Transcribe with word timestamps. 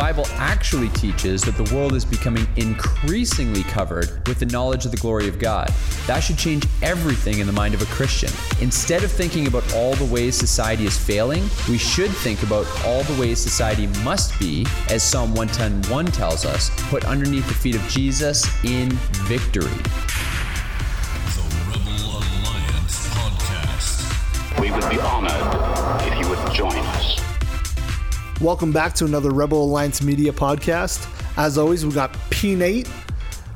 The 0.00 0.06
Bible 0.06 0.26
actually 0.38 0.88
teaches 0.88 1.42
that 1.42 1.58
the 1.58 1.74
world 1.74 1.92
is 1.92 2.06
becoming 2.06 2.46
increasingly 2.56 3.62
covered 3.64 4.26
with 4.26 4.38
the 4.38 4.46
knowledge 4.46 4.86
of 4.86 4.92
the 4.92 4.96
glory 4.96 5.28
of 5.28 5.38
God. 5.38 5.68
That 6.06 6.20
should 6.20 6.38
change 6.38 6.66
everything 6.80 7.38
in 7.38 7.46
the 7.46 7.52
mind 7.52 7.74
of 7.74 7.82
a 7.82 7.84
Christian. 7.84 8.30
Instead 8.62 9.04
of 9.04 9.12
thinking 9.12 9.46
about 9.46 9.74
all 9.74 9.92
the 9.92 10.06
ways 10.06 10.34
society 10.34 10.86
is 10.86 10.96
failing, 10.96 11.42
we 11.68 11.76
should 11.76 12.10
think 12.10 12.42
about 12.42 12.66
all 12.86 13.02
the 13.02 13.20
ways 13.20 13.38
society 13.40 13.88
must 14.02 14.40
be, 14.40 14.66
as 14.88 15.02
Psalm 15.02 15.34
110:1 15.34 16.10
tells 16.10 16.46
us, 16.46 16.70
put 16.88 17.04
underneath 17.04 17.46
the 17.46 17.52
feet 17.52 17.74
of 17.74 17.86
Jesus 17.86 18.46
in 18.64 18.88
victory. 19.28 19.68
The 21.36 21.44
Rebel 21.68 22.22
Alliance 22.22 23.06
Podcast. 23.10 24.58
We 24.58 24.70
would 24.70 24.88
be 24.88 24.98
honored 24.98 25.69
Welcome 28.40 28.72
back 28.72 28.94
to 28.94 29.04
another 29.04 29.32
Rebel 29.32 29.62
Alliance 29.64 30.00
Media 30.02 30.32
podcast. 30.32 31.06
As 31.36 31.58
always, 31.58 31.84
we 31.84 31.92
got 31.92 32.16
P 32.30 32.54
Nate 32.54 32.88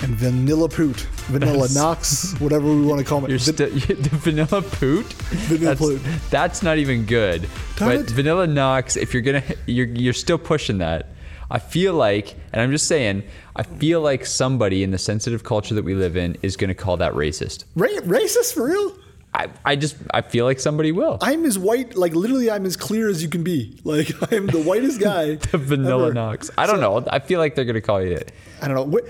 and 0.03 0.15
Vanilla 0.15 0.69
Poot, 0.69 0.97
Vanilla 1.29 1.69
Knox, 1.73 2.39
whatever 2.39 2.67
we 2.67 2.83
want 2.83 2.99
to 2.99 3.05
call 3.05 3.25
it. 3.25 3.31
You're 3.31 3.39
the 3.39 4.11
vanilla 4.13 4.61
poot. 4.61 5.07
Vanilla 5.07 5.75
that's, 5.75 5.81
poot. 5.81 6.03
That's 6.29 6.63
not 6.63 6.77
even 6.77 7.07
good. 7.07 7.49
But 7.79 7.97
it. 7.97 8.11
vanilla 8.11 8.47
Knox, 8.47 8.99
if 8.99 9.15
you're 9.15 9.23
gonna, 9.23 9.43
you're 9.65 9.87
you're 9.87 10.13
still 10.13 10.37
pushing 10.37 10.77
that. 10.79 11.09
I 11.51 11.61
feel 11.61 11.95
like, 11.95 12.35
and 12.53 12.61
I'm 12.61 12.71
just 12.71 12.87
saying, 12.87 13.23
I 13.57 13.63
feel 13.63 14.03
like 14.03 14.27
somebody 14.27 14.83
in 14.83 14.91
the 14.91 14.99
sensitive 14.99 15.45
culture 15.45 15.75
that 15.77 15.85
we 15.85 15.95
live 15.95 16.15
in 16.15 16.37
is 16.43 16.59
gonna 16.59 16.75
call 16.75 16.99
that 16.99 17.15
racist. 17.15 17.65
Ra- 17.75 17.89
racist 18.03 18.53
for 18.53 18.67
real? 18.67 18.95
I, 19.35 19.49
I 19.65 19.77
just 19.77 19.97
I 20.13 20.23
feel 20.23 20.45
like 20.45 20.61
somebody 20.61 20.93
will. 20.93 21.19
I'm 21.21 21.45
as 21.45 21.59
white, 21.59 21.97
like 21.97 22.15
literally, 22.15 22.51
I'm 22.51 22.65
as 22.65 22.77
clear 22.77 23.09
as 23.09 23.23
you 23.23 23.29
can 23.29 23.43
be. 23.43 23.81
Like 23.85 24.11
I'm 24.33 24.47
the 24.47 24.63
whitest 24.63 25.01
guy. 25.01 25.35
the 25.53 25.59
vanilla 25.59 26.07
ever. 26.07 26.15
Knox. 26.15 26.51
I 26.57 26.67
don't 26.67 26.81
know. 26.81 27.05
I 27.11 27.19
feel 27.19 27.39
like 27.39 27.55
they're 27.55 27.65
gonna 27.65 27.81
call 27.81 28.03
you 28.03 28.13
it. 28.13 28.33
I 28.63 28.69
don't 28.69 28.91
know. 28.91 29.01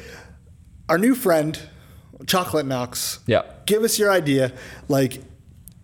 Our 0.88 0.98
new 0.98 1.14
friend, 1.14 1.58
Chocolate 2.26 2.66
Knox. 2.66 3.20
Yeah. 3.26 3.42
Give 3.66 3.82
us 3.84 3.98
your 3.98 4.10
idea. 4.10 4.52
Like, 4.88 5.22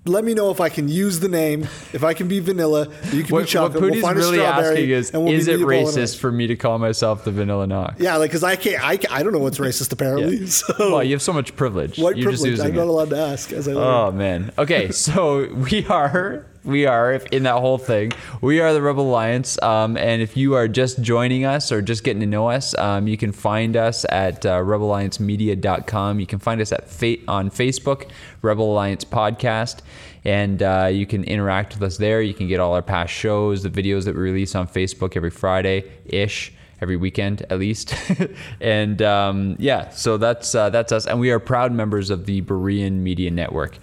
let 0.07 0.25
me 0.25 0.33
know 0.33 0.51
if 0.51 0.61
I 0.61 0.69
can 0.71 0.89
use 0.89 1.21
the 1.21 1.29
name. 1.29 1.65
If 1.93 2.05
I 2.05 2.15
can 2.15 2.27
be 2.27 2.41
vanilla, 2.41 2.89
you 3.13 3.23
can 3.23 3.23
What, 3.23 3.27
be 3.27 3.33
what 3.33 3.47
chocolate. 3.49 3.81
Pooty's 3.83 4.03
find 4.03 4.19
a 4.19 4.21
really 4.21 4.41
asking 4.41 4.91
is, 4.91 5.11
and 5.11 5.25
we'll 5.25 5.35
is 5.35 5.47
it 5.47 5.61
racist 5.61 6.19
for 6.19 6.33
me 6.33 6.47
to 6.47 6.57
call 6.57 6.79
myself 6.79 7.25
the 7.25 7.31
vanilla 7.33 7.67
Knox? 7.67 8.01
Yeah, 8.01 8.17
like 8.17 8.31
because 8.31 8.43
I 8.43 8.57
can't. 8.57 8.83
I, 8.83 8.99
I 9.11 9.23
don't 9.23 9.33
know 9.33 9.39
what's 9.39 9.59
racist 9.59 9.93
apparently. 9.93 10.37
Yeah. 10.39 10.47
So 10.47 10.75
Well, 10.79 11.05
you 11.05 11.13
have 11.13 11.23
so 11.23 11.33
much 11.33 11.55
privilege. 11.55 11.99
What 11.99 12.17
You're 12.17 12.31
privilege. 12.33 12.61
I'm 12.61 12.75
not 12.75 12.87
allowed 12.87 13.11
to 13.11 13.19
ask. 13.19 13.53
As 13.53 13.69
I 13.69 13.73
learn. 13.73 13.85
Oh 13.85 14.13
man. 14.13 14.53
Okay, 14.59 14.91
so 14.93 15.53
we 15.53 15.87
are 15.87 16.47
we 16.65 16.87
are 16.87 17.15
in 17.15 17.45
that 17.45 17.59
whole 17.61 17.79
thing. 17.79 18.13
We 18.41 18.61
are 18.61 18.73
the 18.73 18.83
Rebel 18.83 19.09
Alliance, 19.09 19.61
um, 19.63 19.97
and 19.97 20.21
if 20.21 20.37
you 20.37 20.55
are 20.55 20.69
just 20.69 21.01
joining 21.01 21.45
us 21.45 21.73
or 21.73 21.81
just 21.81 22.05
getting 22.05 22.21
to 22.21 22.27
know 22.27 22.49
us, 22.49 22.77
um, 22.77 23.09
you 23.09 23.17
can 23.17 23.33
find 23.33 23.77
us 23.77 24.05
at 24.09 24.45
uh, 24.45 24.61
rebelalliancemedia.com. 24.61 26.21
You 26.21 26.27
can 26.27 26.39
find 26.39 26.61
us 26.61 26.73
at 26.73 26.89
fa- 26.89 27.17
on 27.29 27.51
Facebook, 27.51 28.11
Rebel 28.43 28.73
Alliance 28.73 29.05
Podcast, 29.05 29.81
and 30.25 30.63
uh, 30.63 30.89
you 30.93 31.07
can 31.07 31.25
interact 31.25 31.75
with 31.75 31.83
us 31.83 31.97
there. 31.97 32.21
You 32.21 32.35
can 32.35 32.47
get 32.47 32.61
all 32.61 32.75
our 32.75 32.83
past 32.83 33.13
shows, 33.13 33.63
the 33.63 33.71
videos 33.71 34.05
that 34.05 34.15
we 34.15 34.21
release 34.21 34.55
on 34.55 34.69
Facebook 34.69 35.17
every 35.17 35.31
Friday 35.31 35.91
ish 36.05 36.53
every 36.81 36.97
weekend 36.97 37.45
at 37.51 37.59
least. 37.59 37.95
and 38.61 39.03
um, 39.03 39.57
yeah, 39.59 39.91
so 39.91 40.17
that's 40.17 40.55
uh, 40.55 40.71
that's 40.71 40.93
us, 40.93 41.07
and 41.07 41.21
we 41.21 41.31
are 41.31 41.39
proud 41.39 41.73
members 41.73 42.11
of 42.11 42.27
the 42.27 42.43
Berean 42.43 43.01
Media 43.01 43.31
Network. 43.31 43.79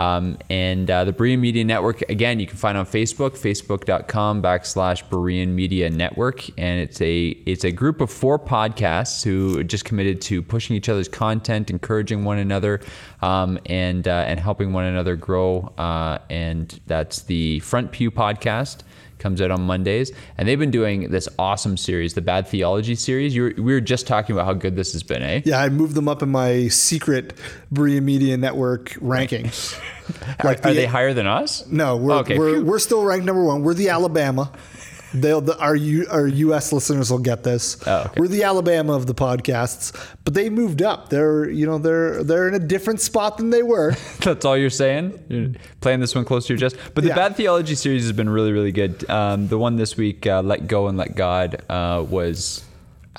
Um, 0.00 0.38
and 0.48 0.90
uh, 0.90 1.04
the 1.04 1.12
Berean 1.12 1.40
Media 1.40 1.62
Network, 1.62 2.00
again, 2.08 2.40
you 2.40 2.46
can 2.46 2.56
find 2.56 2.78
on 2.78 2.86
Facebook, 2.86 3.32
facebook.com 3.32 4.42
backslash 4.42 5.06
Berean 5.10 5.48
Media 5.48 5.90
Network. 5.90 6.48
And 6.58 6.80
it's 6.80 7.02
a 7.02 7.28
it's 7.44 7.64
a 7.64 7.70
group 7.70 8.00
of 8.00 8.10
four 8.10 8.38
podcasts 8.38 9.22
who 9.22 9.62
just 9.62 9.84
committed 9.84 10.22
to 10.22 10.40
pushing 10.40 10.74
each 10.74 10.88
other's 10.88 11.08
content, 11.08 11.68
encouraging 11.68 12.24
one 12.24 12.38
another, 12.38 12.80
um, 13.20 13.58
and 13.66 14.08
uh, 14.08 14.24
and 14.26 14.40
helping 14.40 14.72
one 14.72 14.86
another 14.86 15.16
grow. 15.16 15.70
Uh, 15.76 16.16
and 16.30 16.80
that's 16.86 17.20
the 17.22 17.60
Front 17.60 17.92
Pew 17.92 18.10
podcast 18.10 18.78
comes 19.20 19.40
out 19.40 19.50
on 19.52 19.62
Mondays, 19.62 20.10
and 20.36 20.48
they've 20.48 20.58
been 20.58 20.70
doing 20.72 21.10
this 21.10 21.28
awesome 21.38 21.76
series, 21.76 22.14
the 22.14 22.20
Bad 22.22 22.48
Theology 22.48 22.94
series. 22.96 23.34
You 23.34 23.42
were, 23.42 23.54
we 23.56 23.72
were 23.72 23.80
just 23.80 24.06
talking 24.06 24.34
about 24.34 24.46
how 24.46 24.54
good 24.54 24.74
this 24.74 24.92
has 24.94 25.02
been, 25.04 25.22
eh? 25.22 25.42
Yeah, 25.44 25.60
I 25.60 25.68
moved 25.68 25.94
them 25.94 26.08
up 26.08 26.22
in 26.22 26.30
my 26.30 26.66
secret 26.68 27.34
Berea 27.70 28.00
Media 28.00 28.36
Network 28.36 28.90
rankings. 28.94 29.78
Are, 30.44 30.54
the- 30.56 30.68
are 30.70 30.74
they 30.74 30.86
higher 30.86 31.14
than 31.14 31.28
us? 31.28 31.64
No, 31.68 31.96
we're 31.96 32.14
Okay, 32.16 32.36
we're, 32.36 32.64
we're 32.64 32.78
still 32.80 33.04
ranked 33.04 33.26
number 33.26 33.44
one. 33.44 33.62
We're 33.62 33.74
the 33.74 33.90
Alabama. 33.90 34.50
They'll 35.12 35.40
the, 35.40 35.58
our 35.58 35.74
U, 35.74 36.06
our 36.10 36.26
U.S. 36.26 36.72
listeners 36.72 37.10
will 37.10 37.18
get 37.18 37.42
this. 37.42 37.76
Oh, 37.86 38.02
okay. 38.02 38.20
We're 38.20 38.28
the 38.28 38.44
Alabama 38.44 38.92
of 38.94 39.06
the 39.06 39.14
podcasts, 39.14 39.92
but 40.24 40.34
they 40.34 40.48
moved 40.50 40.82
up. 40.82 41.08
They're 41.08 41.50
you 41.50 41.66
know 41.66 41.78
they're 41.78 42.22
they're 42.22 42.46
in 42.48 42.54
a 42.54 42.58
different 42.60 43.00
spot 43.00 43.36
than 43.36 43.50
they 43.50 43.62
were. 43.62 43.96
That's 44.20 44.44
all 44.44 44.56
you're 44.56 44.70
saying? 44.70 45.18
You're 45.28 45.52
playing 45.80 46.00
this 46.00 46.14
one 46.14 46.24
close 46.24 46.46
to 46.46 46.52
your 46.54 46.60
chest. 46.60 46.76
But 46.94 47.02
the 47.02 47.08
Yeah. 47.08 47.16
Bad 47.16 47.36
Theology 47.36 47.74
series 47.74 48.02
has 48.04 48.12
been 48.12 48.28
really, 48.28 48.52
really 48.52 48.72
good. 48.72 49.08
Um, 49.10 49.48
the 49.48 49.58
one 49.58 49.76
this 49.76 49.96
week, 49.96 50.26
uh, 50.26 50.42
Let 50.42 50.66
Go 50.68 50.86
and 50.88 50.96
Let 50.96 51.16
God, 51.16 51.62
uh, 51.68 52.04
was 52.08 52.62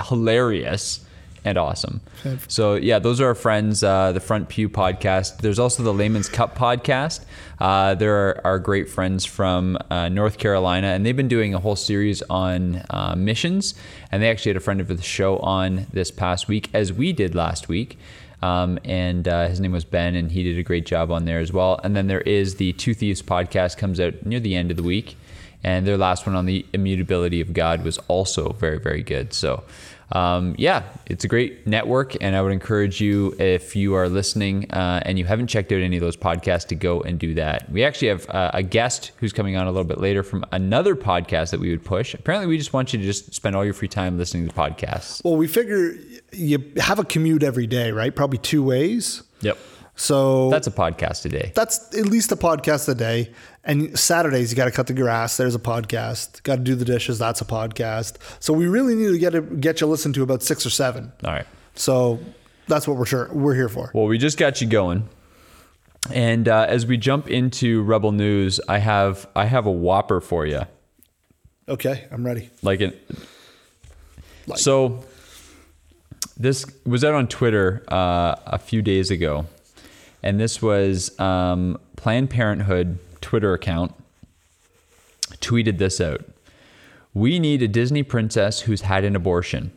hilarious 0.08 1.06
and 1.44 1.58
awesome. 1.58 2.02
So, 2.48 2.76
yeah, 2.76 3.00
those 3.00 3.20
are 3.20 3.28
our 3.28 3.36
friends, 3.36 3.84
uh, 3.84 4.12
the 4.12 4.20
Front 4.20 4.50
Pew 4.50 4.70
podcast. 4.70 5.38
There's 5.38 5.60
also 5.60 5.84
the 5.84 5.94
Layman's 5.94 6.30
Cup 6.30 6.56
podcast. 6.56 7.26
Uh, 7.60 7.96
they're 7.96 8.46
our 8.46 8.60
great 8.60 8.90
friends 8.90 9.26
from 9.26 9.78
uh, 9.90 10.10
North 10.10 10.38
Carolina, 10.38 10.88
and 10.88 11.06
they've 11.06 11.16
been 11.16 11.28
doing 11.28 11.54
a 11.54 11.60
whole 11.60 11.76
series 11.76 12.22
on 12.24 12.84
uh, 12.90 13.16
missions. 13.18 13.74
And 14.12 14.22
they 14.22 14.30
actually 14.30 14.52
had 14.52 14.58
a 14.58 14.62
friend 14.62 14.82
of 14.82 14.88
the 14.88 15.02
show 15.02 15.38
on 15.40 15.88
this 15.92 16.12
past 16.12 16.48
week, 16.48 16.70
as 16.74 16.94
we 16.94 17.14
did 17.14 17.34
last 17.34 17.68
week. 17.68 17.98
Um, 18.42 18.80
and 18.84 19.28
uh, 19.28 19.48
his 19.48 19.60
name 19.60 19.72
was 19.72 19.86
Ben, 19.86 20.16
and 20.16 20.32
he 20.32 20.44
did 20.44 20.58
a 20.58 20.64
great 20.64 20.86
job 20.86 21.12
on 21.12 21.26
there 21.26 21.40
as 21.40 21.54
well. 21.54 21.80
And 21.84 21.96
then 21.96 22.08
there 22.08 22.22
is 22.22 22.56
the 22.56 22.74
Two 22.74 22.94
Thieves 22.94 23.22
podcast 23.22 23.78
comes 23.78 24.00
out 24.00 24.26
near 24.26 24.40
the 24.40 24.56
end 24.56 24.72
of 24.72 24.78
the 24.78 24.84
week, 24.84 25.16
and 25.64 25.86
their 25.86 25.98
last 25.98 26.26
one 26.26 26.36
on 26.36 26.46
the 26.46 26.66
immutability 26.74 27.40
of 27.42 27.54
God 27.54 27.84
was 27.84 28.00
also 28.08 28.54
very, 28.54 28.80
very 28.80 29.04
good. 29.04 29.34
So, 29.34 29.64
um, 30.12 30.56
yeah, 30.58 30.84
it's 31.08 31.24
a 31.24 31.28
great 31.28 31.66
network, 31.68 32.16
and 32.22 32.36
I 32.36 32.42
would 32.42 32.52
encourage 32.52 33.00
you 33.02 33.36
if 33.40 33.76
you 33.76 33.96
are 33.96 34.10
listening 34.10 34.70
uh, 34.72 35.02
and 35.06 35.18
you 35.20 35.26
haven't 35.26 35.48
checked 35.48 35.72
out 35.72 35.80
any 35.82 35.98
of 35.98 36.02
those 36.02 36.18
podcasts 36.18 36.68
to 36.68 36.76
go 36.76 37.02
and 37.02 37.18
do 37.20 37.34
that. 37.36 37.70
We 37.72 37.84
actually 37.84 38.10
have 38.10 38.30
uh, 38.30 38.52
a 38.54 38.64
guest 38.64 39.12
who's 39.18 39.34
coming 39.34 39.56
on 39.58 39.68
a 39.68 39.72
little 39.72 39.84
bit 39.88 40.00
later 40.00 40.24
from 40.24 40.46
another 40.52 40.96
podcast 40.96 41.52
that 41.52 41.60
we 41.60 41.70
would 41.72 41.84
push. 41.86 42.14
Apparently, 42.14 42.48
we 42.48 42.58
just 42.58 42.74
want 42.74 42.94
you 42.94 43.00
to 43.00 43.06
just 43.06 43.34
spend 43.34 43.56
all 43.56 43.64
your 43.66 43.74
free 43.74 43.88
time 43.88 44.18
listening 44.18 44.48
to 44.48 44.54
podcasts. 44.54 45.24
Well, 45.24 45.38
we 45.38 45.48
figure 45.48 45.96
you 46.32 46.72
have 46.78 47.00
a 47.00 47.04
commute 47.06 47.44
every 47.44 47.68
day, 47.68 47.92
right? 47.92 48.16
Probably 48.16 48.38
two 48.38 48.64
ways. 48.64 49.24
Yep, 49.42 49.58
So 49.96 50.50
that's 50.50 50.68
a 50.68 50.72
podcast 50.72 51.22
today. 51.24 51.52
that's 51.56 51.96
at 51.98 52.06
least 52.06 52.32
a 52.32 52.36
podcast 52.36 52.88
a 52.90 52.96
day. 52.96 53.32
And 53.64 53.98
Saturdays, 53.98 54.52
you 54.52 54.58
got 54.58 54.66
to 54.66 54.72
cut 54.72 54.88
the 54.88 54.94
grass. 54.94 55.38
There's 55.38 55.54
a 55.54 55.60
podcast. 55.60 56.42
Got 56.44 56.56
to 56.56 56.62
do 56.62 56.74
the 56.76 56.86
dishes. 56.86 57.20
That's 57.20 57.42
a 57.42 57.46
podcast. 57.46 58.16
So 58.40 58.54
we 58.54 58.66
really 58.66 58.96
need 58.96 59.12
to 59.12 59.20
get 59.20 59.36
a, 59.36 59.42
get 59.42 59.82
you 59.82 59.88
listened 59.88 60.16
to 60.16 60.24
about 60.24 60.42
six 60.42 60.66
or 60.66 60.72
seven. 60.72 61.12
All 61.24 61.32
right. 61.32 61.46
So 61.76 62.20
that's 62.68 62.88
what 62.88 62.98
we're 62.98 63.06
sure 63.06 63.30
we're 63.32 63.54
here 63.56 63.70
for. 63.70 63.92
Well, 63.94 64.06
we 64.08 64.18
just 64.18 64.38
got 64.38 64.62
you 64.62 64.68
going, 64.68 65.08
and 66.12 66.48
uh, 66.48 66.66
as 66.68 66.86
we 66.86 66.98
jump 66.98 67.30
into 67.30 67.84
Rebel 67.84 68.12
News, 68.12 68.60
I 68.68 68.80
have 68.80 69.28
I 69.36 69.46
have 69.46 69.66
a 69.66 69.72
whopper 69.72 70.22
for 70.22 70.46
you. 70.46 70.62
Okay, 71.70 72.08
I'm 72.12 72.26
ready. 72.26 72.50
Like 72.62 72.82
it. 72.82 73.10
Like- 74.48 74.60
so, 74.60 75.06
this 76.36 76.66
was 76.86 77.04
out 77.04 77.14
on 77.14 77.28
Twitter 77.28 77.84
uh, 77.88 78.36
a 78.46 78.58
few 78.58 78.82
days 78.82 79.12
ago, 79.12 79.46
and 80.24 80.40
this 80.40 80.62
was 80.62 81.18
um, 81.20 81.80
Planned 81.96 82.30
Parenthood 82.30 83.00
Twitter 83.22 83.54
account 83.54 83.94
tweeted 85.40 85.78
this 85.78 86.02
out. 86.02 86.26
We 87.14 87.40
need 87.40 87.62
a 87.62 87.68
Disney 87.68 88.04
princess 88.04 88.62
who's 88.62 88.82
had 88.82 89.04
an 89.04 89.16
abortion. 89.16 89.72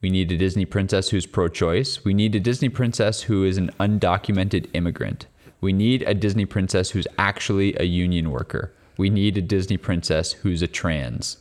We 0.00 0.10
need 0.10 0.32
a 0.32 0.36
Disney 0.36 0.64
princess 0.64 1.10
who's 1.10 1.26
pro 1.26 1.48
choice. 1.48 2.04
We 2.04 2.14
need 2.14 2.34
a 2.34 2.40
Disney 2.40 2.68
princess 2.68 3.22
who 3.22 3.44
is 3.44 3.58
an 3.58 3.70
undocumented 3.78 4.68
immigrant. 4.72 5.26
We 5.60 5.72
need 5.72 6.02
a 6.02 6.14
Disney 6.14 6.46
princess 6.46 6.90
who's 6.90 7.06
actually 7.18 7.76
a 7.78 7.84
union 7.84 8.30
worker. 8.30 8.72
We 8.96 9.10
need 9.10 9.36
a 9.36 9.42
Disney 9.42 9.76
princess 9.76 10.32
who's 10.32 10.62
a 10.62 10.66
trans. 10.66 11.36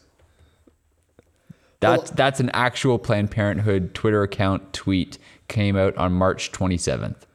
That's 1.80 2.10
Well- 2.10 2.14
that's 2.16 2.40
an 2.42 2.50
actual 2.50 3.00
Planned 3.00 3.32
Parenthood 3.32 3.94
Twitter 3.94 4.24
account 4.24 4.74
tweet 4.74 5.18
came 5.48 5.78
out 5.78 5.96
on 5.96 6.12
March 6.12 6.52
27th. 6.52 7.26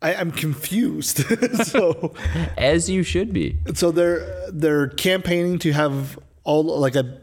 I, 0.00 0.14
I'm 0.14 0.30
confused. 0.30 1.18
so 1.64 2.14
As 2.56 2.88
you 2.88 3.02
should 3.02 3.32
be. 3.32 3.58
so 3.74 3.90
they're 3.90 4.50
they're 4.50 4.88
campaigning 4.88 5.58
to 5.60 5.72
have 5.72 6.18
all 6.44 6.62
like 6.62 6.94
a 6.94 7.20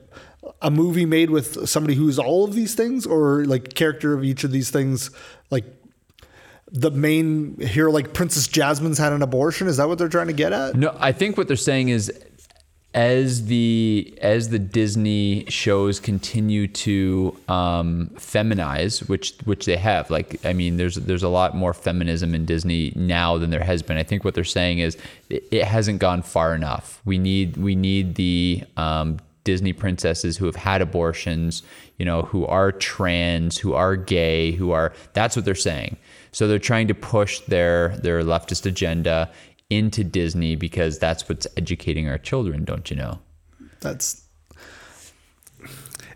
a 0.61 0.71
movie 0.71 1.05
made 1.05 1.29
with 1.29 1.67
somebody 1.67 1.95
who's 1.95 2.17
all 2.19 2.43
of 2.43 2.53
these 2.53 2.75
things 2.75 3.05
or 3.05 3.45
like 3.45 3.73
character 3.73 4.13
of 4.13 4.23
each 4.23 4.43
of 4.43 4.51
these 4.51 4.69
things 4.69 5.11
like 5.51 5.65
the 6.71 6.91
main 6.91 7.59
hero 7.59 7.91
like 7.91 8.13
princess 8.13 8.47
jasmine's 8.47 8.97
had 8.97 9.11
an 9.13 9.21
abortion 9.21 9.67
is 9.67 9.77
that 9.77 9.87
what 9.87 9.97
they're 9.97 10.07
trying 10.09 10.27
to 10.27 10.33
get 10.33 10.51
at 10.53 10.75
No, 10.75 10.95
I 10.99 11.11
think 11.11 11.37
what 11.37 11.47
they're 11.47 11.57
saying 11.57 11.89
is 11.89 12.11
as 12.95 13.47
the 13.47 14.17
as 14.21 14.49
the 14.49 14.57
Disney 14.57 15.43
shows 15.49 15.99
continue 15.99 16.65
to 16.65 17.37
um, 17.49 18.09
feminize, 18.15 19.07
which 19.09 19.35
which 19.43 19.65
they 19.65 19.75
have, 19.75 20.09
like 20.09 20.43
I 20.45 20.53
mean, 20.53 20.77
there's 20.77 20.95
there's 20.95 21.21
a 21.21 21.29
lot 21.29 21.55
more 21.55 21.73
feminism 21.73 22.33
in 22.33 22.45
Disney 22.45 22.93
now 22.95 23.37
than 23.37 23.49
there 23.49 23.63
has 23.63 23.83
been. 23.83 23.97
I 23.97 24.03
think 24.03 24.23
what 24.23 24.33
they're 24.33 24.45
saying 24.45 24.79
is 24.79 24.97
it, 25.29 25.43
it 25.51 25.65
hasn't 25.65 25.99
gone 25.99 26.21
far 26.21 26.55
enough. 26.55 27.01
We 27.03 27.17
need 27.17 27.57
we 27.57 27.75
need 27.75 28.15
the 28.15 28.63
um, 28.77 29.19
Disney 29.43 29.73
princesses 29.73 30.37
who 30.37 30.45
have 30.45 30.55
had 30.55 30.81
abortions, 30.81 31.63
you 31.97 32.05
know, 32.05 32.21
who 32.21 32.45
are 32.45 32.71
trans, 32.71 33.57
who 33.57 33.73
are 33.73 33.97
gay, 33.97 34.53
who 34.53 34.71
are 34.71 34.93
that's 35.11 35.35
what 35.35 35.43
they're 35.43 35.53
saying. 35.53 35.97
So 36.31 36.47
they're 36.47 36.59
trying 36.59 36.87
to 36.87 36.95
push 36.95 37.41
their 37.41 37.89
their 37.97 38.23
leftist 38.23 38.65
agenda 38.65 39.29
into 39.69 40.03
Disney 40.03 40.55
because 40.55 40.99
that's 40.99 41.27
what's 41.27 41.47
educating 41.57 42.07
our 42.07 42.17
children, 42.17 42.63
don't 42.63 42.89
you 42.89 42.95
know? 42.95 43.19
that's 43.81 44.23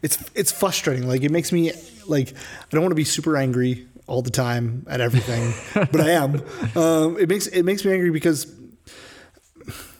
it's 0.02 0.18
it's 0.34 0.52
frustrating 0.52 1.08
like 1.08 1.22
it 1.24 1.30
makes 1.32 1.52
me 1.52 1.72
like 2.08 2.30
i 2.30 2.68
don't 2.72 2.82
want 2.82 2.92
to 2.92 2.96
be 2.96 3.04
super 3.04 3.38
angry 3.38 3.86
all 4.08 4.22
the 4.22 4.32
time 4.32 4.86
at 4.90 5.02
everything 5.02 5.54
but 5.92 6.02
i 6.02 6.10
am 6.12 6.42
um, 6.76 7.18
it 7.20 7.30
makes 7.30 7.48
it 7.48 7.64
makes 7.64 7.86
me 7.86 7.92
angry 7.92 8.10
because 8.10 8.52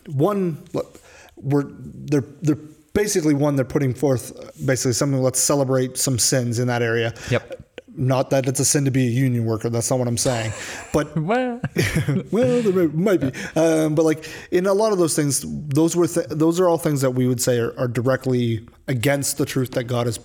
one 0.08 0.64
look, 0.74 1.00
we're 1.36 1.66
they're 1.68 2.24
they're 2.42 2.56
basically 2.94 3.34
one 3.36 3.56
they're 3.56 3.66
putting 3.66 3.94
forth 3.94 4.34
basically 4.66 4.94
something 4.94 5.22
let's 5.22 5.40
celebrate 5.40 5.98
some 5.98 6.18
sins 6.18 6.58
in 6.60 6.68
that 6.68 6.82
area 6.82 7.14
Yep. 7.30 7.69
Not 8.00 8.30
that 8.30 8.48
it's 8.48 8.60
a 8.60 8.66
sin 8.66 8.86
to 8.86 8.92
be 8.92 9.08
a 9.08 9.12
union 9.12 9.46
worker 9.46 9.70
that's 9.70 9.90
not 9.90 10.00
what 10.00 10.08
i'm 10.08 10.18
saying 10.18 10.52
but 10.94 11.16
Well, 12.32 12.62
there 12.62 12.90
might 12.90 13.22
be, 13.22 13.32
um, 13.56 13.96
but 13.96 14.04
like 14.04 14.28
in 14.52 14.66
a 14.66 14.74
lot 14.74 14.92
of 14.92 14.98
those 14.98 15.16
things, 15.16 15.44
those 15.46 15.96
were 15.96 16.08
th- 16.08 16.28
those 16.30 16.60
are 16.60 16.68
all 16.68 16.78
things 16.78 17.02
that 17.02 17.12
we 17.12 17.28
would 17.28 17.42
say 17.42 17.60
are, 17.60 17.78
are 17.78 17.88
directly 17.88 18.68
against 18.88 19.38
the 19.38 19.46
truth 19.46 19.72
that 19.72 19.86
God 19.86 20.06
has 20.06 20.20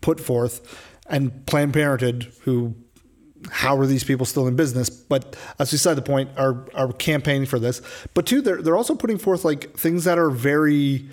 put 0.00 0.20
forth. 0.20 0.86
And 1.06 1.46
Planned 1.46 1.72
Parenthood, 1.72 2.32
who 2.42 2.74
how 3.50 3.76
are 3.78 3.86
these 3.86 4.04
people 4.04 4.26
still 4.26 4.46
in 4.46 4.56
business? 4.56 4.90
But 4.90 5.36
as 5.58 5.70
beside 5.70 5.94
the 5.94 6.02
point, 6.02 6.30
are 6.36 6.66
are 6.74 6.92
campaigning 6.92 7.46
for 7.46 7.58
this. 7.58 7.80
But 8.14 8.26
two, 8.26 8.40
they're 8.40 8.62
they're 8.62 8.76
also 8.76 8.94
putting 8.94 9.18
forth 9.18 9.44
like 9.44 9.74
things 9.74 10.04
that 10.04 10.18
are 10.18 10.30
very 10.30 11.08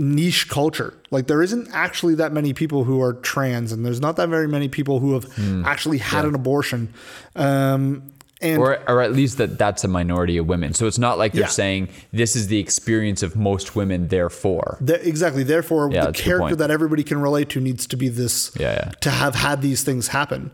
niche 0.00 0.48
culture. 0.48 0.94
Like 1.10 1.26
there 1.26 1.42
isn't 1.42 1.68
actually 1.72 2.14
that 2.16 2.32
many 2.32 2.52
people 2.54 2.84
who 2.84 3.00
are 3.02 3.12
trans, 3.12 3.70
and 3.70 3.84
there's 3.84 4.00
not 4.00 4.16
that 4.16 4.28
very 4.28 4.48
many 4.48 4.68
people 4.68 4.98
who 4.98 5.12
have 5.14 5.26
actually 5.66 5.98
had 5.98 6.24
an 6.24 6.34
abortion. 6.34 6.92
Um, 7.36 8.10
and 8.42 8.58
or 8.58 8.78
or 8.88 9.02
at 9.02 9.12
least 9.12 9.36
that 9.36 9.58
that's 9.58 9.84
a 9.84 9.88
minority 9.88 10.38
of 10.38 10.46
women. 10.46 10.72
So 10.72 10.86
it's 10.86 10.98
not 10.98 11.18
like 11.18 11.32
they're 11.32 11.42
Yeah. 11.42 11.48
saying 11.48 11.88
this 12.12 12.34
is 12.34 12.46
the 12.46 12.58
experience 12.58 13.22
of 13.22 13.36
most 13.36 13.76
women, 13.76 14.08
therefore. 14.08 14.78
Th- 14.84 15.00
exactly. 15.02 15.42
Therefore, 15.42 15.90
Yeah, 15.92 16.00
the 16.00 16.06
that's 16.06 16.20
a 16.20 16.22
good 16.22 16.28
character 16.30 16.56
that 16.56 16.70
everybody 16.70 17.02
can 17.04 17.20
relate 17.20 17.50
to 17.50 17.60
needs 17.60 17.86
to 17.88 17.96
be 17.98 18.08
this. 18.08 18.50
Yeah, 18.58 18.72
yeah. 18.72 18.92
To 19.02 19.10
have 19.10 19.34
had 19.34 19.60
these 19.60 19.82
things 19.82 20.08
happen, 20.08 20.50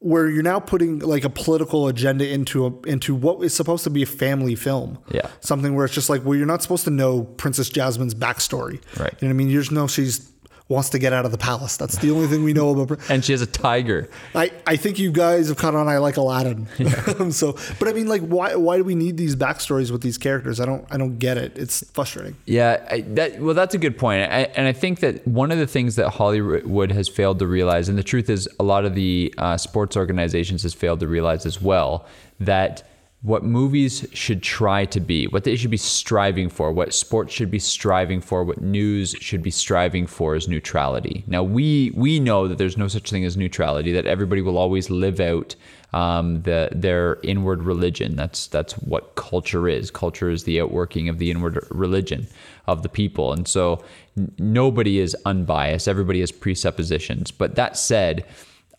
where 0.00 0.28
you're 0.28 0.44
now 0.44 0.60
putting 0.60 1.00
like 1.00 1.24
a 1.24 1.30
political 1.30 1.88
agenda 1.88 2.28
into 2.28 2.66
a, 2.66 2.88
into 2.88 3.14
what 3.14 3.42
is 3.42 3.52
supposed 3.52 3.84
to 3.84 3.90
be 3.90 4.02
a 4.02 4.06
family 4.06 4.54
film. 4.54 4.98
Yeah. 5.10 5.28
Something 5.40 5.74
where 5.74 5.84
it's 5.84 5.94
just 5.94 6.08
like, 6.08 6.24
well, 6.24 6.36
you're 6.36 6.46
not 6.46 6.62
supposed 6.62 6.84
to 6.84 6.90
know 6.90 7.24
Princess 7.24 7.68
Jasmine's 7.68 8.14
backstory. 8.14 8.80
Right. 8.98 9.12
You 9.20 9.26
know 9.26 9.28
what 9.28 9.30
I 9.30 9.32
mean? 9.32 9.50
You 9.50 9.58
just 9.58 9.72
know 9.72 9.88
she's 9.88 10.30
wants 10.68 10.90
to 10.90 10.98
get 10.98 11.12
out 11.12 11.24
of 11.24 11.32
the 11.32 11.38
palace. 11.38 11.76
That's 11.76 11.96
the 11.96 12.10
only 12.10 12.26
thing 12.26 12.44
we 12.44 12.52
know 12.52 12.70
about. 12.70 12.98
And 13.10 13.24
she 13.24 13.32
has 13.32 13.40
a 13.40 13.46
tiger. 13.46 14.08
I, 14.34 14.50
I 14.66 14.76
think 14.76 14.98
you 14.98 15.10
guys 15.10 15.48
have 15.48 15.56
caught 15.56 15.74
on. 15.74 15.88
I 15.88 15.98
like 15.98 16.16
Aladdin. 16.16 16.68
so, 17.32 17.56
but 17.78 17.88
I 17.88 17.92
mean, 17.92 18.06
like, 18.06 18.22
why 18.22 18.54
why 18.54 18.76
do 18.76 18.84
we 18.84 18.94
need 18.94 19.16
these 19.16 19.34
backstories 19.34 19.90
with 19.90 20.02
these 20.02 20.18
characters? 20.18 20.60
I 20.60 20.66
don't 20.66 20.86
I 20.90 20.98
don't 20.98 21.18
get 21.18 21.38
it. 21.38 21.56
It's 21.56 21.88
frustrating. 21.90 22.36
Yeah, 22.44 22.86
I, 22.90 23.00
that 23.00 23.40
well, 23.40 23.54
that's 23.54 23.74
a 23.74 23.78
good 23.78 23.96
point, 23.98 24.30
I, 24.30 24.42
and 24.56 24.66
I 24.66 24.72
think 24.72 25.00
that 25.00 25.26
one 25.26 25.50
of 25.50 25.58
the 25.58 25.66
things 25.66 25.96
that 25.96 26.10
Hollywood 26.10 26.92
has 26.92 27.08
failed 27.08 27.38
to 27.38 27.46
realize, 27.46 27.88
and 27.88 27.96
the 27.96 28.02
truth 28.02 28.28
is, 28.28 28.48
a 28.60 28.62
lot 28.62 28.84
of 28.84 28.94
the 28.94 29.34
uh, 29.38 29.56
sports 29.56 29.96
organizations 29.96 30.62
has 30.64 30.74
failed 30.74 31.00
to 31.00 31.06
realize 31.06 31.46
as 31.46 31.60
well, 31.62 32.06
that 32.40 32.82
what 33.22 33.42
movies 33.42 34.06
should 34.12 34.42
try 34.44 34.84
to 34.84 35.00
be, 35.00 35.26
what 35.26 35.42
they 35.42 35.56
should 35.56 35.72
be 35.72 35.76
striving 35.76 36.48
for, 36.48 36.70
what 36.70 36.94
sports 36.94 37.34
should 37.34 37.50
be 37.50 37.58
striving 37.58 38.20
for, 38.20 38.44
what 38.44 38.60
news 38.60 39.16
should 39.20 39.42
be 39.42 39.50
striving 39.50 40.06
for 40.06 40.36
is 40.36 40.46
neutrality. 40.46 41.24
Now 41.26 41.42
we 41.42 41.90
we 41.96 42.20
know 42.20 42.46
that 42.46 42.58
there's 42.58 42.76
no 42.76 42.86
such 42.86 43.10
thing 43.10 43.24
as 43.24 43.36
neutrality; 43.36 43.90
that 43.92 44.06
everybody 44.06 44.40
will 44.40 44.56
always 44.56 44.88
live 44.88 45.18
out 45.18 45.56
um, 45.92 46.42
the 46.42 46.68
their 46.70 47.18
inward 47.24 47.64
religion. 47.64 48.14
That's 48.14 48.46
that's 48.46 48.74
what 48.74 49.16
culture 49.16 49.68
is. 49.68 49.90
Culture 49.90 50.30
is 50.30 50.44
the 50.44 50.60
outworking 50.60 51.08
of 51.08 51.18
the 51.18 51.32
inward 51.32 51.66
religion 51.70 52.28
of 52.68 52.84
the 52.84 52.88
people, 52.88 53.32
and 53.32 53.48
so 53.48 53.82
n- 54.16 54.32
nobody 54.38 55.00
is 55.00 55.16
unbiased. 55.24 55.88
Everybody 55.88 56.20
has 56.20 56.30
presuppositions. 56.30 57.32
But 57.32 57.56
that 57.56 57.76
said, 57.76 58.24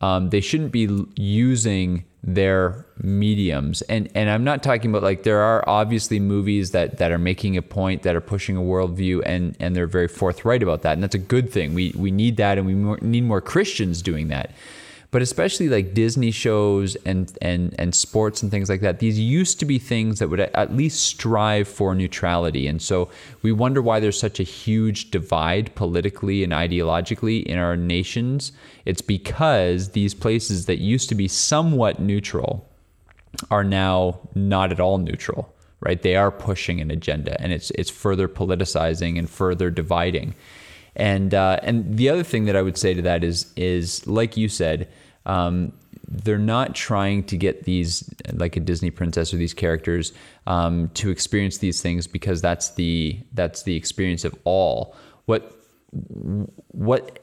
um, 0.01 0.29
they 0.29 0.41
shouldn't 0.41 0.71
be 0.71 1.05
using 1.15 2.05
their 2.21 2.85
mediums. 3.01 3.81
And 3.83 4.09
and 4.13 4.29
I'm 4.29 4.43
not 4.43 4.61
talking 4.61 4.91
about 4.91 5.03
like 5.03 5.23
there 5.23 5.39
are 5.39 5.63
obviously 5.67 6.19
movies 6.19 6.71
that 6.71 6.97
that 6.97 7.11
are 7.11 7.17
making 7.17 7.57
a 7.57 7.61
point 7.61 8.03
that 8.03 8.15
are 8.15 8.21
pushing 8.21 8.57
a 8.57 8.61
worldview 8.61 9.21
and 9.25 9.55
and 9.59 9.75
they're 9.75 9.87
very 9.87 10.07
forthright 10.07 10.61
about 10.61 10.81
that. 10.81 10.93
And 10.93 11.03
that's 11.03 11.15
a 11.15 11.19
good 11.19 11.51
thing. 11.51 11.73
We 11.73 11.93
we 11.95 12.11
need 12.11 12.37
that 12.37 12.57
and 12.57 12.67
we 12.67 12.75
more, 12.75 12.99
need 13.01 13.23
more 13.23 13.41
Christians 13.41 14.01
doing 14.01 14.27
that 14.29 14.51
but 15.11 15.21
especially 15.21 15.69
like 15.69 15.93
Disney 15.93 16.31
shows 16.31 16.95
and 16.97 17.35
and 17.41 17.73
and 17.79 17.95
sports 17.95 18.41
and 18.43 18.51
things 18.51 18.69
like 18.69 18.81
that 18.81 18.99
these 18.99 19.19
used 19.19 19.59
to 19.59 19.65
be 19.65 19.79
things 19.79 20.19
that 20.19 20.29
would 20.29 20.39
at 20.39 20.75
least 20.75 21.03
strive 21.03 21.67
for 21.67 21.95
neutrality. 21.95 22.67
And 22.67 22.81
so 22.81 23.09
we 23.41 23.51
wonder 23.51 23.81
why 23.81 23.99
there's 23.99 24.19
such 24.19 24.39
a 24.39 24.43
huge 24.43 25.11
divide 25.11 25.73
politically 25.75 26.43
and 26.43 26.53
ideologically 26.53 27.43
in 27.43 27.57
our 27.57 27.75
nations. 27.75 28.51
It's 28.85 29.01
because 29.01 29.89
these 29.89 30.13
places 30.13 30.65
that 30.67 30.77
used 30.77 31.09
to 31.09 31.15
be 31.15 31.27
somewhat 31.27 31.99
neutral 31.99 32.69
are 33.49 33.63
now 33.63 34.19
not 34.35 34.71
at 34.71 34.79
all 34.79 34.97
neutral 34.97 35.53
right? 35.81 36.01
They 36.01 36.15
are 36.15 36.31
pushing 36.31 36.81
an 36.81 36.91
agenda 36.91 37.39
and 37.41 37.53
it's 37.53 37.71
it's 37.71 37.89
further 37.89 38.27
politicizing 38.27 39.17
and 39.17 39.29
further 39.29 39.69
dividing. 39.69 40.35
And 40.95 41.33
uh, 41.33 41.59
and 41.63 41.97
the 41.97 42.09
other 42.09 42.23
thing 42.23 42.45
that 42.45 42.55
I 42.55 42.61
would 42.61 42.77
say 42.77 42.93
to 42.93 43.01
that 43.03 43.23
is 43.23 43.51
is 43.55 44.05
like 44.07 44.35
you 44.35 44.49
said, 44.49 44.89
um, 45.29 45.71
they're 46.07 46.39
not 46.39 46.73
trying 46.73 47.23
to 47.23 47.37
get 47.37 47.65
these 47.65 48.09
like 48.33 48.57
a 48.57 48.59
Disney 48.59 48.89
princess 48.89 49.31
or 49.31 49.37
these 49.37 49.53
characters 49.53 50.11
um, 50.47 50.89
to 50.95 51.11
experience 51.11 51.59
these 51.59 51.81
things 51.81 52.07
because 52.07 52.41
that's 52.41 52.71
the 52.71 53.19
that's 53.33 53.61
the 53.63 53.75
experience 53.75 54.25
of 54.25 54.35
all. 54.43 54.95
What 55.25 55.55
what 56.71 57.19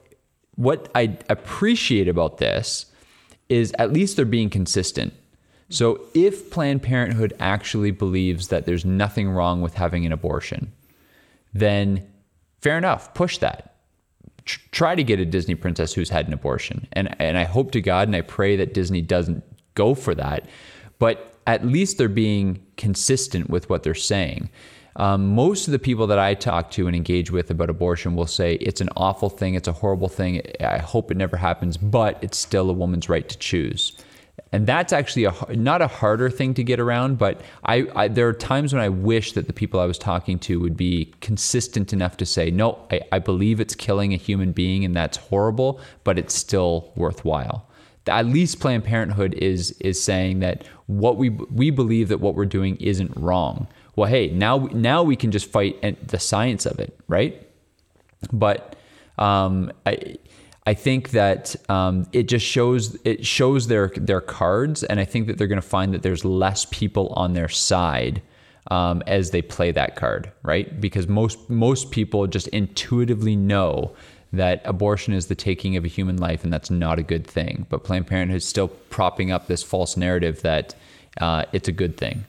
what 0.55 0.89
I 0.95 1.17
appreciate 1.29 2.07
about 2.07 2.37
this 2.37 2.85
is 3.49 3.73
at 3.77 3.91
least 3.91 4.15
they're 4.15 4.25
being 4.25 4.49
consistent. 4.49 5.13
So 5.69 5.99
if 6.13 6.49
Planned 6.49 6.81
Parenthood 6.81 7.33
actually 7.41 7.91
believes 7.91 8.47
that 8.47 8.65
there's 8.65 8.85
nothing 8.85 9.29
wrong 9.29 9.61
with 9.61 9.73
having 9.73 10.05
an 10.05 10.13
abortion, 10.13 10.71
then 11.53 12.07
fair 12.61 12.77
enough, 12.77 13.13
push 13.13 13.37
that. 13.39 13.66
Tr- 14.47 14.59
try 14.71 14.95
to 14.95 15.03
get 15.03 15.19
a 15.19 15.25
Disney 15.25 15.53
princess 15.53 15.93
who's 15.93 16.09
had 16.09 16.27
an 16.27 16.33
abortion. 16.33 16.87
And 16.93 17.15
and 17.21 17.37
I 17.37 17.43
hope 17.43 17.71
to 17.71 17.81
God 17.81 18.07
and 18.07 18.15
I 18.15 18.21
pray 18.21 18.55
that 18.55 18.73
Disney 18.73 19.01
doesn't 19.01 19.43
go 19.75 19.93
for 19.93 20.15
that. 20.15 20.47
But 20.97 21.35
at 21.45 21.65
least 21.65 21.97
they're 21.97 22.09
being 22.09 22.65
consistent 22.75 23.49
with 23.49 23.69
what 23.69 23.83
they're 23.83 23.93
saying. 23.93 24.49
Um, 24.95 25.35
most 25.35 25.67
of 25.67 25.71
the 25.71 25.79
people 25.79 26.07
that 26.07 26.17
I 26.17 26.33
talk 26.33 26.71
to 26.71 26.87
and 26.87 26.95
engage 26.95 27.29
with 27.29 27.51
about 27.51 27.69
abortion 27.69 28.15
will 28.15 28.25
say 28.25 28.55
it's 28.55 28.81
an 28.81 28.89
awful 28.97 29.29
thing, 29.29 29.53
it's 29.53 29.67
a 29.67 29.71
horrible 29.73 30.09
thing. 30.09 30.41
I 30.59 30.79
hope 30.79 31.11
it 31.11 31.17
never 31.17 31.37
happens, 31.37 31.77
but 31.77 32.17
it's 32.23 32.37
still 32.37 32.71
a 32.71 32.73
woman's 32.73 33.07
right 33.07 33.29
to 33.29 33.37
choose 33.37 33.93
and 34.51 34.65
that's 34.67 34.93
actually 34.93 35.25
a 35.25 35.33
not 35.51 35.81
a 35.81 35.87
harder 35.87 36.29
thing 36.29 36.53
to 36.53 36.63
get 36.63 36.79
around 36.79 37.17
but 37.17 37.41
I, 37.65 37.87
I 37.95 38.07
there 38.07 38.27
are 38.27 38.33
times 38.33 38.73
when 38.73 38.81
i 38.81 38.89
wish 38.89 39.33
that 39.33 39.47
the 39.47 39.53
people 39.53 39.79
i 39.79 39.85
was 39.85 39.97
talking 39.97 40.39
to 40.39 40.59
would 40.59 40.77
be 40.77 41.13
consistent 41.21 41.93
enough 41.93 42.17
to 42.17 42.25
say 42.25 42.49
no 42.51 42.79
I, 42.91 43.01
I 43.11 43.19
believe 43.19 43.59
it's 43.59 43.75
killing 43.75 44.13
a 44.13 44.17
human 44.17 44.51
being 44.51 44.85
and 44.85 44.95
that's 44.95 45.17
horrible 45.17 45.79
but 46.03 46.17
it's 46.17 46.35
still 46.35 46.91
worthwhile 46.95 47.67
at 48.09 48.25
least 48.25 48.59
Planned 48.59 48.83
Parenthood 48.83 49.33
is 49.35 49.71
is 49.79 50.01
saying 50.01 50.39
that 50.39 50.65
what 50.87 51.17
we 51.17 51.29
we 51.29 51.69
believe 51.69 52.09
that 52.09 52.19
what 52.19 52.35
we're 52.35 52.45
doing 52.45 52.77
isn't 52.77 53.15
wrong. 53.15 53.67
Well, 53.95 54.09
hey, 54.09 54.29
now 54.29 54.69
now 54.73 55.03
we 55.03 55.15
can 55.15 55.31
just 55.31 55.49
fight 55.49 56.07
the 56.07 56.19
science 56.19 56.65
of 56.65 56.79
it, 56.79 56.97
right? 57.07 57.47
But 58.31 58.75
um, 59.17 59.71
I 59.85 60.17
I 60.67 60.73
think 60.73 61.11
that 61.11 61.55
um, 61.69 62.07
it 62.11 62.23
just 62.23 62.45
shows 62.45 62.97
it 63.05 63.25
shows 63.25 63.67
their 63.67 63.87
their 63.95 64.19
cards, 64.19 64.83
and 64.83 64.99
I 64.99 65.05
think 65.05 65.27
that 65.27 65.37
they're 65.37 65.47
going 65.47 65.61
to 65.61 65.67
find 65.67 65.93
that 65.93 66.03
there's 66.03 66.25
less 66.25 66.65
people 66.65 67.13
on 67.15 67.31
their 67.31 67.47
side 67.47 68.21
um, 68.69 69.01
as 69.07 69.31
they 69.31 69.41
play 69.41 69.71
that 69.71 69.95
card, 69.95 70.29
right? 70.43 70.81
Because 70.81 71.07
most 71.07 71.49
most 71.49 71.89
people 71.91 72.27
just 72.27 72.49
intuitively 72.49 73.33
know 73.33 73.95
that 74.33 74.61
abortion 74.65 75.13
is 75.13 75.27
the 75.27 75.35
taking 75.35 75.77
of 75.77 75.85
a 75.85 75.87
human 75.87 76.17
life, 76.17 76.43
and 76.43 76.51
that's 76.51 76.69
not 76.69 76.99
a 76.99 77.03
good 77.03 77.25
thing. 77.25 77.65
But 77.69 77.85
Planned 77.85 78.07
Parenthood 78.07 78.35
is 78.35 78.45
still 78.45 78.67
propping 78.67 79.31
up 79.31 79.47
this 79.47 79.63
false 79.63 79.95
narrative 79.95 80.41
that 80.41 80.75
uh, 81.21 81.45
it's 81.53 81.69
a 81.69 81.71
good 81.71 81.95
thing. 81.95 82.25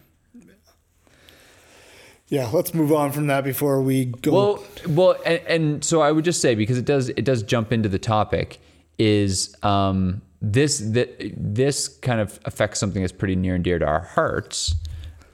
Yeah, 2.28 2.50
let's 2.52 2.74
move 2.74 2.92
on 2.92 3.12
from 3.12 3.28
that 3.28 3.42
before 3.42 3.80
we 3.80 4.06
go. 4.06 4.32
Well, 4.32 4.64
well, 4.88 5.16
and, 5.24 5.40
and 5.46 5.84
so 5.84 6.02
I 6.02 6.12
would 6.12 6.24
just 6.24 6.42
say 6.42 6.54
because 6.54 6.76
it 6.76 6.84
does 6.84 7.08
it 7.08 7.24
does 7.24 7.42
jump 7.42 7.72
into 7.72 7.88
the 7.88 7.98
topic 7.98 8.58
is 8.98 9.54
um, 9.62 10.20
this 10.42 10.78
that 10.78 11.32
this 11.36 11.88
kind 11.88 12.20
of 12.20 12.38
affects 12.44 12.80
something 12.80 13.02
that's 13.02 13.12
pretty 13.12 13.36
near 13.36 13.54
and 13.54 13.64
dear 13.64 13.78
to 13.78 13.86
our 13.86 14.00
hearts, 14.00 14.74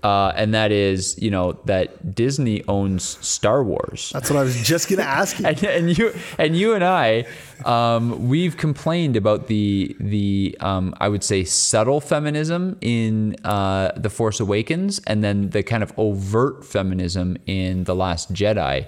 uh, 0.04 0.34
and 0.36 0.52
that 0.52 0.70
is 0.70 1.18
you 1.20 1.30
know 1.30 1.52
that 1.64 2.14
Disney 2.14 2.62
owns 2.68 3.02
Star 3.26 3.64
Wars. 3.64 4.10
That's 4.12 4.28
what 4.28 4.38
I 4.38 4.42
was 4.42 4.54
just 4.62 4.90
gonna 4.90 5.02
ask 5.02 5.40
you. 5.40 5.46
and, 5.48 5.64
and 5.64 5.98
you 5.98 6.14
and 6.38 6.54
you 6.54 6.74
and 6.74 6.84
I, 6.84 7.24
um, 7.64 8.28
we've 8.28 8.58
complained 8.58 9.16
about 9.16 9.46
the 9.46 9.96
the 9.98 10.56
um, 10.60 10.94
I 11.00 11.08
would 11.08 11.24
say 11.24 11.42
subtle 11.42 12.02
feminism 12.02 12.76
in 12.82 13.36
uh, 13.44 13.92
the 13.96 14.10
Force 14.10 14.40
Awakens, 14.40 15.00
and 15.06 15.24
then 15.24 15.48
the 15.50 15.62
kind 15.62 15.82
of 15.82 15.92
overt 15.96 16.66
feminism 16.66 17.38
in 17.46 17.84
the 17.84 17.94
Last 17.94 18.30
Jedi. 18.32 18.86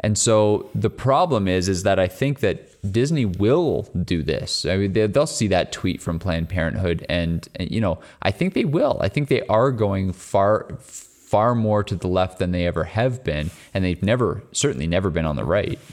And 0.00 0.16
so 0.16 0.68
the 0.74 0.90
problem 0.90 1.48
is, 1.48 1.68
is 1.68 1.82
that 1.84 1.98
I 1.98 2.08
think 2.08 2.40
that 2.40 2.69
Disney 2.88 3.24
will 3.24 3.88
do 4.04 4.22
this. 4.22 4.64
I 4.64 4.76
mean, 4.76 4.92
they, 4.92 5.06
they'll 5.06 5.26
see 5.26 5.48
that 5.48 5.72
tweet 5.72 6.00
from 6.00 6.18
Planned 6.18 6.48
Parenthood, 6.48 7.04
and, 7.08 7.46
and 7.56 7.70
you 7.70 7.80
know, 7.80 8.00
I 8.22 8.30
think 8.30 8.54
they 8.54 8.64
will. 8.64 8.98
I 9.00 9.08
think 9.08 9.28
they 9.28 9.42
are 9.46 9.70
going 9.70 10.12
far 10.12 10.68
far 10.80 11.54
more 11.54 11.84
to 11.84 11.94
the 11.94 12.08
left 12.08 12.40
than 12.40 12.50
they 12.50 12.66
ever 12.66 12.84
have 12.84 13.22
been, 13.22 13.50
and 13.72 13.84
they've 13.84 14.02
never, 14.02 14.42
certainly 14.50 14.88
never 14.88 15.10
been 15.10 15.24
on 15.24 15.36
the 15.36 15.44
right. 15.44 15.78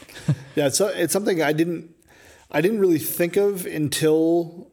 Yeah, 0.55 0.65
it's, 0.65 0.81
it's 0.81 1.13
something 1.13 1.41
I 1.41 1.53
didn't 1.53 1.93
I 2.49 2.61
didn't 2.61 2.79
really 2.79 2.97
think 2.97 3.37
of 3.37 3.67
until 3.67 4.71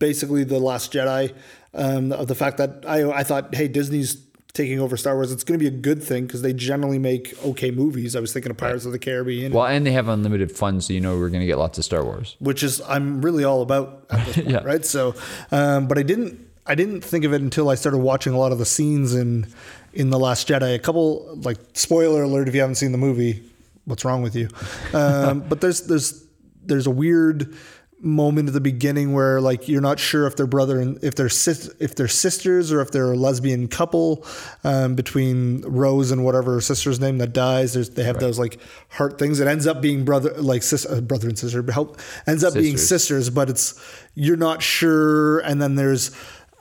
basically 0.00 0.42
the 0.42 0.58
Last 0.58 0.92
Jedi. 0.92 1.32
Um, 1.72 2.10
of 2.10 2.26
the 2.26 2.34
fact 2.34 2.56
that 2.56 2.84
I 2.86 3.08
I 3.08 3.22
thought, 3.22 3.54
hey, 3.54 3.68
Disney's 3.68 4.16
taking 4.52 4.80
over 4.80 4.96
Star 4.96 5.14
Wars. 5.14 5.30
It's 5.32 5.44
going 5.44 5.58
to 5.58 5.62
be 5.62 5.68
a 5.74 5.78
good 5.78 6.02
thing 6.02 6.26
because 6.26 6.42
they 6.42 6.52
generally 6.52 6.98
make 6.98 7.34
okay 7.44 7.70
movies. 7.70 8.16
I 8.16 8.20
was 8.20 8.32
thinking 8.32 8.50
of 8.50 8.56
Pirates 8.56 8.84
of 8.84 8.92
the 8.92 8.98
Caribbean, 8.98 9.52
Well, 9.52 9.66
and 9.66 9.86
they 9.86 9.92
have 9.92 10.08
unlimited 10.08 10.50
funds, 10.52 10.86
so 10.86 10.92
you 10.92 11.00
know 11.00 11.16
we're 11.18 11.28
going 11.30 11.40
to 11.40 11.46
get 11.46 11.58
lots 11.58 11.78
of 11.78 11.84
Star 11.84 12.04
Wars. 12.04 12.36
which 12.40 12.62
is 12.62 12.80
I'm 12.88 13.22
really 13.22 13.44
all 13.44 13.62
about 13.62 14.06
at 14.10 14.26
this 14.26 14.34
point, 14.36 14.48
Yeah. 14.50 14.62
right? 14.64 14.84
So, 14.84 15.14
um, 15.52 15.86
but 15.88 15.98
I 15.98 16.02
didn't 16.02 16.38
I 16.66 16.74
didn't 16.74 17.00
think 17.02 17.24
of 17.24 17.32
it 17.32 17.40
until 17.42 17.68
I 17.68 17.74
started 17.74 17.98
watching 17.98 18.32
a 18.32 18.38
lot 18.38 18.52
of 18.52 18.58
the 18.58 18.66
scenes 18.66 19.14
in 19.14 19.46
in 19.92 20.10
the 20.10 20.18
Last 20.18 20.48
Jedi. 20.48 20.74
A 20.74 20.78
couple 20.78 21.26
like 21.42 21.58
spoiler 21.74 22.22
alert 22.22 22.48
if 22.48 22.54
you 22.54 22.60
haven't 22.60 22.76
seen 22.76 22.92
the 22.92 22.98
movie, 22.98 23.42
what's 23.86 24.04
wrong 24.04 24.22
with 24.22 24.36
you? 24.36 24.48
Um, 24.92 25.40
but 25.48 25.60
there's 25.60 25.82
there's 25.82 26.24
there's 26.64 26.86
a 26.86 26.90
weird 26.90 27.54
moment 28.02 28.48
at 28.48 28.54
the 28.54 28.60
beginning 28.60 29.12
where 29.12 29.40
like 29.40 29.68
you're 29.68 29.80
not 29.80 29.98
sure 29.98 30.26
if 30.26 30.34
they're 30.36 30.46
brother 30.46 30.80
and 30.80 31.02
if 31.04 31.14
they're 31.14 31.28
sis- 31.28 31.70
if 31.80 31.94
they're 31.94 32.08
sisters 32.08 32.72
or 32.72 32.80
if 32.80 32.90
they're 32.90 33.12
a 33.12 33.16
lesbian 33.16 33.68
couple 33.68 34.24
um, 34.64 34.94
between 34.94 35.60
Rose 35.62 36.10
and 36.10 36.24
whatever 36.24 36.54
her 36.54 36.60
sister's 36.60 36.98
name 36.98 37.18
that 37.18 37.32
dies. 37.32 37.74
There's 37.74 37.90
they 37.90 38.04
have 38.04 38.18
those 38.18 38.38
like 38.38 38.58
heart 38.88 39.18
things. 39.18 39.38
It 39.40 39.46
ends 39.48 39.66
up 39.66 39.80
being 39.82 40.04
brother 40.04 40.32
like 40.40 40.62
sis, 40.62 40.86
uh, 40.86 41.00
brother 41.00 41.28
and 41.28 41.38
sister, 41.38 41.62
help 41.70 42.00
ends 42.26 42.42
up 42.44 42.54
being 42.54 42.76
Sisters. 42.78 42.88
sisters, 43.02 43.30
but 43.30 43.50
it's 43.50 43.80
you're 44.14 44.36
not 44.36 44.62
sure. 44.62 45.40
And 45.40 45.60
then 45.60 45.74
there's 45.74 46.10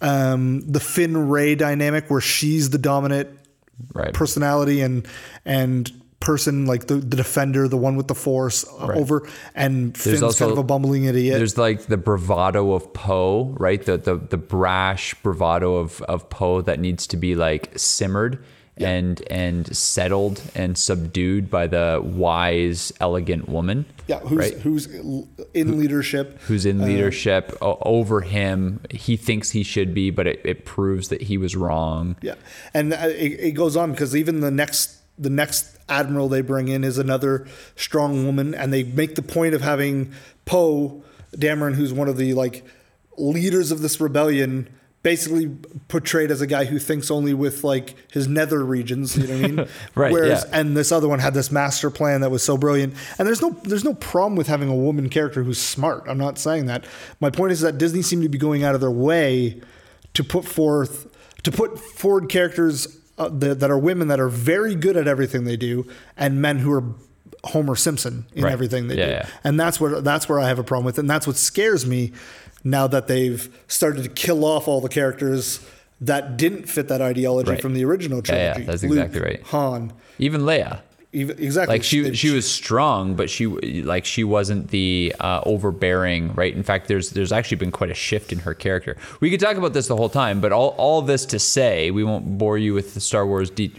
um, 0.01 0.61
the 0.61 0.79
Finn 0.79 1.29
Rey 1.29 1.55
dynamic 1.55 2.09
where 2.09 2.21
she's 2.21 2.69
the 2.69 2.77
dominant 2.77 3.29
Right. 3.93 4.13
personality 4.13 4.81
and 4.81 5.07
and 5.45 5.89
person 6.19 6.65
like 6.65 6.87
the, 6.87 6.95
the 6.95 7.15
defender, 7.15 7.67
the 7.67 7.77
one 7.77 7.95
with 7.95 8.07
the 8.07 8.15
force 8.15 8.65
uh, 8.67 8.87
over, 8.93 9.27
and 9.55 9.97
Finn's 9.97 10.21
also- 10.21 10.45
kind 10.45 10.51
of 10.51 10.57
a 10.57 10.63
bumbling 10.63 11.05
idiot. 11.05 11.37
There's 11.37 11.57
like 11.57 11.83
the 11.83 11.97
bravado 11.97 12.73
of 12.73 12.93
Poe, 12.93 13.55
right? 13.57 13.83
The 13.83 13.97
the 13.97 14.15
the 14.15 14.37
brash 14.37 15.13
bravado 15.23 15.75
of 15.75 16.01
of 16.03 16.29
Poe 16.29 16.61
that 16.61 16.79
needs 16.79 17.07
to 17.07 17.17
be 17.17 17.35
like 17.35 17.71
simmered 17.77 18.43
and 18.77 19.21
and 19.29 19.75
settled 19.75 20.41
and 20.55 20.77
subdued 20.77 21.49
by 21.49 21.67
the 21.67 22.01
wise, 22.01 22.93
elegant 23.01 23.49
woman. 23.49 23.85
Yeah, 24.07 24.19
who's 24.19 24.37
right? 24.39 24.53
who's 24.59 24.85
in 25.53 25.77
leadership? 25.77 26.39
who's 26.43 26.65
in 26.65 26.81
leadership 26.81 27.57
o- 27.61 27.77
over 27.81 28.21
him. 28.21 28.79
He 28.89 29.17
thinks 29.17 29.51
he 29.51 29.63
should 29.63 29.93
be, 29.93 30.11
but 30.11 30.27
it, 30.27 30.41
it 30.45 30.63
proves 30.65 31.09
that 31.09 31.23
he 31.23 31.37
was 31.37 31.55
wrong. 31.57 32.15
Yeah, 32.21 32.35
and 32.73 32.93
uh, 32.93 32.97
it, 33.07 33.39
it 33.39 33.51
goes 33.51 33.75
on 33.75 33.91
because 33.91 34.15
even 34.15 34.39
the 34.39 34.49
next 34.51 34.95
the 35.19 35.29
next 35.29 35.77
admiral 35.89 36.29
they 36.29 36.41
bring 36.41 36.69
in 36.69 36.83
is 36.83 36.97
another 36.97 37.47
strong 37.75 38.25
woman, 38.25 38.55
and 38.55 38.71
they 38.73 38.83
make 38.83 39.15
the 39.15 39.21
point 39.21 39.53
of 39.53 39.61
having 39.61 40.13
Poe 40.45 41.03
Dameron, 41.35 41.75
who's 41.75 41.93
one 41.93 42.07
of 42.07 42.17
the 42.17 42.33
like 42.33 42.65
leaders 43.17 43.71
of 43.71 43.81
this 43.81 43.99
rebellion. 43.99 44.69
Basically 45.01 45.47
portrayed 45.87 46.29
as 46.29 46.41
a 46.41 46.47
guy 46.47 46.65
who 46.65 46.77
thinks 46.77 47.09
only 47.09 47.33
with 47.33 47.63
like 47.63 47.95
his 48.11 48.27
nether 48.27 48.65
regions, 48.65 49.17
you 49.17 49.27
know 49.27 49.33
what 49.33 49.45
I 49.45 49.47
mean? 49.47 49.67
Right, 49.95 50.11
Whereas, 50.11 50.45
yeah. 50.45 50.59
and 50.59 50.75
this 50.75 50.91
other 50.91 51.07
one 51.07 51.19
had 51.19 51.33
this 51.33 51.53
master 51.53 51.89
plan 51.89 52.19
that 52.19 52.31
was 52.31 52.43
so 52.43 52.57
brilliant. 52.57 52.95
And 53.17 53.25
there's 53.25 53.41
no 53.41 53.51
there's 53.63 53.85
no 53.85 53.93
problem 53.93 54.35
with 54.35 54.47
having 54.47 54.67
a 54.67 54.75
woman 54.75 55.07
character 55.07 55.41
who's 55.41 55.57
smart. 55.57 56.03
I'm 56.05 56.17
not 56.17 56.37
saying 56.37 56.65
that. 56.65 56.83
My 57.21 57.29
point 57.29 57.53
is 57.53 57.61
that 57.61 57.77
Disney 57.77 58.01
seemed 58.01 58.23
to 58.23 58.29
be 58.29 58.37
going 58.37 58.65
out 58.65 58.75
of 58.75 58.81
their 58.81 58.91
way 58.91 59.61
to 60.15 60.23
put 60.23 60.43
forth 60.43 61.07
to 61.43 61.51
put 61.51 61.79
forward 61.79 62.27
characters 62.27 62.98
uh, 63.19 63.29
that, 63.29 63.59
that 63.59 63.69
are 63.69 63.77
women 63.77 64.07
that 64.07 64.19
are 64.19 64.29
very 64.29 64.73
good 64.75 64.97
at 64.97 65.07
everything 65.07 65.43
they 65.43 65.57
do, 65.57 65.85
and 66.17 66.41
men 66.41 66.59
who 66.59 66.71
are 66.71 66.83
Homer 67.43 67.75
Simpson 67.75 68.25
in 68.33 68.43
Right. 68.43 68.51
everything 68.53 68.87
they 68.87 68.97
Yeah, 68.97 69.05
do. 69.05 69.11
yeah. 69.11 69.25
And 69.43 69.59
that's 69.59 69.79
where 69.79 70.01
that's 70.01 70.27
where 70.27 70.39
I 70.39 70.47
have 70.47 70.59
a 70.59 70.63
problem 70.63 70.85
with, 70.85 70.97
it. 70.97 71.01
and 71.01 71.09
that's 71.09 71.27
what 71.27 71.35
scares 71.37 71.85
me 71.85 72.11
now 72.63 72.87
that 72.87 73.07
they've 73.07 73.47
started 73.67 74.03
to 74.03 74.09
kill 74.09 74.43
off 74.43 74.67
all 74.67 74.81
the 74.81 74.89
characters 74.89 75.59
that 76.01 76.37
didn't 76.37 76.67
fit 76.67 76.87
that 76.89 77.01
ideology 77.01 77.51
Right. 77.51 77.61
from 77.61 77.73
the 77.73 77.83
original 77.85 78.21
Yeah, 78.25 78.35
yeah, 78.35 78.53
trilogy. 78.53 78.65
that's 78.65 78.83
Luke, 78.83 78.91
exactly 78.93 79.21
right. 79.21 79.41
Han, 79.43 79.93
Even 80.17 80.41
Leia. 80.41 80.79
Even, 81.11 81.39
exactly. 81.39 81.75
Like 81.75 81.83
she 81.83 82.13
she 82.13 82.29
was 82.29 82.49
strong, 82.49 83.15
but 83.15 83.29
she 83.31 83.47
like 83.47 84.05
she 84.05 84.23
wasn't 84.23 84.69
the 84.69 85.15
uh, 85.19 85.41
overbearing, 85.43 86.33
right? 86.33 86.53
In 86.53 86.61
fact, 86.61 86.87
there's 86.87 87.09
there's 87.11 87.31
actually 87.31 87.57
been 87.57 87.71
quite 87.71 87.89
a 87.89 87.95
shift 87.95 88.31
in 88.31 88.39
her 88.39 88.53
character. 88.53 88.95
We 89.19 89.31
could 89.31 89.39
talk 89.39 89.57
about 89.57 89.73
this 89.73 89.87
the 89.87 89.95
whole 89.95 90.09
time, 90.09 90.39
but 90.39 90.51
all 90.51 90.75
all 90.77 91.01
this 91.01 91.25
to 91.27 91.39
say, 91.39 91.89
we 91.89 92.03
won't 92.03 92.37
bore 92.37 92.59
you 92.59 92.75
with 92.75 92.93
the 92.93 92.99
Star 92.99 93.25
Wars. 93.25 93.49
De- 93.49 93.73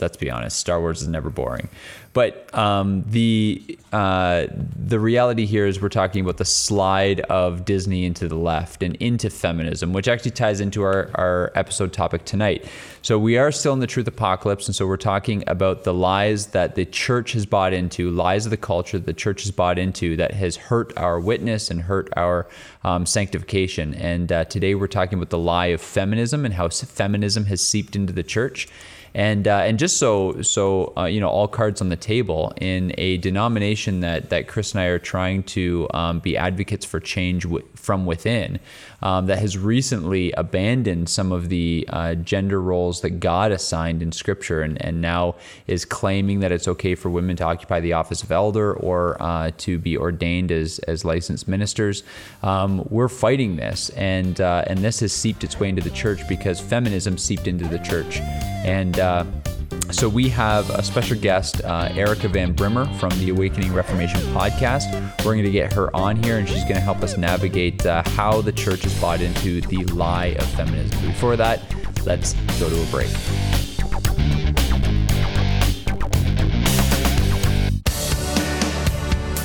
let's 0.00 0.16
be 0.16 0.30
honest, 0.30 0.58
Star 0.58 0.80
Wars 0.80 1.02
is 1.02 1.08
never 1.08 1.30
boring. 1.30 1.68
But 2.14 2.48
um, 2.56 3.02
the 3.08 3.76
uh, 3.92 4.46
the 4.76 5.00
reality 5.00 5.46
here 5.46 5.66
is 5.66 5.82
we're 5.82 5.88
talking 5.88 6.22
about 6.22 6.36
the 6.36 6.44
slide 6.44 7.20
of 7.22 7.64
Disney 7.64 8.04
into 8.04 8.28
the 8.28 8.36
left 8.36 8.84
and 8.84 8.94
into 8.96 9.30
feminism, 9.30 9.92
which 9.92 10.06
actually 10.06 10.30
ties 10.30 10.60
into 10.60 10.84
our, 10.84 11.10
our 11.16 11.50
episode 11.56 11.92
topic 11.92 12.24
tonight. 12.24 12.66
So 13.02 13.18
we 13.18 13.36
are 13.36 13.50
still 13.50 13.72
in 13.72 13.80
the 13.80 13.88
truth 13.88 14.06
apocalypse, 14.06 14.68
and 14.68 14.76
so 14.76 14.86
we're 14.86 14.96
talking 14.96 15.42
about 15.48 15.82
the 15.82 15.92
lies 15.92 16.46
that 16.48 16.76
the 16.76 16.84
church 16.84 17.32
has 17.32 17.46
bought 17.46 17.72
into, 17.72 18.12
lies 18.12 18.46
of 18.46 18.50
the 18.50 18.56
culture 18.56 18.96
that 18.96 19.06
the 19.06 19.12
church 19.12 19.42
has 19.42 19.50
bought 19.50 19.76
into 19.76 20.16
that 20.16 20.34
has 20.34 20.54
hurt 20.56 20.96
our 20.96 21.18
witness 21.18 21.68
and 21.68 21.82
hurt 21.82 22.08
our 22.16 22.46
um, 22.84 23.06
sanctification. 23.06 23.92
And 23.94 24.30
uh, 24.30 24.44
today 24.44 24.76
we're 24.76 24.86
talking 24.86 25.18
about 25.18 25.30
the 25.30 25.38
lie 25.38 25.66
of 25.66 25.80
feminism 25.80 26.44
and 26.44 26.54
how 26.54 26.68
feminism 26.68 27.46
has 27.46 27.60
seeped 27.60 27.96
into 27.96 28.12
the 28.12 28.22
church 28.22 28.68
and 29.14 29.46
uh, 29.46 29.58
and 29.58 29.78
just 29.78 29.96
so 29.98 30.42
so 30.42 30.92
uh, 30.96 31.04
you 31.04 31.20
know 31.20 31.28
all 31.28 31.46
cards 31.46 31.80
on 31.80 31.88
the 31.88 31.96
table 31.96 32.52
in 32.60 32.92
a 32.98 33.18
denomination 33.18 34.00
that 34.00 34.30
that 34.30 34.48
Chris 34.48 34.72
and 34.72 34.80
I 34.80 34.86
are 34.86 34.98
trying 34.98 35.44
to 35.44 35.88
um, 35.94 36.18
be 36.18 36.36
advocates 36.36 36.84
for 36.84 36.98
change 36.98 37.44
w- 37.44 37.64
from 37.74 38.06
within 38.06 38.58
um, 39.02 39.26
that 39.26 39.38
has 39.38 39.56
recently 39.58 40.32
abandoned 40.32 41.08
some 41.08 41.32
of 41.32 41.48
the 41.48 41.86
uh, 41.90 42.14
gender 42.14 42.60
roles 42.60 43.00
that 43.00 43.20
God 43.20 43.52
assigned 43.52 44.02
in 44.02 44.12
Scripture 44.12 44.62
and 44.62 44.80
and 44.84 45.00
now 45.00 45.36
is 45.66 45.84
claiming 45.84 46.40
that 46.40 46.52
it's 46.52 46.68
okay 46.68 46.94
for 46.94 47.10
women 47.10 47.36
to 47.36 47.44
occupy 47.44 47.80
the 47.80 47.92
office 47.92 48.22
of 48.22 48.30
elder 48.30 48.74
or 48.74 49.20
uh, 49.20 49.50
to 49.58 49.78
be 49.78 49.96
ordained 49.96 50.52
as 50.52 50.78
as 50.80 51.04
licensed 51.04 51.48
ministers. 51.48 52.02
Um, 52.42 52.86
we're 52.90 53.08
fighting 53.08 53.56
this 53.56 53.90
and 53.90 54.40
uh, 54.40 54.64
and 54.66 54.80
this 54.80 55.00
has 55.00 55.12
seeped 55.12 55.44
its 55.44 55.58
way 55.58 55.68
into 55.68 55.82
the 55.82 55.90
church 55.90 56.26
because 56.28 56.60
feminism 56.60 57.18
seeped 57.18 57.46
into 57.46 57.66
the 57.68 57.78
church 57.78 58.20
and 58.64 58.98
uh, 58.98 59.24
So 59.90 60.08
we 60.08 60.28
have 60.30 60.68
a 60.70 60.82
special 60.82 61.16
guest, 61.18 61.62
uh, 61.64 61.88
Erica 61.92 62.28
Van 62.28 62.52
Brimmer 62.52 62.86
from 62.98 63.10
the 63.18 63.30
Awakening 63.30 63.72
Reformation 63.72 64.20
podcast. 64.32 64.92
We're 65.24 65.32
going 65.34 65.44
to 65.44 65.50
get 65.50 65.72
her 65.72 65.94
on 65.94 66.22
here, 66.22 66.38
and 66.38 66.48
she's 66.48 66.62
going 66.62 66.74
to 66.74 66.80
help 66.80 67.02
us 67.02 67.16
navigate 67.16 67.84
uh, 67.86 68.02
how 68.08 68.40
the 68.40 68.52
church 68.52 68.82
has 68.82 69.00
bought 69.00 69.20
into 69.20 69.60
the 69.62 69.84
lie 69.94 70.36
of 70.38 70.46
feminism. 70.50 71.06
Before 71.06 71.36
that, 71.36 71.62
let's 72.04 72.34
go 72.58 72.68
to 72.68 72.82
a 72.82 72.86
break. 72.86 73.10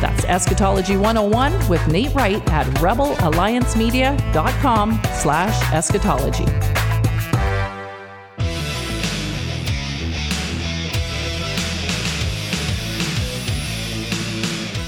That's 0.00 0.24
Eschatology 0.24 0.96
101 0.96 1.68
with 1.68 1.86
Nate 1.86 2.12
Wright 2.12 2.42
at 2.50 2.66
rebelalliancemedia.com 2.78 5.00
slash 5.12 5.72
eschatology. 5.72 6.87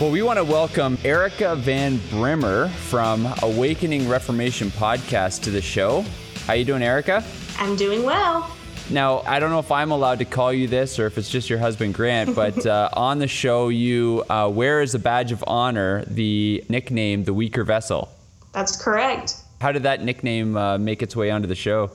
Well, 0.01 0.11
we 0.11 0.23
want 0.23 0.39
to 0.39 0.45
welcome 0.45 0.97
Erica 1.05 1.55
Van 1.57 1.99
Brimmer 2.09 2.69
from 2.69 3.29
Awakening 3.43 4.09
Reformation 4.09 4.71
podcast 4.71 5.43
to 5.43 5.51
the 5.51 5.61
show. 5.61 6.07
How 6.47 6.55
you 6.55 6.65
doing, 6.65 6.83
Erica? 6.83 7.23
I'm 7.59 7.77
doing 7.77 8.03
well. 8.03 8.51
Now, 8.89 9.19
I 9.27 9.39
don't 9.39 9.51
know 9.51 9.59
if 9.59 9.71
I'm 9.71 9.91
allowed 9.91 10.21
to 10.21 10.25
call 10.25 10.55
you 10.55 10.69
this 10.69 10.99
or 10.99 11.05
if 11.05 11.19
it's 11.19 11.29
just 11.29 11.51
your 11.51 11.59
husband 11.59 11.93
Grant, 11.93 12.35
but 12.35 12.65
uh, 12.65 12.89
on 12.95 13.19
the 13.19 13.29
show, 13.29 13.69
you 13.69 14.25
uh, 14.31 14.49
wear 14.51 14.81
as 14.81 14.95
a 14.95 14.99
badge 14.99 15.33
of 15.33 15.45
honor 15.47 16.03
the 16.07 16.65
nickname 16.71 17.25
"the 17.25 17.35
weaker 17.35 17.63
vessel." 17.63 18.09
That's 18.53 18.83
correct. 18.83 19.35
How 19.61 19.71
did 19.71 19.83
that 19.83 20.03
nickname 20.03 20.57
uh, 20.57 20.79
make 20.79 21.03
its 21.03 21.15
way 21.15 21.31
onto 21.31 21.47
the 21.47 21.55
show? 21.55 21.91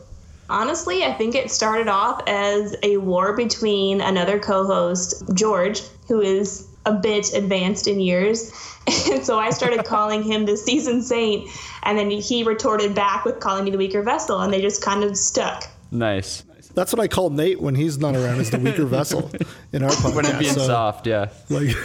Honestly, 0.47 1.03
I 1.03 1.11
think 1.13 1.33
it 1.33 1.49
started 1.49 1.87
off 1.87 2.21
as 2.27 2.75
a 2.83 2.97
war 2.97 3.35
between 3.35 3.99
another 3.99 4.37
co 4.37 4.63
host, 4.63 5.23
George, 5.33 5.81
who 6.07 6.21
is 6.21 6.67
a 6.85 6.93
bit 6.93 7.33
advanced 7.33 7.87
in 7.87 7.99
years. 7.99 8.51
And 9.11 9.25
so 9.25 9.39
I 9.39 9.49
started 9.49 9.83
calling 9.93 10.21
him 10.21 10.45
the 10.45 10.55
seasoned 10.55 11.03
saint, 11.03 11.49
and 11.83 11.97
then 11.97 12.11
he 12.11 12.43
retorted 12.43 12.93
back 12.93 13.25
with 13.25 13.39
calling 13.39 13.63
me 13.65 13.71
the 13.71 13.79
weaker 13.79 14.03
vessel, 14.03 14.41
and 14.41 14.53
they 14.53 14.61
just 14.61 14.83
kind 14.83 15.03
of 15.03 15.17
stuck. 15.17 15.67
Nice. 15.89 16.43
That's 16.75 16.93
what 16.93 16.99
I 16.99 17.07
call 17.07 17.31
Nate 17.31 17.59
when 17.59 17.73
he's 17.73 17.97
not 17.97 18.15
around, 18.15 18.39
is 18.41 18.51
the 18.51 18.59
weaker 18.59 18.85
vessel 18.85 19.31
in 19.73 19.81
our 19.81 19.89
podcast. 19.89 20.13
When 20.15 20.25
it 20.27 20.37
being 20.37 20.53
So, 20.53 20.67
soft, 20.67 21.07
yeah. 21.07 21.29
Like, 21.49 21.75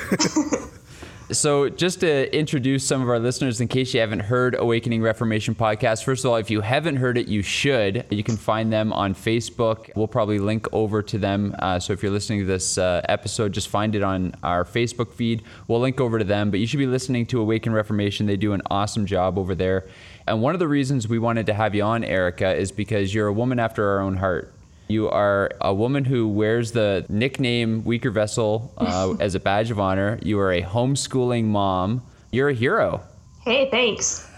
So, 1.32 1.68
just 1.68 2.00
to 2.00 2.36
introduce 2.36 2.84
some 2.84 3.02
of 3.02 3.08
our 3.08 3.20
listeners, 3.20 3.60
in 3.60 3.68
case 3.68 3.94
you 3.94 4.00
haven't 4.00 4.20
heard 4.20 4.56
Awakening 4.58 5.00
Reformation 5.00 5.54
podcast, 5.54 6.02
first 6.02 6.24
of 6.24 6.30
all, 6.32 6.36
if 6.38 6.50
you 6.50 6.60
haven't 6.60 6.96
heard 6.96 7.16
it, 7.16 7.28
you 7.28 7.40
should. 7.40 8.04
You 8.10 8.24
can 8.24 8.36
find 8.36 8.72
them 8.72 8.92
on 8.92 9.14
Facebook. 9.14 9.90
We'll 9.94 10.08
probably 10.08 10.40
link 10.40 10.66
over 10.72 11.02
to 11.02 11.18
them. 11.18 11.54
Uh, 11.60 11.78
so, 11.78 11.92
if 11.92 12.02
you're 12.02 12.10
listening 12.10 12.40
to 12.40 12.46
this 12.46 12.78
uh, 12.78 13.02
episode, 13.08 13.52
just 13.52 13.68
find 13.68 13.94
it 13.94 14.02
on 14.02 14.34
our 14.42 14.64
Facebook 14.64 15.12
feed. 15.12 15.44
We'll 15.68 15.78
link 15.78 16.00
over 16.00 16.18
to 16.18 16.24
them. 16.24 16.50
But 16.50 16.58
you 16.58 16.66
should 16.66 16.78
be 16.78 16.86
listening 16.86 17.26
to 17.26 17.40
Awaken 17.40 17.72
Reformation. 17.72 18.26
They 18.26 18.36
do 18.36 18.52
an 18.52 18.62
awesome 18.68 19.06
job 19.06 19.38
over 19.38 19.54
there. 19.54 19.86
And 20.26 20.42
one 20.42 20.54
of 20.54 20.58
the 20.58 20.68
reasons 20.68 21.06
we 21.06 21.20
wanted 21.20 21.46
to 21.46 21.54
have 21.54 21.76
you 21.76 21.84
on, 21.84 22.02
Erica, 22.02 22.56
is 22.56 22.72
because 22.72 23.14
you're 23.14 23.28
a 23.28 23.32
woman 23.32 23.60
after 23.60 23.88
our 23.88 24.00
own 24.00 24.16
heart. 24.16 24.52
You 24.90 25.08
are 25.08 25.52
a 25.60 25.72
woman 25.72 26.04
who 26.04 26.26
wears 26.26 26.72
the 26.72 27.06
nickname 27.08 27.84
Weaker 27.84 28.10
Vessel 28.10 28.74
uh, 28.76 29.14
as 29.20 29.36
a 29.36 29.40
badge 29.40 29.70
of 29.70 29.78
honor. 29.78 30.18
You 30.20 30.40
are 30.40 30.50
a 30.50 30.62
homeschooling 30.62 31.44
mom. 31.44 32.02
You're 32.32 32.48
a 32.48 32.54
hero. 32.54 33.00
Hey, 33.44 33.70
thanks. 33.70 34.26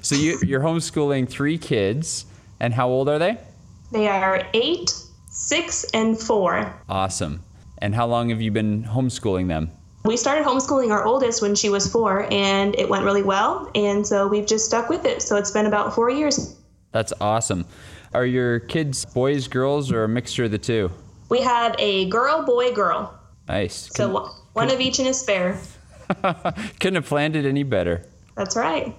So 0.00 0.14
you, 0.14 0.38
you're 0.46 0.60
homeschooling 0.60 1.28
three 1.28 1.58
kids. 1.58 2.24
And 2.60 2.72
how 2.72 2.88
old 2.88 3.08
are 3.08 3.18
they? 3.18 3.36
They 3.90 4.06
are 4.06 4.46
eight, 4.54 4.94
six, 5.28 5.84
and 5.92 6.18
four. 6.18 6.72
Awesome. 6.88 7.42
And 7.78 7.96
how 7.96 8.06
long 8.06 8.30
have 8.30 8.40
you 8.40 8.52
been 8.52 8.84
homeschooling 8.84 9.48
them? 9.48 9.72
We 10.04 10.16
started 10.16 10.46
homeschooling 10.46 10.92
our 10.92 11.04
oldest 11.04 11.42
when 11.42 11.56
she 11.56 11.68
was 11.68 11.90
four, 11.90 12.32
and 12.32 12.76
it 12.78 12.88
went 12.88 13.04
really 13.04 13.24
well. 13.24 13.68
And 13.74 14.06
so 14.06 14.28
we've 14.28 14.46
just 14.46 14.66
stuck 14.66 14.88
with 14.88 15.04
it. 15.04 15.20
So 15.20 15.36
it's 15.36 15.50
been 15.50 15.66
about 15.66 15.94
four 15.94 16.08
years. 16.08 16.56
That's 16.92 17.12
awesome. 17.20 17.66
Are 18.14 18.24
your 18.24 18.60
kids 18.60 19.04
boys, 19.04 19.48
girls, 19.48 19.90
or 19.90 20.04
a 20.04 20.08
mixture 20.08 20.44
of 20.44 20.52
the 20.52 20.58
two? 20.58 20.90
We 21.28 21.40
have 21.40 21.74
a 21.80 22.08
girl, 22.08 22.44
boy, 22.44 22.72
girl. 22.72 23.18
Nice. 23.48 23.90
So 23.94 24.08
one- 24.08 24.30
one 24.52 24.70
of 24.70 24.80
each 24.80 25.00
in 25.00 25.06
a 25.08 25.14
spare. 25.14 25.58
Couldn't 26.22 26.94
have 26.94 27.06
planned 27.06 27.34
it 27.34 27.44
any 27.44 27.64
better. 27.64 28.06
That's 28.36 28.54
right. 28.56 28.94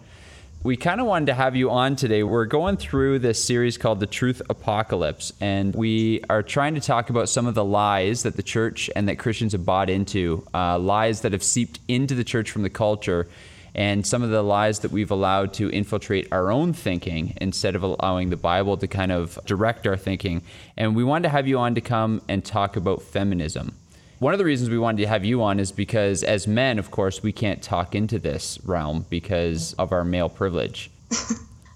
we 0.64 0.76
kind 0.76 1.00
of 1.00 1.06
wanted 1.08 1.28
to 1.28 1.34
have 1.34 1.56
you 1.56 1.70
on 1.70 1.96
today. 1.96 2.24
We're 2.24 2.46
going 2.46 2.76
through 2.76 3.20
this 3.20 3.42
series 3.42 3.78
called 3.78 4.00
The 4.02 4.08
Truth 4.08 4.42
Apocalypse, 4.50 5.32
and 5.40 5.74
we 5.76 6.22
are 6.30 6.42
trying 6.44 6.76
to 6.76 6.82
talk 6.82 7.10
about 7.10 7.30
some 7.30 7.46
of 7.48 7.54
the 7.56 7.64
lies 7.64 8.24
that 8.24 8.36
the 8.36 8.44
church 8.44 8.90
and 8.98 9.08
that 9.08 9.18
Christians 9.18 9.52
have 9.54 9.64
bought 9.64 9.90
into, 9.90 10.46
uh, 10.54 10.78
lies 10.80 11.22
that 11.22 11.32
have 11.32 11.44
seeped 11.44 11.80
into 11.88 12.16
the 12.16 12.24
church 12.26 12.50
from 12.52 12.64
the 12.64 12.70
culture, 12.70 13.28
and 13.76 14.08
some 14.08 14.24
of 14.24 14.32
the 14.32 14.42
lies 14.42 14.80
that 14.80 14.92
we've 14.92 15.12
allowed 15.12 15.54
to 15.56 15.70
infiltrate 15.70 16.28
our 16.32 16.50
own 16.52 16.74
thinking 16.74 17.38
instead 17.42 17.76
of 17.76 17.84
allowing 17.84 18.30
the 18.30 18.38
Bible 18.38 18.78
to 18.78 18.88
kind 18.88 19.12
of 19.12 19.38
direct 19.46 19.86
our 19.86 19.98
thinking. 19.98 20.42
And 20.78 20.96
we 20.96 21.04
wanted 21.04 21.24
to 21.24 21.30
have 21.30 21.48
you 21.48 21.60
on 21.60 21.76
to 21.76 21.82
come 21.82 22.22
and 22.28 22.44
talk 22.44 22.78
about 22.78 23.04
feminism. 23.04 23.76
One 24.20 24.34
of 24.34 24.40
the 24.40 24.46
reasons 24.46 24.70
we 24.70 24.80
wanted 24.80 25.04
to 25.04 25.08
have 25.08 25.26
you 25.26 25.44
on 25.44 25.60
is 25.60 25.74
because, 25.74 26.24
as 26.24 26.48
men, 26.48 26.80
of 26.80 26.90
course, 26.90 27.22
we 27.22 27.34
can't 27.34 27.62
talk 27.62 27.94
into 27.94 28.18
this 28.18 28.58
realm 28.64 29.06
because 29.10 29.74
of 29.74 29.92
our 29.92 30.06
male 30.06 30.30
privilege. 30.30 30.90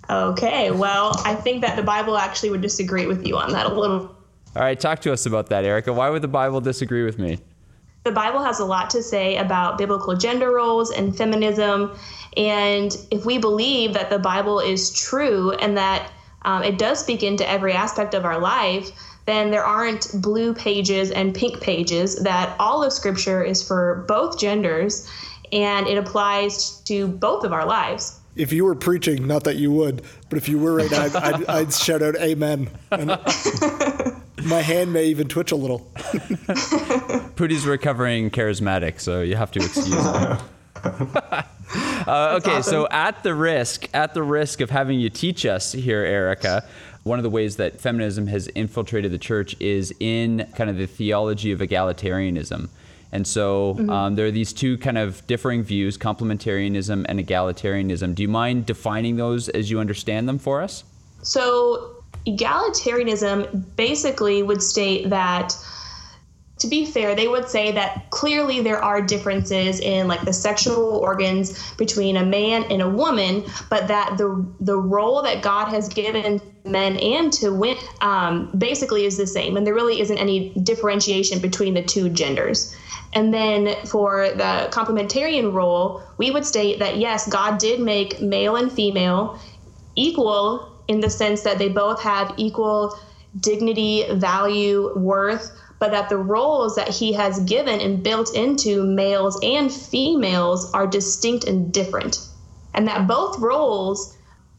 Okay, 0.09 0.71
well, 0.71 1.11
I 1.23 1.35
think 1.35 1.61
that 1.61 1.75
the 1.75 1.83
Bible 1.83 2.17
actually 2.17 2.49
would 2.49 2.61
disagree 2.61 3.05
with 3.05 3.27
you 3.27 3.37
on 3.37 3.51
that 3.51 3.67
a 3.67 3.73
little. 3.73 4.15
All 4.55 4.63
right, 4.63 4.79
talk 4.79 5.01
to 5.01 5.13
us 5.13 5.27
about 5.27 5.49
that, 5.49 5.65
Erica. 5.65 5.93
Why 5.93 6.09
would 6.09 6.23
the 6.23 6.27
Bible 6.27 6.61
disagree 6.61 7.03
with 7.03 7.19
me? 7.19 7.37
The 8.03 8.11
Bible 8.11 8.43
has 8.43 8.59
a 8.59 8.65
lot 8.65 8.89
to 8.91 9.03
say 9.03 9.37
about 9.37 9.77
biblical 9.77 10.15
gender 10.15 10.51
roles 10.51 10.91
and 10.91 11.15
feminism. 11.15 11.97
And 12.37 12.95
if 13.11 13.25
we 13.25 13.37
believe 13.37 13.93
that 13.93 14.09
the 14.09 14.19
Bible 14.19 14.59
is 14.59 14.91
true 14.93 15.51
and 15.51 15.77
that 15.77 16.11
um, 16.43 16.63
it 16.63 16.77
does 16.77 16.99
speak 16.99 17.23
into 17.23 17.47
every 17.47 17.73
aspect 17.73 18.13
of 18.13 18.23
our 18.23 18.39
life, 18.39 18.91
then 19.25 19.51
there 19.51 19.65
aren't 19.65 20.09
blue 20.21 20.53
pages 20.53 21.11
and 21.11 21.35
pink 21.35 21.61
pages, 21.61 22.23
that 22.23 22.55
all 22.59 22.83
of 22.83 22.93
Scripture 22.93 23.43
is 23.43 23.61
for 23.61 24.05
both 24.07 24.39
genders 24.39 25.07
and 25.51 25.87
it 25.87 25.97
applies 25.97 26.81
to 26.81 27.07
both 27.07 27.43
of 27.43 27.53
our 27.53 27.65
lives. 27.65 28.18
If 28.39 28.53
you 28.53 28.63
were 28.63 28.75
preaching, 28.75 29.27
not 29.27 29.43
that 29.43 29.57
you 29.57 29.71
would, 29.71 30.01
but 30.29 30.37
if 30.37 30.47
you 30.47 30.57
were 30.57 30.75
right 30.75 30.89
now, 30.89 31.03
I'd, 31.03 31.15
I'd, 31.15 31.45
I'd 31.49 31.73
shout 31.73 32.01
out 32.01 32.15
Amen. 32.15 32.69
And 32.89 33.09
my 34.45 34.61
hand 34.61 34.93
may 34.93 35.05
even 35.05 35.27
twitch 35.27 35.51
a 35.51 35.55
little. 35.55 35.79
Pooty's 37.35 37.65
recovering 37.65 38.31
charismatic, 38.31 39.01
so 39.01 39.21
you 39.21 39.35
have 39.35 39.51
to 39.51 39.59
excuse 39.59 39.93
him. 39.93 40.37
Uh, 42.07 42.39
okay, 42.39 42.57
awesome. 42.57 42.71
so 42.71 42.87
at 42.89 43.21
the 43.21 43.35
risk, 43.35 43.87
at 43.93 44.15
the 44.15 44.23
risk 44.23 44.61
of 44.61 44.71
having 44.71 44.99
you 44.99 45.07
teach 45.07 45.45
us 45.45 45.71
here, 45.73 45.99
Erica, 45.99 46.65
one 47.03 47.19
of 47.19 47.23
the 47.23 47.29
ways 47.29 47.57
that 47.57 47.79
feminism 47.79 48.25
has 48.25 48.47
infiltrated 48.47 49.11
the 49.11 49.19
church 49.19 49.55
is 49.59 49.93
in 49.99 50.47
kind 50.55 50.71
of 50.71 50.77
the 50.77 50.87
theology 50.87 51.51
of 51.51 51.59
egalitarianism. 51.59 52.69
And 53.11 53.25
so 53.25 53.77
um, 53.89 54.15
there 54.15 54.27
are 54.27 54.31
these 54.31 54.53
two 54.53 54.77
kind 54.77 54.97
of 54.97 55.25
differing 55.25 55.63
views, 55.63 55.97
complementarianism 55.97 57.05
and 57.07 57.19
egalitarianism. 57.19 58.13
Do 58.15 58.21
you 58.21 58.29
mind 58.29 58.65
defining 58.65 59.15
those 59.15 59.49
as 59.49 59.71
you 59.71 59.79
understand 59.79 60.29
them 60.29 60.37
for 60.37 60.61
us? 60.61 60.83
So, 61.21 61.95
egalitarianism 62.27 63.75
basically 63.75 64.43
would 64.43 64.61
state 64.61 65.09
that, 65.09 65.55
to 66.59 66.67
be 66.67 66.85
fair, 66.85 67.15
they 67.15 67.27
would 67.27 67.49
say 67.49 67.71
that 67.71 68.09
clearly 68.11 68.61
there 68.61 68.81
are 68.81 69.01
differences 69.01 69.79
in 69.79 70.07
like 70.07 70.21
the 70.21 70.33
sexual 70.33 70.97
organs 70.97 71.73
between 71.73 72.17
a 72.17 72.25
man 72.25 72.63
and 72.69 72.81
a 72.81 72.89
woman, 72.89 73.43
but 73.69 73.87
that 73.87 74.17
the 74.17 74.45
the 74.59 74.77
role 74.77 75.21
that 75.23 75.41
God 75.41 75.69
has 75.69 75.89
given 75.89 76.41
men 76.63 76.97
and 76.97 77.33
to 77.33 77.49
women 77.49 77.83
um, 78.01 78.51
basically 78.57 79.05
is 79.05 79.17
the 79.17 79.27
same, 79.27 79.57
and 79.57 79.65
there 79.65 79.73
really 79.73 79.99
isn't 79.99 80.17
any 80.17 80.53
differentiation 80.63 81.39
between 81.39 81.73
the 81.73 81.83
two 81.83 82.09
genders. 82.09 82.75
And 83.13 83.33
then 83.33 83.75
for 83.87 84.29
the 84.29 84.69
complementarian 84.71 85.53
role, 85.53 86.03
we 86.17 86.31
would 86.31 86.45
state 86.45 86.79
that 86.79 86.97
yes, 86.97 87.27
God 87.27 87.57
did 87.59 87.79
make 87.79 88.21
male 88.21 88.55
and 88.55 88.71
female 88.71 89.39
equal 89.95 90.71
in 90.87 90.99
the 90.99 91.09
sense 91.09 91.41
that 91.41 91.57
they 91.57 91.69
both 91.69 92.01
have 92.01 92.33
equal 92.37 92.97
dignity, 93.39 94.05
value, 94.13 94.97
worth, 94.97 95.51
but 95.79 95.91
that 95.91 96.09
the 96.09 96.17
roles 96.17 96.75
that 96.75 96.89
he 96.89 97.13
has 97.13 97.39
given 97.41 97.79
and 97.79 98.03
built 98.03 98.35
into 98.35 98.83
males 98.83 99.39
and 99.41 99.71
females 99.71 100.71
are 100.73 100.85
distinct 100.85 101.45
and 101.45 101.73
different. 101.73 102.19
And 102.73 102.87
that 102.87 103.07
both 103.07 103.39
roles 103.39 104.15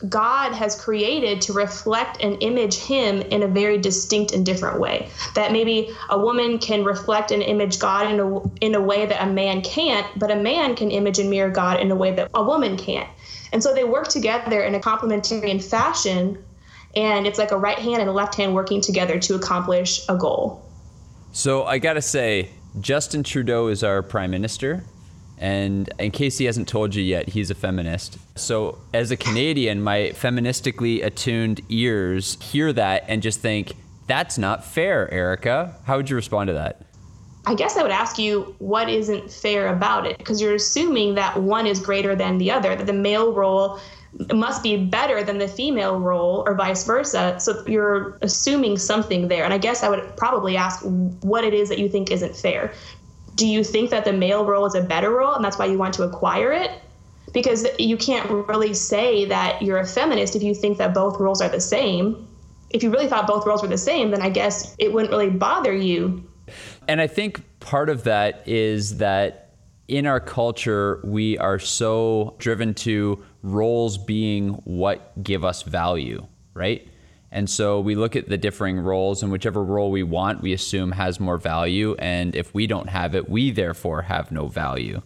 God 0.08 0.52
has 0.52 0.80
created 0.80 1.42
to 1.42 1.52
reflect 1.52 2.22
and 2.22 2.42
image 2.42 2.76
him 2.76 3.20
in 3.20 3.42
a 3.42 3.48
very 3.48 3.78
distinct 3.78 4.32
and 4.32 4.46
different 4.46 4.80
way. 4.80 5.08
That 5.34 5.52
maybe 5.52 5.94
a 6.08 6.18
woman 6.18 6.58
can 6.58 6.84
reflect 6.84 7.30
and 7.30 7.42
image 7.42 7.78
God 7.78 8.10
in 8.10 8.20
a, 8.20 8.64
in 8.64 8.74
a 8.74 8.80
way 8.80 9.04
that 9.04 9.22
a 9.22 9.30
man 9.30 9.60
can't, 9.62 10.06
but 10.18 10.30
a 10.30 10.36
man 10.36 10.74
can 10.74 10.90
image 10.90 11.18
and 11.18 11.28
mirror 11.28 11.50
God 11.50 11.80
in 11.80 11.90
a 11.90 11.96
way 11.96 12.12
that 12.12 12.30
a 12.34 12.42
woman 12.42 12.76
can't. 12.76 13.08
And 13.52 13.62
so 13.62 13.74
they 13.74 13.84
work 13.84 14.08
together 14.08 14.62
in 14.62 14.74
a 14.74 14.80
complementarian 14.80 15.62
fashion, 15.62 16.42
and 16.96 17.26
it's 17.26 17.38
like 17.38 17.50
a 17.50 17.58
right 17.58 17.78
hand 17.78 18.00
and 18.00 18.08
a 18.08 18.12
left 18.12 18.34
hand 18.36 18.54
working 18.54 18.80
together 18.80 19.18
to 19.18 19.34
accomplish 19.34 20.00
a 20.08 20.16
goal. 20.16 20.64
So 21.32 21.64
I 21.64 21.78
gotta 21.78 22.02
say, 22.02 22.50
Justin 22.80 23.22
Trudeau 23.22 23.68
is 23.68 23.84
our 23.84 24.02
prime 24.02 24.30
minister, 24.30 24.84
and 25.40 25.92
in 25.98 26.12
case 26.12 26.38
he 26.38 26.44
hasn't 26.44 26.68
told 26.68 26.94
you 26.94 27.02
yet, 27.02 27.30
he's 27.30 27.50
a 27.50 27.54
feminist. 27.54 28.18
So 28.36 28.78
as 28.94 29.10
a 29.10 29.16
Canadian, 29.16 29.82
my 29.82 30.12
feministically 30.14 31.04
attuned 31.04 31.62
ears 31.68 32.38
hear 32.40 32.72
that 32.74 33.04
and 33.08 33.22
just 33.22 33.40
think, 33.40 33.72
"That's 34.06 34.38
not 34.38 34.64
fair, 34.64 35.12
Erica." 35.12 35.74
How 35.84 35.96
would 35.96 36.08
you 36.08 36.16
respond 36.16 36.48
to 36.48 36.54
that? 36.54 36.82
I 37.46 37.54
guess 37.54 37.78
I 37.78 37.82
would 37.82 37.90
ask 37.90 38.18
you 38.18 38.54
what 38.58 38.90
isn't 38.90 39.32
fair 39.32 39.68
about 39.68 40.06
it, 40.06 40.18
because 40.18 40.42
you're 40.42 40.54
assuming 40.54 41.14
that 41.14 41.40
one 41.42 41.66
is 41.66 41.80
greater 41.80 42.14
than 42.14 42.36
the 42.36 42.50
other, 42.50 42.76
that 42.76 42.86
the 42.86 42.92
male 42.92 43.32
role 43.32 43.78
must 44.34 44.62
be 44.62 44.76
better 44.76 45.22
than 45.22 45.38
the 45.38 45.48
female 45.48 45.98
role, 46.00 46.42
or 46.44 46.54
vice 46.54 46.84
versa. 46.84 47.36
So 47.38 47.64
you're 47.66 48.18
assuming 48.20 48.76
something 48.76 49.28
there. 49.28 49.44
And 49.44 49.54
I 49.54 49.58
guess 49.58 49.82
I 49.82 49.88
would 49.88 50.16
probably 50.16 50.56
ask 50.56 50.80
what 51.22 51.44
it 51.44 51.54
is 51.54 51.68
that 51.70 51.78
you 51.78 51.88
think 51.88 52.10
isn't 52.10 52.36
fair. 52.36 52.72
Do 53.40 53.46
you 53.46 53.64
think 53.64 53.88
that 53.88 54.04
the 54.04 54.12
male 54.12 54.44
role 54.44 54.66
is 54.66 54.74
a 54.74 54.82
better 54.82 55.08
role, 55.08 55.32
and 55.32 55.42
that's 55.42 55.58
why 55.58 55.64
you 55.64 55.78
want 55.78 55.94
to 55.94 56.02
acquire 56.02 56.52
it? 56.52 56.70
Because 57.32 57.66
you 57.78 57.96
can't 57.96 58.28
really 58.28 58.74
say 58.74 59.24
that 59.24 59.62
you're 59.62 59.78
a 59.78 59.86
feminist 59.86 60.36
if 60.36 60.42
you 60.42 60.54
think 60.54 60.76
that 60.76 60.92
both 60.92 61.18
roles 61.18 61.40
are 61.40 61.48
the 61.48 61.58
same. 61.58 62.28
If 62.68 62.82
you 62.82 62.90
really 62.90 63.06
thought 63.06 63.26
both 63.26 63.46
roles 63.46 63.62
were 63.62 63.68
the 63.68 63.78
same, 63.78 64.10
then 64.10 64.20
I 64.20 64.28
guess 64.28 64.76
it 64.78 64.92
wouldn't 64.92 65.10
really 65.10 65.30
bother 65.30 65.72
you 65.72 66.22
And 66.86 67.00
I 67.00 67.06
think 67.06 67.42
part 67.60 67.88
of 67.88 68.04
that 68.04 68.46
is 68.46 68.98
that 68.98 69.54
in 69.88 70.06
our 70.06 70.20
culture, 70.20 71.00
we 71.02 71.38
are 71.38 71.58
so 71.58 72.34
driven 72.36 72.74
to 72.74 73.24
roles 73.42 73.96
being 73.96 74.50
what 74.64 75.22
give 75.22 75.46
us 75.46 75.62
value, 75.62 76.26
right? 76.52 76.86
And 77.32 77.48
so 77.48 77.80
we 77.80 77.94
look 77.94 78.16
at 78.16 78.28
the 78.28 78.36
differing 78.36 78.80
roles, 78.80 79.22
and 79.22 79.30
whichever 79.30 79.62
role 79.62 79.90
we 79.90 80.02
want, 80.02 80.42
we 80.42 80.52
assume 80.52 80.92
has 80.92 81.20
more 81.20 81.38
value. 81.38 81.94
And 81.98 82.34
if 82.34 82.52
we 82.54 82.66
don't 82.66 82.88
have 82.88 83.14
it, 83.14 83.28
we 83.28 83.50
therefore 83.50 84.02
have 84.02 84.32
no 84.32 84.48
value. 84.48 85.00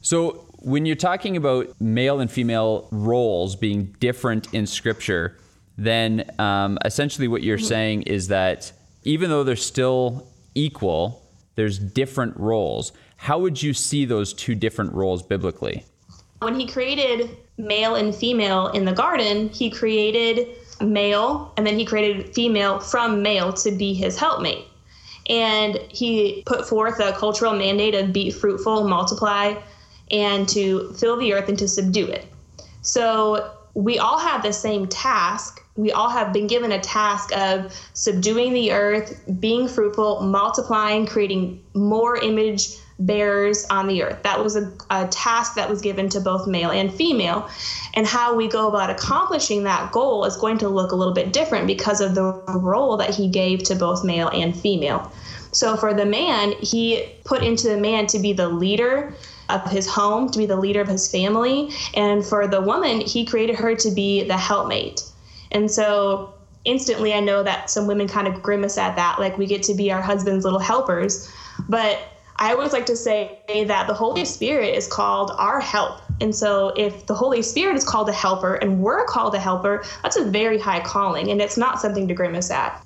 So 0.00 0.46
when 0.58 0.84
you're 0.86 0.96
talking 0.96 1.36
about 1.36 1.80
male 1.80 2.20
and 2.20 2.30
female 2.30 2.88
roles 2.90 3.54
being 3.54 3.94
different 4.00 4.52
in 4.52 4.66
scripture, 4.66 5.36
then 5.76 6.28
um, 6.38 6.78
essentially 6.84 7.28
what 7.28 7.42
you're 7.42 7.58
saying 7.58 8.02
is 8.02 8.28
that 8.28 8.72
even 9.04 9.30
though 9.30 9.44
they're 9.44 9.56
still 9.56 10.26
equal, 10.54 11.22
there's 11.54 11.78
different 11.78 12.36
roles. 12.36 12.92
How 13.16 13.38
would 13.38 13.62
you 13.62 13.72
see 13.74 14.04
those 14.04 14.32
two 14.32 14.54
different 14.54 14.92
roles 14.92 15.22
biblically? 15.22 15.84
When 16.40 16.58
he 16.58 16.66
created 16.66 17.36
male 17.56 17.94
and 17.94 18.14
female 18.14 18.68
in 18.68 18.84
the 18.84 18.92
garden, 18.92 19.48
he 19.50 19.70
created 19.70 20.48
male 20.80 21.52
and 21.56 21.66
then 21.66 21.78
he 21.78 21.84
created 21.84 22.34
female 22.34 22.80
from 22.80 23.22
male 23.22 23.52
to 23.52 23.70
be 23.70 23.94
his 23.94 24.18
helpmate. 24.18 24.66
And 25.28 25.76
he 25.88 26.42
put 26.44 26.68
forth 26.68 27.00
a 27.00 27.12
cultural 27.12 27.54
mandate 27.54 27.94
of 27.94 28.12
be 28.12 28.30
fruitful, 28.30 28.86
multiply, 28.86 29.54
and 30.10 30.48
to 30.50 30.92
fill 30.94 31.16
the 31.16 31.32
earth 31.32 31.48
and 31.48 31.58
to 31.58 31.68
subdue 31.68 32.06
it. 32.06 32.26
So 32.82 33.52
we 33.74 33.98
all 33.98 34.18
have 34.18 34.42
the 34.42 34.52
same 34.52 34.86
task. 34.86 35.60
We 35.76 35.90
all 35.90 36.10
have 36.10 36.32
been 36.32 36.46
given 36.46 36.72
a 36.72 36.80
task 36.80 37.34
of 37.36 37.74
subduing 37.94 38.52
the 38.52 38.72
earth, 38.72 39.20
being 39.40 39.66
fruitful, 39.66 40.20
multiplying, 40.22 41.06
creating 41.06 41.64
more 41.74 42.16
image 42.16 42.76
bearers 43.06 43.66
on 43.70 43.86
the 43.86 44.02
earth. 44.02 44.22
That 44.22 44.42
was 44.42 44.56
a, 44.56 44.72
a, 44.90 45.06
task 45.08 45.54
that 45.54 45.68
was 45.68 45.80
given 45.80 46.08
to 46.10 46.20
both 46.20 46.46
male 46.46 46.70
and 46.70 46.92
female. 46.92 47.48
And 47.94 48.06
how 48.06 48.34
we 48.34 48.48
go 48.48 48.68
about 48.68 48.90
accomplishing 48.90 49.64
that 49.64 49.92
goal 49.92 50.24
is 50.24 50.36
going 50.36 50.58
to 50.58 50.68
look 50.68 50.92
a 50.92 50.96
little 50.96 51.14
bit 51.14 51.32
different 51.32 51.66
because 51.66 52.00
of 52.00 52.14
the 52.14 52.32
role 52.48 52.96
that 52.96 53.10
he 53.10 53.28
gave 53.28 53.62
to 53.64 53.74
both 53.74 54.04
male 54.04 54.28
and 54.28 54.56
female. 54.56 55.12
So 55.52 55.76
for 55.76 55.94
the 55.94 56.06
man, 56.06 56.52
he 56.60 57.08
put 57.24 57.42
into 57.42 57.68
the 57.68 57.76
man 57.76 58.06
to 58.08 58.18
be 58.18 58.32
the 58.32 58.48
leader 58.48 59.14
of 59.48 59.70
his 59.70 59.86
home, 59.86 60.30
to 60.30 60.38
be 60.38 60.46
the 60.46 60.56
leader 60.56 60.80
of 60.80 60.88
his 60.88 61.10
family. 61.10 61.70
And 61.94 62.24
for 62.24 62.46
the 62.46 62.60
woman, 62.60 63.00
he 63.00 63.24
created 63.24 63.56
her 63.56 63.74
to 63.76 63.90
be 63.90 64.24
the 64.24 64.36
helpmate. 64.36 65.02
And 65.52 65.70
so 65.70 66.34
instantly, 66.64 67.12
I 67.12 67.20
know 67.20 67.42
that 67.42 67.70
some 67.70 67.86
women 67.86 68.08
kind 68.08 68.26
of 68.26 68.42
grimace 68.42 68.78
at 68.78 68.96
that, 68.96 69.18
like 69.18 69.38
we 69.38 69.46
get 69.46 69.62
to 69.64 69.74
be 69.74 69.92
our 69.92 70.02
husband's 70.02 70.44
little 70.44 70.58
helpers. 70.58 71.30
But 71.68 71.98
I 72.36 72.52
always 72.52 72.72
like 72.72 72.86
to 72.86 72.96
say 72.96 73.40
that 73.66 73.86
the 73.86 73.94
Holy 73.94 74.24
Spirit 74.24 74.74
is 74.74 74.86
called 74.86 75.30
our 75.38 75.60
help. 75.60 76.00
And 76.20 76.34
so, 76.34 76.68
if 76.76 77.06
the 77.06 77.14
Holy 77.14 77.42
Spirit 77.42 77.76
is 77.76 77.84
called 77.84 78.08
a 78.08 78.12
helper 78.12 78.54
and 78.56 78.80
we're 78.80 79.04
called 79.04 79.34
a 79.34 79.38
helper, 79.38 79.84
that's 80.02 80.16
a 80.16 80.24
very 80.24 80.58
high 80.58 80.80
calling, 80.80 81.30
and 81.30 81.40
it's 81.40 81.56
not 81.56 81.80
something 81.80 82.08
to 82.08 82.14
grimace 82.14 82.50
at. 82.50 82.84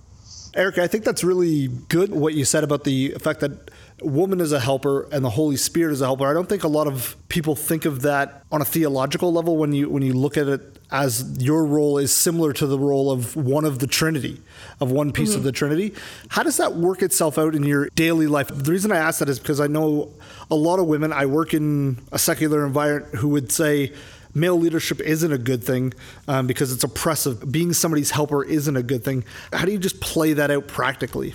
Erica, 0.54 0.82
I 0.82 0.86
think 0.86 1.04
that's 1.04 1.22
really 1.22 1.68
good 1.88 2.10
what 2.10 2.34
you 2.34 2.44
said 2.44 2.64
about 2.64 2.84
the 2.84 3.10
fact 3.20 3.40
that 3.40 3.70
woman 4.02 4.40
is 4.40 4.52
a 4.52 4.60
helper 4.60 5.08
and 5.12 5.24
the 5.24 5.30
Holy 5.30 5.56
Spirit 5.56 5.92
is 5.92 6.00
a 6.00 6.06
helper. 6.06 6.26
I 6.26 6.32
don't 6.32 6.48
think 6.48 6.64
a 6.64 6.68
lot 6.68 6.86
of 6.86 7.16
people 7.28 7.54
think 7.54 7.84
of 7.84 8.02
that 8.02 8.44
on 8.50 8.60
a 8.60 8.64
theological 8.64 9.32
level 9.32 9.56
when 9.56 9.72
you 9.72 9.88
when 9.88 10.02
you 10.02 10.12
look 10.12 10.36
at 10.36 10.48
it 10.48 10.78
as 10.90 11.36
your 11.38 11.64
role 11.64 11.98
is 11.98 12.14
similar 12.14 12.52
to 12.54 12.66
the 12.66 12.78
role 12.78 13.10
of 13.10 13.36
one 13.36 13.64
of 13.64 13.78
the 13.78 13.86
Trinity, 13.86 14.40
of 14.80 14.90
one 14.90 15.12
piece 15.12 15.30
mm-hmm. 15.30 15.38
of 15.38 15.44
the 15.44 15.52
Trinity. 15.52 15.94
How 16.28 16.42
does 16.42 16.56
that 16.56 16.76
work 16.76 17.02
itself 17.02 17.38
out 17.38 17.54
in 17.54 17.62
your 17.62 17.88
daily 17.90 18.26
life? 18.26 18.48
The 18.48 18.70
reason 18.70 18.90
I 18.90 18.96
ask 18.96 19.18
that 19.18 19.28
is 19.28 19.38
because 19.38 19.60
I 19.60 19.66
know 19.66 20.12
a 20.50 20.54
lot 20.54 20.78
of 20.78 20.86
women, 20.86 21.12
I 21.12 21.26
work 21.26 21.52
in 21.52 21.98
a 22.10 22.18
secular 22.18 22.64
environment, 22.64 23.16
who 23.16 23.28
would 23.28 23.52
say, 23.52 23.92
male 24.34 24.58
leadership 24.58 25.00
isn't 25.00 25.32
a 25.32 25.38
good 25.38 25.62
thing 25.62 25.92
um, 26.26 26.46
because 26.46 26.72
it's 26.72 26.84
oppressive. 26.84 27.50
Being 27.50 27.72
somebody's 27.72 28.10
helper 28.10 28.44
isn't 28.44 28.76
a 28.76 28.82
good 28.82 29.04
thing. 29.04 29.24
How 29.52 29.66
do 29.66 29.72
you 29.72 29.78
just 29.78 30.00
play 30.00 30.32
that 30.34 30.50
out 30.50 30.68
practically? 30.68 31.34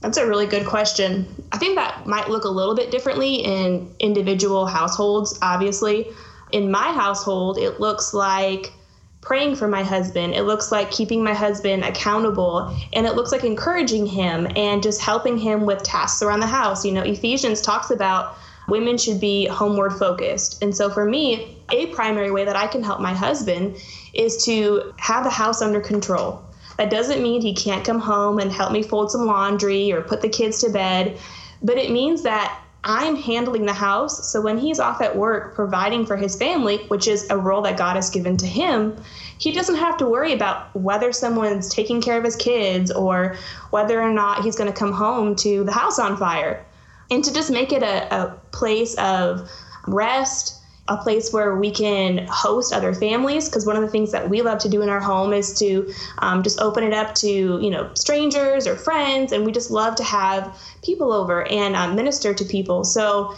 That's 0.00 0.16
a 0.16 0.26
really 0.26 0.46
good 0.46 0.66
question. 0.66 1.26
I 1.52 1.58
think 1.58 1.76
that 1.76 2.06
might 2.06 2.30
look 2.30 2.44
a 2.44 2.48
little 2.48 2.74
bit 2.74 2.90
differently 2.90 3.36
in 3.36 3.94
individual 3.98 4.66
households, 4.66 5.38
obviously. 5.42 6.08
In 6.52 6.70
my 6.70 6.92
household, 6.92 7.58
it 7.58 7.80
looks 7.80 8.14
like 8.14 8.72
praying 9.20 9.56
for 9.56 9.68
my 9.68 9.82
husband. 9.82 10.34
It 10.34 10.44
looks 10.44 10.72
like 10.72 10.90
keeping 10.90 11.22
my 11.22 11.34
husband 11.34 11.84
accountable. 11.84 12.74
And 12.94 13.06
it 13.06 13.14
looks 13.14 13.30
like 13.30 13.44
encouraging 13.44 14.06
him 14.06 14.48
and 14.56 14.82
just 14.82 15.02
helping 15.02 15.36
him 15.36 15.66
with 15.66 15.82
tasks 15.82 16.22
around 16.22 16.40
the 16.40 16.46
house. 16.46 16.84
You 16.84 16.92
know, 16.92 17.02
Ephesians 17.02 17.60
talks 17.60 17.90
about 17.90 18.36
women 18.68 18.96
should 18.96 19.20
be 19.20 19.46
homeward 19.46 19.92
focused. 19.92 20.62
And 20.62 20.74
so 20.74 20.88
for 20.88 21.04
me, 21.04 21.58
a 21.70 21.86
primary 21.88 22.30
way 22.30 22.46
that 22.46 22.56
I 22.56 22.66
can 22.66 22.82
help 22.82 23.00
my 23.00 23.12
husband 23.12 23.76
is 24.14 24.44
to 24.46 24.94
have 24.96 25.24
the 25.24 25.30
house 25.30 25.60
under 25.60 25.80
control. 25.80 26.42
That 26.80 26.88
doesn't 26.88 27.22
mean 27.22 27.42
he 27.42 27.52
can't 27.52 27.84
come 27.84 28.00
home 28.00 28.38
and 28.38 28.50
help 28.50 28.72
me 28.72 28.82
fold 28.82 29.10
some 29.10 29.26
laundry 29.26 29.92
or 29.92 30.00
put 30.00 30.22
the 30.22 30.30
kids 30.30 30.60
to 30.60 30.70
bed, 30.70 31.18
but 31.62 31.76
it 31.76 31.90
means 31.90 32.22
that 32.22 32.58
I'm 32.84 33.16
handling 33.16 33.66
the 33.66 33.74
house. 33.74 34.32
So 34.32 34.40
when 34.40 34.56
he's 34.56 34.80
off 34.80 35.02
at 35.02 35.14
work 35.14 35.54
providing 35.54 36.06
for 36.06 36.16
his 36.16 36.36
family, 36.36 36.78
which 36.88 37.06
is 37.06 37.28
a 37.28 37.36
role 37.36 37.60
that 37.64 37.76
God 37.76 37.96
has 37.96 38.08
given 38.08 38.38
to 38.38 38.46
him, 38.46 38.96
he 39.36 39.52
doesn't 39.52 39.74
have 39.74 39.98
to 39.98 40.06
worry 40.06 40.32
about 40.32 40.74
whether 40.74 41.12
someone's 41.12 41.68
taking 41.68 42.00
care 42.00 42.16
of 42.16 42.24
his 42.24 42.36
kids 42.36 42.90
or 42.90 43.36
whether 43.68 44.00
or 44.00 44.10
not 44.10 44.42
he's 44.42 44.56
going 44.56 44.72
to 44.72 44.78
come 44.78 44.92
home 44.92 45.36
to 45.36 45.62
the 45.64 45.72
house 45.72 45.98
on 45.98 46.16
fire. 46.16 46.64
And 47.10 47.22
to 47.22 47.30
just 47.30 47.50
make 47.50 47.74
it 47.74 47.82
a, 47.82 48.14
a 48.14 48.38
place 48.52 48.94
of 48.94 49.50
rest, 49.86 50.59
a 50.90 50.96
place 50.96 51.32
where 51.32 51.54
we 51.54 51.70
can 51.70 52.26
host 52.26 52.72
other 52.72 52.92
families 52.92 53.48
because 53.48 53.64
one 53.64 53.76
of 53.76 53.82
the 53.82 53.88
things 53.88 54.10
that 54.10 54.28
we 54.28 54.42
love 54.42 54.58
to 54.58 54.68
do 54.68 54.82
in 54.82 54.88
our 54.88 55.00
home 55.00 55.32
is 55.32 55.54
to 55.54 55.88
um, 56.18 56.42
just 56.42 56.60
open 56.60 56.82
it 56.82 56.92
up 56.92 57.14
to 57.14 57.28
you 57.62 57.70
know 57.70 57.88
strangers 57.94 58.66
or 58.66 58.74
friends 58.76 59.32
and 59.32 59.46
we 59.46 59.52
just 59.52 59.70
love 59.70 59.94
to 59.94 60.02
have 60.02 60.58
people 60.84 61.12
over 61.12 61.46
and 61.48 61.76
um, 61.76 61.94
minister 61.94 62.34
to 62.34 62.44
people. 62.44 62.84
So 62.84 63.34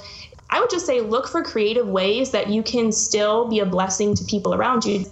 i 0.51 0.61
would 0.61 0.71
just 0.71 0.85
say 0.85 1.01
look 1.01 1.29
for 1.29 1.43
creative 1.43 1.87
ways 1.87 2.31
that 2.33 2.49
you 2.49 2.62
can 2.62 2.93
still 2.93 3.49
be 3.49 3.61
a 3.61 3.67
blessing 3.67 4.15
to 4.15 4.25
people 4.25 4.55
around 4.55 4.85
you. 4.85 5.05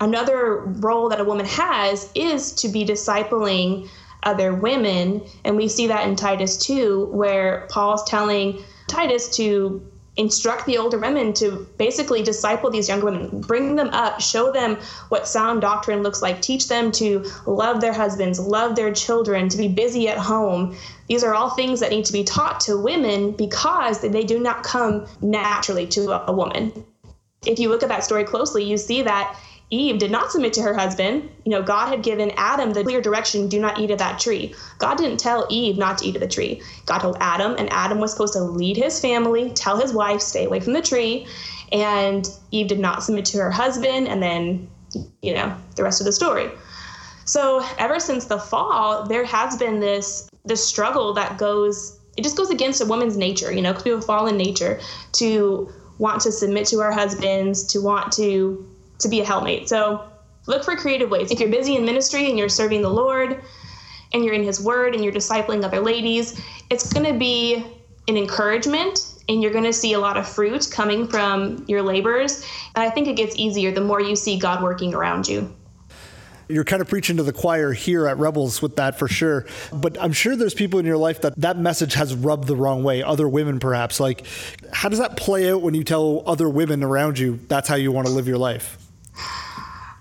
Another 0.00 0.62
role 0.86 1.10
that 1.10 1.20
a 1.20 1.24
woman 1.24 1.46
has 1.46 2.10
is 2.14 2.52
to 2.52 2.68
be 2.68 2.84
discipling 2.84 3.88
other 4.22 4.54
women 4.54 5.22
and 5.44 5.56
we 5.56 5.68
see 5.68 5.86
that 5.86 6.08
in 6.08 6.16
titus 6.16 6.56
2 6.56 7.06
where 7.12 7.66
paul's 7.70 8.02
telling 8.04 8.62
titus 8.88 9.28
to 9.36 9.82
instruct 10.16 10.64
the 10.66 10.78
older 10.78 10.98
women 10.98 11.32
to 11.34 11.66
basically 11.76 12.22
disciple 12.22 12.70
these 12.70 12.88
younger 12.88 13.06
women, 13.06 13.40
bring 13.42 13.76
them 13.76 13.90
up, 13.90 14.20
show 14.20 14.50
them 14.50 14.76
what 15.10 15.28
sound 15.28 15.60
doctrine 15.60 16.02
looks 16.02 16.22
like, 16.22 16.40
teach 16.40 16.68
them 16.68 16.90
to 16.92 17.24
love 17.46 17.80
their 17.80 17.92
husbands, 17.92 18.40
love 18.40 18.76
their 18.76 18.92
children, 18.92 19.48
to 19.48 19.58
be 19.58 19.68
busy 19.68 20.08
at 20.08 20.16
home. 20.16 20.74
These 21.08 21.22
are 21.22 21.34
all 21.34 21.50
things 21.50 21.80
that 21.80 21.90
need 21.90 22.06
to 22.06 22.12
be 22.12 22.24
taught 22.24 22.60
to 22.60 22.78
women 22.78 23.32
because 23.32 24.00
they 24.00 24.24
do 24.24 24.40
not 24.40 24.62
come 24.62 25.06
naturally 25.20 25.86
to 25.88 26.28
a 26.28 26.32
woman. 26.32 26.72
If 27.44 27.58
you 27.58 27.68
look 27.68 27.82
at 27.82 27.90
that 27.90 28.02
story 28.02 28.24
closely, 28.24 28.64
you 28.64 28.78
see 28.78 29.02
that 29.02 29.38
Eve 29.70 29.98
did 29.98 30.12
not 30.12 30.30
submit 30.30 30.52
to 30.52 30.62
her 30.62 30.74
husband. 30.74 31.28
You 31.44 31.50
know, 31.50 31.62
God 31.62 31.88
had 31.88 32.02
given 32.02 32.30
Adam 32.36 32.72
the 32.72 32.84
clear 32.84 33.00
direction 33.00 33.48
do 33.48 33.60
not 33.60 33.80
eat 33.80 33.90
of 33.90 33.98
that 33.98 34.20
tree. 34.20 34.54
God 34.78 34.96
didn't 34.96 35.18
tell 35.18 35.46
Eve 35.50 35.76
not 35.76 35.98
to 35.98 36.06
eat 36.06 36.14
of 36.14 36.20
the 36.20 36.28
tree. 36.28 36.62
God 36.86 37.00
told 37.00 37.16
Adam, 37.18 37.56
and 37.58 37.68
Adam 37.72 37.98
was 37.98 38.12
supposed 38.12 38.34
to 38.34 38.40
lead 38.40 38.76
his 38.76 39.00
family, 39.00 39.50
tell 39.50 39.76
his 39.76 39.92
wife, 39.92 40.20
stay 40.20 40.44
away 40.44 40.60
from 40.60 40.72
the 40.72 40.82
tree. 40.82 41.26
And 41.72 42.28
Eve 42.52 42.68
did 42.68 42.78
not 42.78 43.02
submit 43.02 43.24
to 43.26 43.38
her 43.38 43.50
husband, 43.50 44.06
and 44.06 44.22
then, 44.22 44.68
you 45.20 45.34
know, 45.34 45.56
the 45.74 45.82
rest 45.82 46.00
of 46.00 46.04
the 46.04 46.12
story. 46.12 46.48
So 47.24 47.66
ever 47.78 47.98
since 47.98 48.26
the 48.26 48.38
fall, 48.38 49.04
there 49.06 49.24
has 49.24 49.56
been 49.56 49.80
this 49.80 50.28
this 50.44 50.64
struggle 50.64 51.12
that 51.14 51.38
goes 51.38 51.98
it 52.16 52.22
just 52.22 52.36
goes 52.36 52.50
against 52.50 52.80
a 52.80 52.86
woman's 52.86 53.16
nature, 53.16 53.52
you 53.52 53.60
know, 53.60 53.72
because 53.72 53.84
we 53.84 53.90
have 53.90 53.98
a 53.98 54.02
fallen 54.02 54.36
nature 54.36 54.80
to 55.14 55.70
want 55.98 56.22
to 56.22 56.30
submit 56.30 56.68
to 56.68 56.80
our 56.80 56.92
husbands, 56.92 57.64
to 57.64 57.80
want 57.80 58.12
to 58.12 58.64
to 58.98 59.08
be 59.08 59.20
a 59.20 59.24
helpmate. 59.24 59.68
So 59.68 60.08
look 60.46 60.64
for 60.64 60.76
creative 60.76 61.10
ways. 61.10 61.30
If 61.30 61.40
you're 61.40 61.50
busy 61.50 61.76
in 61.76 61.84
ministry 61.84 62.28
and 62.28 62.38
you're 62.38 62.48
serving 62.48 62.82
the 62.82 62.90
Lord 62.90 63.42
and 64.12 64.24
you're 64.24 64.34
in 64.34 64.44
His 64.44 64.60
Word 64.60 64.94
and 64.94 65.04
you're 65.04 65.12
discipling 65.12 65.64
other 65.64 65.80
ladies, 65.80 66.40
it's 66.70 66.92
going 66.92 67.06
to 67.06 67.18
be 67.18 67.64
an 68.08 68.16
encouragement 68.16 69.14
and 69.28 69.42
you're 69.42 69.52
going 69.52 69.64
to 69.64 69.72
see 69.72 69.94
a 69.94 69.98
lot 69.98 70.16
of 70.16 70.28
fruit 70.28 70.68
coming 70.70 71.08
from 71.08 71.64
your 71.66 71.82
labors. 71.82 72.46
And 72.74 72.84
I 72.84 72.90
think 72.90 73.08
it 73.08 73.16
gets 73.16 73.36
easier 73.36 73.72
the 73.72 73.80
more 73.80 74.00
you 74.00 74.14
see 74.14 74.38
God 74.38 74.62
working 74.62 74.94
around 74.94 75.28
you. 75.28 75.52
You're 76.48 76.64
kind 76.64 76.80
of 76.80 76.88
preaching 76.88 77.16
to 77.16 77.24
the 77.24 77.32
choir 77.32 77.72
here 77.72 78.06
at 78.06 78.18
Rebels 78.18 78.62
with 78.62 78.76
that 78.76 78.96
for 78.96 79.08
sure. 79.08 79.46
But 79.72 80.00
I'm 80.00 80.12
sure 80.12 80.36
there's 80.36 80.54
people 80.54 80.78
in 80.78 80.86
your 80.86 80.96
life 80.96 81.22
that 81.22 81.34
that 81.40 81.58
message 81.58 81.94
has 81.94 82.14
rubbed 82.14 82.46
the 82.46 82.54
wrong 82.54 82.84
way, 82.84 83.02
other 83.02 83.28
women 83.28 83.58
perhaps. 83.58 83.98
Like, 83.98 84.24
how 84.72 84.88
does 84.88 85.00
that 85.00 85.16
play 85.16 85.50
out 85.50 85.60
when 85.60 85.74
you 85.74 85.82
tell 85.82 86.22
other 86.24 86.48
women 86.48 86.84
around 86.84 87.18
you 87.18 87.40
that's 87.48 87.68
how 87.68 87.74
you 87.74 87.90
want 87.90 88.06
to 88.06 88.12
live 88.12 88.28
your 88.28 88.38
life? 88.38 88.78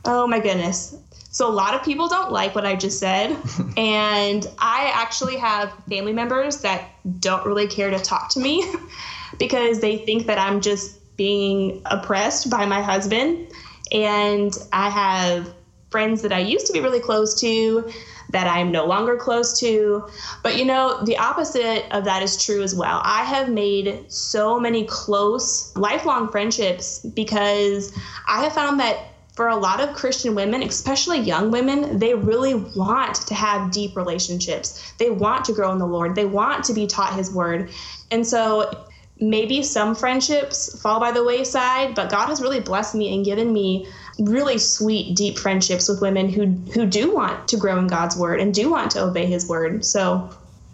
Oh 0.05 0.27
my 0.27 0.39
goodness. 0.39 0.95
So 1.31 1.49
a 1.49 1.51
lot 1.51 1.73
of 1.73 1.83
people 1.83 2.07
don't 2.07 2.31
like 2.31 2.55
what 2.55 2.65
I 2.65 2.75
just 2.75 2.99
said. 2.99 3.35
and 3.77 4.47
I 4.59 4.91
actually 4.93 5.35
have 5.37 5.73
family 5.89 6.13
members 6.13 6.61
that 6.61 6.91
don't 7.19 7.45
really 7.45 7.67
care 7.67 7.89
to 7.89 7.99
talk 7.99 8.29
to 8.29 8.39
me 8.39 8.65
because 9.39 9.79
they 9.79 9.97
think 9.97 10.27
that 10.27 10.37
I'm 10.37 10.61
just 10.61 10.97
being 11.17 11.81
oppressed 11.85 12.49
by 12.49 12.65
my 12.65 12.81
husband. 12.81 13.47
And 13.91 14.53
I 14.71 14.89
have 14.89 15.53
friends 15.89 16.21
that 16.21 16.31
I 16.31 16.39
used 16.39 16.67
to 16.67 16.73
be 16.73 16.79
really 16.81 16.99
close 16.99 17.39
to 17.41 17.89
that 18.29 18.47
I'm 18.47 18.71
no 18.71 18.85
longer 18.85 19.15
close 19.15 19.59
to. 19.59 20.07
But 20.43 20.57
you 20.57 20.65
know, 20.65 21.03
the 21.03 21.17
opposite 21.17 21.85
of 21.91 22.03
that 22.05 22.23
is 22.23 22.43
true 22.43 22.61
as 22.63 22.75
well. 22.75 23.01
I 23.03 23.23
have 23.23 23.49
made 23.49 24.05
so 24.11 24.59
many 24.59 24.85
close, 24.85 25.75
lifelong 25.75 26.29
friendships 26.29 26.99
because 26.99 27.93
I 28.27 28.43
have 28.43 28.53
found 28.53 28.79
that 28.79 29.14
for 29.35 29.49
a 29.49 29.55
lot 29.55 29.81
of 29.81 29.93
Christian 29.93 30.33
women, 30.33 30.63
especially 30.63 31.19
young 31.19 31.51
women, 31.51 31.99
they 31.99 32.13
really 32.13 32.55
want 32.55 33.15
to 33.27 33.33
have 33.33 33.71
deep 33.71 33.97
relationships. 33.97 34.93
They 34.97 35.09
want 35.09 35.43
to 35.45 35.53
grow 35.53 35.71
in 35.73 35.77
the 35.77 35.85
Lord. 35.85 36.15
They 36.15 36.25
want 36.25 36.63
to 36.65 36.73
be 36.73 36.87
taught 36.87 37.15
His 37.15 37.31
word. 37.33 37.69
And 38.11 38.25
so 38.25 38.85
maybe 39.19 39.61
some 39.61 39.93
friendships 39.93 40.81
fall 40.81 40.99
by 41.01 41.11
the 41.11 41.23
wayside, 41.23 41.95
but 41.95 42.09
God 42.09 42.27
has 42.27 42.41
really 42.41 42.61
blessed 42.61 42.95
me 42.95 43.13
and 43.13 43.25
given 43.25 43.51
me 43.51 43.87
really 44.19 44.57
sweet, 44.57 45.15
deep 45.15 45.37
friendships 45.37 45.89
with 45.89 46.01
women 46.01 46.29
who 46.29 46.45
who 46.71 46.85
do 46.85 47.13
want 47.13 47.47
to 47.49 47.57
grow 47.57 47.77
in 47.77 47.87
God's 47.87 48.15
word 48.15 48.39
and 48.39 48.53
do 48.53 48.69
want 48.69 48.91
to 48.91 49.03
obey 49.03 49.25
His 49.25 49.49
word. 49.49 49.83
So 49.83 50.29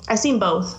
I've 0.08 0.20
seen 0.20 0.38
both 0.38 0.78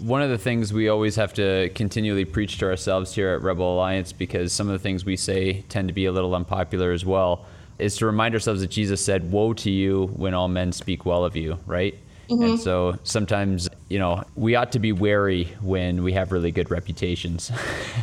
one 0.00 0.22
of 0.22 0.30
the 0.30 0.38
things 0.38 0.72
we 0.72 0.88
always 0.88 1.16
have 1.16 1.32
to 1.34 1.70
continually 1.74 2.24
preach 2.24 2.58
to 2.58 2.66
ourselves 2.66 3.14
here 3.14 3.30
at 3.34 3.42
Rebel 3.42 3.74
Alliance, 3.74 4.12
because 4.12 4.52
some 4.52 4.68
of 4.68 4.72
the 4.72 4.78
things 4.78 5.04
we 5.04 5.16
say 5.16 5.62
tend 5.68 5.88
to 5.88 5.94
be 5.94 6.06
a 6.06 6.12
little 6.12 6.34
unpopular 6.34 6.92
as 6.92 7.04
well, 7.04 7.44
is 7.78 7.96
to 7.96 8.06
remind 8.06 8.34
ourselves 8.34 8.60
that 8.60 8.70
Jesus 8.70 9.04
said, 9.04 9.30
Woe 9.30 9.52
to 9.54 9.70
you 9.70 10.06
when 10.16 10.34
all 10.34 10.48
men 10.48 10.72
speak 10.72 11.04
well 11.06 11.24
of 11.24 11.36
you, 11.36 11.58
right? 11.66 11.94
Mm-hmm. 12.28 12.42
And 12.42 12.60
so 12.60 12.98
sometimes, 13.02 13.68
you 13.88 13.98
know, 13.98 14.22
we 14.36 14.54
ought 14.54 14.72
to 14.72 14.78
be 14.78 14.92
wary 14.92 15.44
when 15.60 16.02
we 16.02 16.12
have 16.12 16.32
really 16.32 16.52
good 16.52 16.70
reputations. 16.70 17.50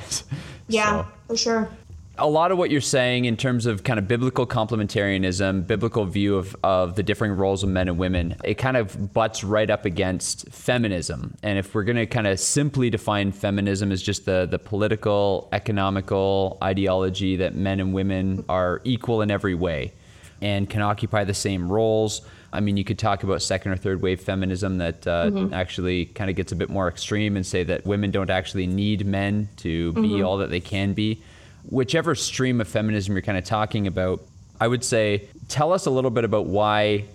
yeah, 0.67 1.03
so. 1.03 1.07
for 1.27 1.37
sure 1.37 1.69
a 2.17 2.27
lot 2.27 2.51
of 2.51 2.57
what 2.57 2.71
you're 2.71 2.81
saying 2.81 3.25
in 3.25 3.37
terms 3.37 3.65
of 3.65 3.83
kind 3.83 3.99
of 3.99 4.07
biblical 4.07 4.47
complementarianism, 4.47 5.67
biblical 5.67 6.05
view 6.05 6.35
of, 6.35 6.55
of 6.63 6.95
the 6.95 7.03
differing 7.03 7.33
roles 7.33 7.63
of 7.63 7.69
men 7.69 7.87
and 7.87 7.97
women, 7.97 8.35
it 8.43 8.55
kind 8.55 8.77
of 8.77 9.13
butts 9.13 9.43
right 9.43 9.69
up 9.69 9.85
against 9.85 10.49
feminism. 10.49 11.35
And 11.43 11.59
if 11.59 11.75
we're 11.75 11.83
going 11.83 11.97
to 11.97 12.05
kind 12.05 12.27
of 12.27 12.39
simply 12.39 12.89
define 12.89 13.31
feminism 13.31 13.91
as 13.91 14.01
just 14.01 14.25
the, 14.25 14.47
the 14.49 14.59
political, 14.59 15.47
economical 15.51 16.57
ideology 16.63 17.35
that 17.37 17.55
men 17.55 17.79
and 17.79 17.93
women 17.93 18.43
are 18.49 18.81
equal 18.83 19.21
in 19.21 19.29
every 19.29 19.55
way 19.55 19.93
and 20.41 20.69
can 20.69 20.81
occupy 20.81 21.23
the 21.23 21.33
same 21.33 21.71
roles. 21.71 22.21
I 22.53 22.59
mean, 22.59 22.77
you 22.77 22.83
could 22.83 22.99
talk 22.99 23.23
about 23.23 23.41
second 23.41 23.71
or 23.71 23.77
third 23.77 24.01
wave 24.01 24.21
feminism 24.21 24.77
that 24.77 25.05
uh, 25.05 25.25
mm-hmm. 25.25 25.53
actually 25.53 26.05
kind 26.05 26.29
of 26.29 26.35
gets 26.35 26.51
a 26.51 26.55
bit 26.55 26.69
more 26.69 26.87
extreme 26.87 27.35
and 27.35 27.45
say 27.45 27.63
that 27.63 27.85
women 27.85 28.11
don't 28.11 28.29
actually 28.29 28.67
need 28.67 29.05
men 29.05 29.49
to 29.57 29.93
be 29.93 30.01
mm-hmm. 30.01 30.25
all 30.25 30.37
that 30.37 30.49
they 30.49 30.59
can 30.59 30.93
be 30.93 31.21
whichever 31.69 32.15
stream 32.15 32.61
of 32.61 32.67
feminism 32.67 33.13
you're 33.13 33.21
kind 33.21 33.37
of 33.37 33.43
talking 33.43 33.87
about, 33.87 34.21
I 34.59 34.67
would 34.67 34.83
say 34.83 35.27
tell 35.47 35.71
us 35.73 35.85
a 35.85 35.89
little 35.89 36.11
bit 36.11 36.23
about 36.23 36.45
why, 36.45 37.05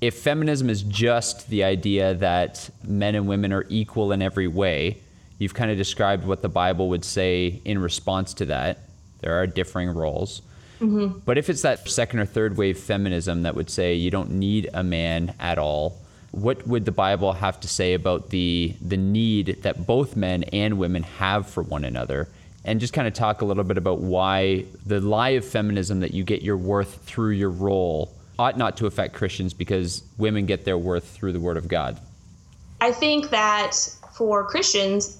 if 0.00 0.14
feminism 0.18 0.70
is 0.70 0.82
just 0.82 1.48
the 1.48 1.64
idea 1.64 2.14
that 2.14 2.70
men 2.84 3.14
and 3.14 3.28
women 3.28 3.52
are 3.52 3.66
equal 3.68 4.12
in 4.12 4.22
every 4.22 4.48
way, 4.48 4.98
you've 5.38 5.54
kind 5.54 5.70
of 5.70 5.76
described 5.76 6.26
what 6.26 6.42
the 6.42 6.48
Bible 6.48 6.88
would 6.90 7.04
say 7.04 7.60
in 7.64 7.78
response 7.78 8.34
to 8.34 8.46
that. 8.46 8.78
There 9.20 9.40
are 9.40 9.46
differing 9.46 9.90
roles. 9.90 10.42
Mm-hmm. 10.80 11.18
But 11.24 11.38
if 11.38 11.50
it's 11.50 11.62
that 11.62 11.88
second 11.88 12.20
or 12.20 12.26
third 12.26 12.56
wave 12.56 12.78
feminism 12.78 13.42
that 13.42 13.54
would 13.54 13.70
say 13.70 13.94
you 13.94 14.10
don't 14.10 14.30
need 14.30 14.70
a 14.72 14.84
man 14.84 15.34
at 15.40 15.58
all, 15.58 15.98
what 16.30 16.66
would 16.66 16.84
the 16.84 16.92
Bible 16.92 17.32
have 17.32 17.58
to 17.60 17.68
say 17.68 17.94
about 17.94 18.30
the 18.30 18.74
the 18.80 18.96
need 18.96 19.62
that 19.62 19.86
both 19.86 20.14
men 20.14 20.44
and 20.44 20.78
women 20.78 21.02
have 21.02 21.48
for 21.48 21.62
one 21.62 21.84
another? 21.84 22.28
And 22.68 22.80
just 22.80 22.92
kind 22.92 23.08
of 23.08 23.14
talk 23.14 23.40
a 23.40 23.46
little 23.46 23.64
bit 23.64 23.78
about 23.78 24.00
why 24.00 24.62
the 24.84 25.00
lie 25.00 25.30
of 25.30 25.44
feminism 25.44 26.00
that 26.00 26.12
you 26.12 26.22
get 26.22 26.42
your 26.42 26.58
worth 26.58 27.02
through 27.04 27.30
your 27.30 27.48
role 27.48 28.14
ought 28.38 28.58
not 28.58 28.76
to 28.76 28.86
affect 28.86 29.14
Christians 29.14 29.54
because 29.54 30.02
women 30.18 30.44
get 30.44 30.66
their 30.66 30.76
worth 30.76 31.08
through 31.08 31.32
the 31.32 31.40
Word 31.40 31.56
of 31.56 31.66
God. 31.66 31.98
I 32.82 32.92
think 32.92 33.30
that 33.30 33.72
for 34.12 34.44
Christians, 34.44 35.16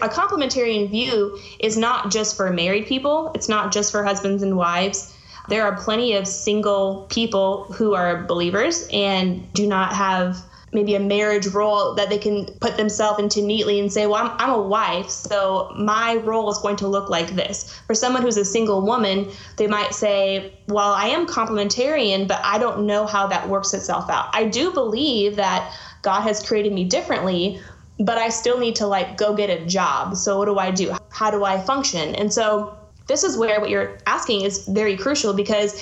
a 0.00 0.08
complementarian 0.08 0.88
view 0.90 1.40
is 1.58 1.76
not 1.76 2.12
just 2.12 2.36
for 2.36 2.50
married 2.52 2.86
people, 2.86 3.32
it's 3.34 3.48
not 3.48 3.72
just 3.72 3.90
for 3.90 4.04
husbands 4.04 4.44
and 4.44 4.56
wives. 4.56 5.12
There 5.48 5.64
are 5.64 5.76
plenty 5.76 6.14
of 6.14 6.28
single 6.28 7.08
people 7.10 7.64
who 7.72 7.94
are 7.94 8.22
believers 8.22 8.86
and 8.92 9.52
do 9.54 9.66
not 9.66 9.92
have 9.92 10.38
maybe 10.72 10.94
a 10.94 11.00
marriage 11.00 11.46
role 11.48 11.94
that 11.94 12.08
they 12.08 12.18
can 12.18 12.46
put 12.60 12.76
themselves 12.76 13.20
into 13.20 13.42
neatly 13.42 13.78
and 13.78 13.92
say, 13.92 14.06
well, 14.06 14.24
I'm, 14.24 14.36
I'm 14.38 14.50
a 14.50 14.62
wife, 14.62 15.10
so 15.10 15.70
my 15.76 16.16
role 16.16 16.50
is 16.50 16.58
going 16.58 16.76
to 16.76 16.88
look 16.88 17.10
like 17.10 17.30
this. 17.30 17.78
For 17.86 17.94
someone 17.94 18.22
who's 18.22 18.38
a 18.38 18.44
single 18.44 18.80
woman, 18.80 19.30
they 19.58 19.66
might 19.66 19.94
say, 19.94 20.58
well, 20.68 20.92
I 20.92 21.08
am 21.08 21.26
complementarian, 21.26 22.26
but 22.26 22.40
I 22.42 22.58
don't 22.58 22.86
know 22.86 23.06
how 23.06 23.26
that 23.26 23.48
works 23.48 23.74
itself 23.74 24.08
out. 24.08 24.30
I 24.32 24.44
do 24.44 24.72
believe 24.72 25.36
that 25.36 25.76
God 26.00 26.22
has 26.22 26.44
created 26.46 26.72
me 26.72 26.84
differently, 26.84 27.60
but 27.98 28.16
I 28.16 28.30
still 28.30 28.58
need 28.58 28.76
to 28.76 28.86
like 28.86 29.16
go 29.16 29.34
get 29.34 29.50
a 29.50 29.64
job. 29.66 30.16
So 30.16 30.38
what 30.38 30.46
do 30.46 30.58
I 30.58 30.70
do? 30.70 30.96
How 31.10 31.30
do 31.30 31.44
I 31.44 31.60
function? 31.60 32.14
And 32.14 32.32
so 32.32 32.76
this 33.06 33.24
is 33.24 33.36
where 33.36 33.60
what 33.60 33.68
you're 33.68 33.98
asking 34.06 34.42
is 34.42 34.66
very 34.66 34.96
crucial 34.96 35.34
because 35.34 35.74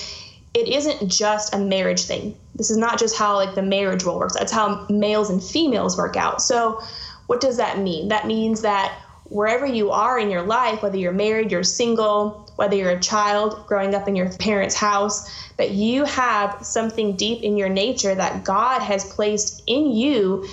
it 0.53 0.67
isn't 0.67 1.09
just 1.09 1.55
a 1.55 1.57
marriage 1.57 2.03
thing. 2.03 2.35
This 2.55 2.69
is 2.69 2.77
not 2.77 2.99
just 2.99 3.17
how 3.17 3.35
like 3.35 3.55
the 3.55 3.61
marriage 3.61 4.03
role 4.03 4.19
works. 4.19 4.33
That's 4.33 4.51
how 4.51 4.85
males 4.89 5.29
and 5.29 5.43
females 5.43 5.97
work 5.97 6.15
out. 6.15 6.41
So 6.41 6.81
what 7.27 7.41
does 7.41 7.57
that 7.57 7.79
mean? 7.79 8.09
That 8.09 8.27
means 8.27 8.61
that 8.61 8.97
wherever 9.31 9.65
you 9.65 9.91
are 9.91 10.19
in 10.19 10.29
your 10.29 10.41
life, 10.41 10.83
whether 10.83 10.97
you're 10.97 11.13
married, 11.13 11.51
you're 11.51 11.63
single, 11.63 12.51
whether 12.57 12.75
you're 12.75 12.91
a 12.91 12.99
child 12.99 13.65
growing 13.65 13.95
up 13.95 14.07
in 14.07 14.15
your 14.15 14.29
parents' 14.33 14.75
house, 14.75 15.31
that 15.55 15.71
you 15.71 16.03
have 16.03 16.65
something 16.65 17.15
deep 17.15 17.41
in 17.41 17.55
your 17.55 17.69
nature 17.69 18.13
that 18.13 18.43
God 18.43 18.81
has 18.81 19.05
placed 19.05 19.63
in 19.67 19.91
you. 19.91 20.45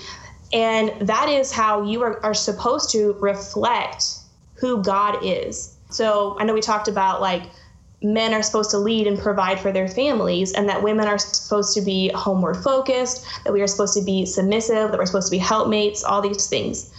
And 0.53 1.09
that 1.09 1.29
is 1.29 1.51
how 1.51 1.83
you 1.83 2.03
are, 2.03 2.25
are 2.25 2.35
supposed 2.35 2.91
to 2.93 3.15
reflect 3.15 4.05
who 4.55 4.83
God 4.83 5.19
is. 5.25 5.77
So 5.91 6.37
I 6.39 6.45
know 6.45 6.55
we 6.55 6.61
talked 6.61 6.89
about 6.89 7.21
like 7.21 7.43
men 8.03 8.33
are 8.33 8.43
supposed 8.43 8.71
to 8.71 8.79
lead 8.79 9.07
and 9.07 9.19
provide 9.19 9.59
for 9.59 9.73
their 9.73 9.89
families, 9.89 10.53
and 10.53 10.69
that 10.69 10.83
women 10.83 11.09
are 11.09 11.19
supposed 11.19 11.75
to 11.75 11.81
be 11.81 12.11
homeward 12.15 12.57
focused, 12.57 13.27
that 13.45 13.53
we 13.53 13.61
are 13.61 13.67
supposed 13.67 13.95
to 13.95 14.05
be 14.05 14.25
submissive, 14.25 14.91
that 14.91 14.99
we're 14.99 15.07
supposed 15.07 15.27
to 15.27 15.33
be 15.33 15.39
helpmates, 15.39 16.05
all 16.05 16.23
these 16.23 16.47
things. 16.47 16.93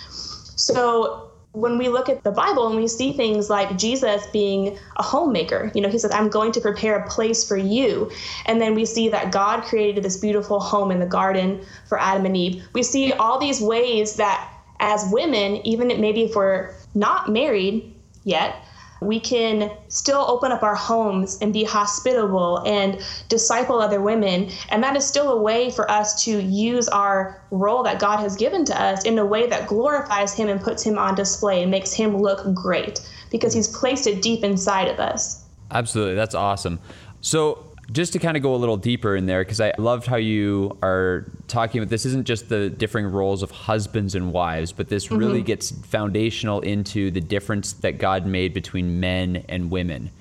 So 0.58 1.32
when 1.54 1.78
we 1.78 1.90
look 1.90 2.10
at 2.10 2.24
the 2.24 2.32
Bible 2.32 2.68
and 2.68 2.76
we 2.76 2.88
see 2.88 3.14
things 3.14 3.50
like 3.50 3.78
Jesus 3.78 4.28
being 4.28 4.78
a 4.98 5.04
homemaker, 5.04 5.72
you 5.74 5.82
know, 5.82 5.90
he 5.90 5.98
says, 5.98 6.12
I'm 6.12 6.30
going 6.30 6.52
to 6.52 6.62
prepare 6.62 6.98
a 6.98 7.10
place 7.10 7.48
for 7.48 7.58
you. 7.58 8.12
And 8.46 8.62
then 8.62 8.76
we 8.76 8.86
see 8.86 9.10
that 9.10 9.32
God 9.32 9.64
created 9.64 10.04
this 10.04 10.18
beautiful 10.18 10.60
home 10.60 10.92
in 10.92 11.00
the 11.00 11.08
garden 11.08 11.66
for 11.88 12.00
Adam 12.00 12.26
and 12.26 12.38
Eve. 12.38 12.64
We 12.74 12.84
see 12.84 13.14
all 13.14 13.40
these 13.40 13.62
ways 13.62 14.16
that 14.18 14.48
as 14.80 15.10
women, 15.12 15.66
even 15.66 15.88
maybe 15.88 16.24
if 16.24 16.36
we're 16.36 16.74
not 16.94 17.30
married 17.30 17.96
yet, 18.24 18.64
we 19.02 19.20
can 19.20 19.72
still 19.88 20.26
open 20.28 20.52
up 20.52 20.64
our 20.64 20.76
homes 20.76 21.38
and 21.42 21.54
be 21.54 21.64
hospitable 21.64 22.64
and 22.66 23.00
disciple 23.30 23.80
other 23.80 24.02
women. 24.02 24.50
And 24.70 24.84
that 24.84 24.96
is 24.96 25.06
still 25.06 25.32
a 25.32 25.42
way 25.42 25.72
for 25.72 25.90
us 25.90 26.24
to 26.26 26.42
use 26.42 26.88
our 26.90 27.42
role 27.52 27.84
that 27.84 28.00
God 28.00 28.18
has 28.18 28.36
given 28.36 28.66
to 28.66 28.82
us 28.82 29.06
in 29.06 29.18
a 29.18 29.26
way 29.26 29.48
that 29.48 29.68
glorifies 29.68 30.34
Him 30.34 30.50
and 30.50 30.62
puts 30.62 30.84
Him 30.84 30.98
on 30.98 31.16
display 31.16 31.62
and 31.62 31.72
makes 31.72 31.94
Him 31.94 32.18
look 32.18 32.54
great 32.54 33.00
because 33.32 33.54
He's 33.54 33.68
placed 33.68 34.08
it 34.08 34.22
deep 34.22 34.44
inside 34.44 34.88
of 34.88 35.00
us. 35.00 35.44
Absolutely. 35.72 36.16
That's 36.16 36.36
awesome. 36.36 36.80
So, 37.22 37.69
just 37.92 38.14
to 38.14 38.20
kind 38.20 38.38
of 38.38 38.44
go 38.44 38.54
a 38.54 38.58
little 38.58 38.78
deeper 38.78 39.16
in 39.16 39.26
there, 39.26 39.42
because 39.42 39.60
I 39.60 39.74
loved 39.78 40.06
how 40.06 40.18
you 40.18 40.78
are 40.84 41.26
talking 41.48 41.82
about 41.82 41.90
this 41.90 42.06
isn't 42.06 42.26
just 42.28 42.50
the 42.50 42.70
differing 42.70 43.08
roles 43.08 43.42
of 43.42 43.52
husbands 43.52 44.16
and 44.16 44.32
wives, 44.32 44.72
but 44.72 44.90
this 44.90 45.12
really 45.12 45.40
Mm-hmm. 45.40 45.46
gets 45.46 45.72
foundational 45.72 46.62
into 46.62 47.10
the 47.12 47.22
difference 47.22 47.74
that 47.74 47.98
God 47.98 48.26
made 48.26 48.54
between 48.54 49.00
men 49.00 49.44
and 49.50 49.72
women. 49.72 50.12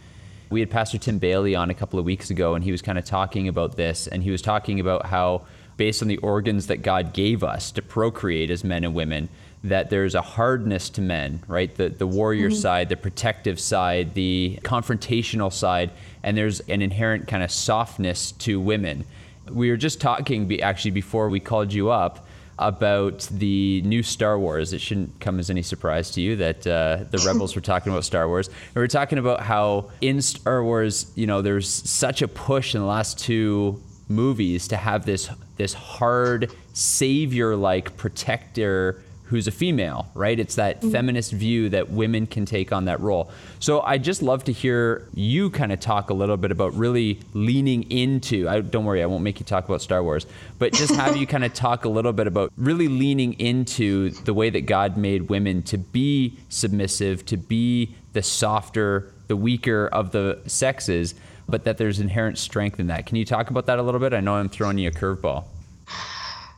We 0.51 0.61
had 0.61 0.71
Pastor 0.71 0.97
Tim 0.97 1.19
Bayly 1.19 1.55
on 1.55 1.69
a 1.69 1.75
couple 1.75 1.99
of 1.99 2.07
weeks 2.07 2.31
ago, 2.31 2.55
and 2.55 2.65
he 2.65 2.73
was 2.73 2.81
kind 2.81 2.99
of 2.99 3.05
talking 3.05 3.49
about 3.49 3.77
this, 3.77 4.07
and 4.07 4.23
he 4.23 4.31
was 4.31 4.41
talking 4.41 4.81
about 4.81 5.05
how, 5.05 5.43
based 5.79 6.03
on 6.03 6.09
the 6.09 6.19
organs 6.19 6.67
that 6.67 6.83
God 6.83 7.15
gave 7.15 7.43
us 7.43 7.71
to 7.73 7.81
procreate 7.81 8.51
as 8.51 8.63
men 8.63 8.85
and 8.85 8.95
women, 8.95 9.31
that 9.65 9.89
there's 9.89 10.15
a 10.15 10.21
hardness 10.21 10.91
to 10.91 11.01
men, 11.01 11.43
right? 11.49 11.75
The 11.75 11.89
the 11.89 12.07
warrior 12.07 12.51
side, 12.51 12.91
the 12.91 12.97
protective 12.97 13.59
side, 13.59 14.13
the 14.15 14.59
confrontational 14.63 15.53
side, 15.53 15.91
and 16.23 16.37
there's 16.37 16.61
an 16.61 16.83
inherent 16.83 17.27
kind 17.27 17.43
of 17.43 17.51
softness 17.51 18.33
to 18.33 18.61
women. 18.61 19.07
We 19.49 19.71
were 19.71 19.79
just 19.79 20.01
talking 20.01 20.61
actually 20.61 20.91
before 20.91 21.31
we 21.31 21.41
called 21.41 21.73
you 21.73 21.91
up 21.91 22.27
about 22.59 23.29
the 23.31 23.81
new 23.83 24.03
Star 24.03 24.39
Wars. 24.39 24.73
It 24.73 24.81
shouldn't 24.81 25.21
come 25.21 25.39
as 25.39 25.49
any 25.49 25.63
surprise 25.63 26.11
to 26.13 26.21
you 26.21 26.37
that 26.37 26.67
uh, 26.67 27.05
the 27.11 27.19
rebels 27.27 27.55
were 27.55 27.63
talking 27.63 27.93
about 27.93 28.05
Star 28.05 28.29
Wars. 28.29 28.49
And 28.49 28.75
we 28.75 28.81
were 28.81 28.89
talking 28.89 29.19
about 29.19 29.41
how 29.41 29.91
in 30.01 30.21
Star 30.21 30.63
Wars, 30.63 31.11
you 31.15 31.27
know, 31.27 31.41
there's 31.41 31.69
such 31.69 32.21
a 32.21 32.29
push 32.29 32.75
in 32.75 32.81
the 32.81 32.87
last 32.87 33.19
two 33.19 33.81
movies 34.09 34.69
to 34.69 34.77
have 34.77 35.05
this 35.05 35.31
this 35.57 35.75
hard 35.75 36.53
savior-like 36.73 37.97
protector 37.97 39.03
who's 39.29 39.47
a 39.47 39.51
female, 39.51 40.09
right? 40.15 40.41
It's 40.41 40.55
that 40.55 40.81
mm-hmm. 40.81 40.91
feminist 40.91 41.33
view 41.33 41.69
that 41.69 41.91
women 41.91 42.27
can 42.27 42.47
take 42.47 42.73
on 42.73 42.87
that 42.87 42.99
role. 43.01 43.31
So 43.61 43.83
I 43.83 43.99
just 43.99 44.23
love 44.23 44.45
to 44.45 44.53
hear 44.53 45.07
you 45.13 45.51
kind 45.51 45.71
of 45.71 45.81
talk 45.81 46.09
a 46.09 46.15
little 46.15 46.39
bit 46.39 46.51
about 46.51 46.75
really 46.75 47.21
leaning 47.35 47.91
into. 47.91 48.49
I 48.49 48.63
don't 48.63 48.87
worry, 48.87 49.03
I 49.03 49.07
won't 49.07 49.23
make 49.23 49.39
you 49.39 49.45
talk 49.45 49.67
about 49.67 49.83
Star 49.83 50.03
Wars, 50.03 50.27
but 50.59 50.73
just 50.73 50.95
have 50.95 51.17
you 51.17 51.27
kind 51.35 51.45
of 51.45 51.53
talk 51.53 51.85
a 51.85 51.91
little 51.91 52.15
bit 52.15 52.27
about 52.27 52.53
really 52.57 52.89
leaning 52.89 53.35
into 53.35 54.11
the 54.11 54.33
way 54.33 54.49
that 54.49 54.63
God 54.63 54.97
made 54.97 55.29
women 55.29 55.63
to 55.65 55.77
be 55.77 56.39
submissive, 56.49 57.27
to 57.27 57.37
be 57.37 57.95
the 58.15 58.23
softer, 58.23 59.13
the 59.27 59.37
weaker 59.37 59.89
of 59.89 60.13
the 60.13 60.41
sexes, 60.47 61.15
but 61.49 61.65
that 61.65 61.79
there's 61.79 62.01
inherent 62.01 62.39
strength 62.39 62.79
in 62.79 62.89
that. 62.89 63.07
Can 63.07 63.17
you 63.17 63.25
talk 63.25 63.51
about 63.51 63.67
that 63.67 63.79
a 63.79 63.83
little 63.83 64.01
bit? 64.01 64.13
I 64.13 64.21
know 64.21 64.35
I'm 64.35 64.49
throwing 64.49 64.79
you 64.79 64.89
a 64.89 64.93
curveball. 64.93 65.45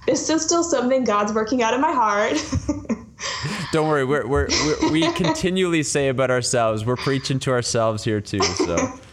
This 0.06 0.28
is 0.28 0.42
still 0.42 0.64
something 0.64 1.04
God's 1.04 1.32
working 1.32 1.62
out 1.62 1.74
in 1.74 1.80
my 1.80 1.92
heart. 1.92 2.32
Don't 3.72 3.86
worry, 3.88 4.04
we're, 4.04 4.26
we're, 4.26 4.48
we're, 4.48 4.90
we 4.90 5.12
continually 5.12 5.82
say 5.82 6.08
about 6.08 6.30
ourselves, 6.30 6.84
we're 6.84 6.96
preaching 6.96 7.38
to 7.40 7.50
ourselves 7.50 8.02
here 8.02 8.20
too. 8.20 8.42
So, 8.42 8.76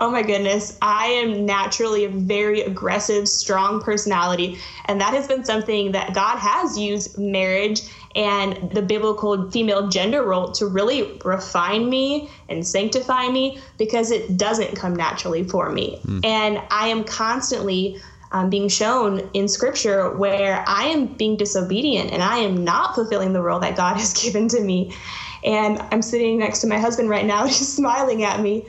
Oh 0.00 0.12
my 0.12 0.22
goodness. 0.22 0.78
I 0.80 1.06
am 1.06 1.44
naturally 1.44 2.04
a 2.04 2.08
very 2.08 2.60
aggressive, 2.60 3.28
strong 3.28 3.82
personality. 3.82 4.58
And 4.84 5.00
that 5.00 5.12
has 5.12 5.26
been 5.26 5.44
something 5.44 5.90
that 5.90 6.14
God 6.14 6.38
has 6.38 6.78
used 6.78 7.18
marriage 7.18 7.80
and 8.18 8.72
the 8.72 8.82
biblical 8.82 9.48
female 9.48 9.86
gender 9.88 10.24
role 10.24 10.50
to 10.50 10.66
really 10.66 11.20
refine 11.24 11.88
me 11.88 12.28
and 12.48 12.66
sanctify 12.66 13.28
me 13.28 13.60
because 13.78 14.10
it 14.10 14.36
doesn't 14.36 14.74
come 14.74 14.96
naturally 14.96 15.44
for 15.44 15.70
me. 15.70 16.00
And 16.24 16.60
I 16.68 16.88
am 16.88 17.04
constantly 17.04 18.00
um, 18.32 18.50
being 18.50 18.68
shown 18.68 19.30
in 19.34 19.46
scripture 19.46 20.10
where 20.16 20.64
I 20.66 20.86
am 20.86 21.06
being 21.06 21.36
disobedient 21.36 22.10
and 22.10 22.20
I 22.20 22.38
am 22.38 22.64
not 22.64 22.96
fulfilling 22.96 23.32
the 23.32 23.40
role 23.40 23.60
that 23.60 23.76
God 23.76 23.96
has 23.98 24.12
given 24.12 24.48
to 24.48 24.60
me. 24.60 24.92
And 25.44 25.80
I'm 25.92 26.02
sitting 26.02 26.40
next 26.40 26.58
to 26.62 26.66
my 26.66 26.78
husband 26.80 27.08
right 27.08 27.24
now, 27.24 27.44
he's 27.46 27.72
smiling 27.72 28.24
at 28.24 28.40
me. 28.40 28.66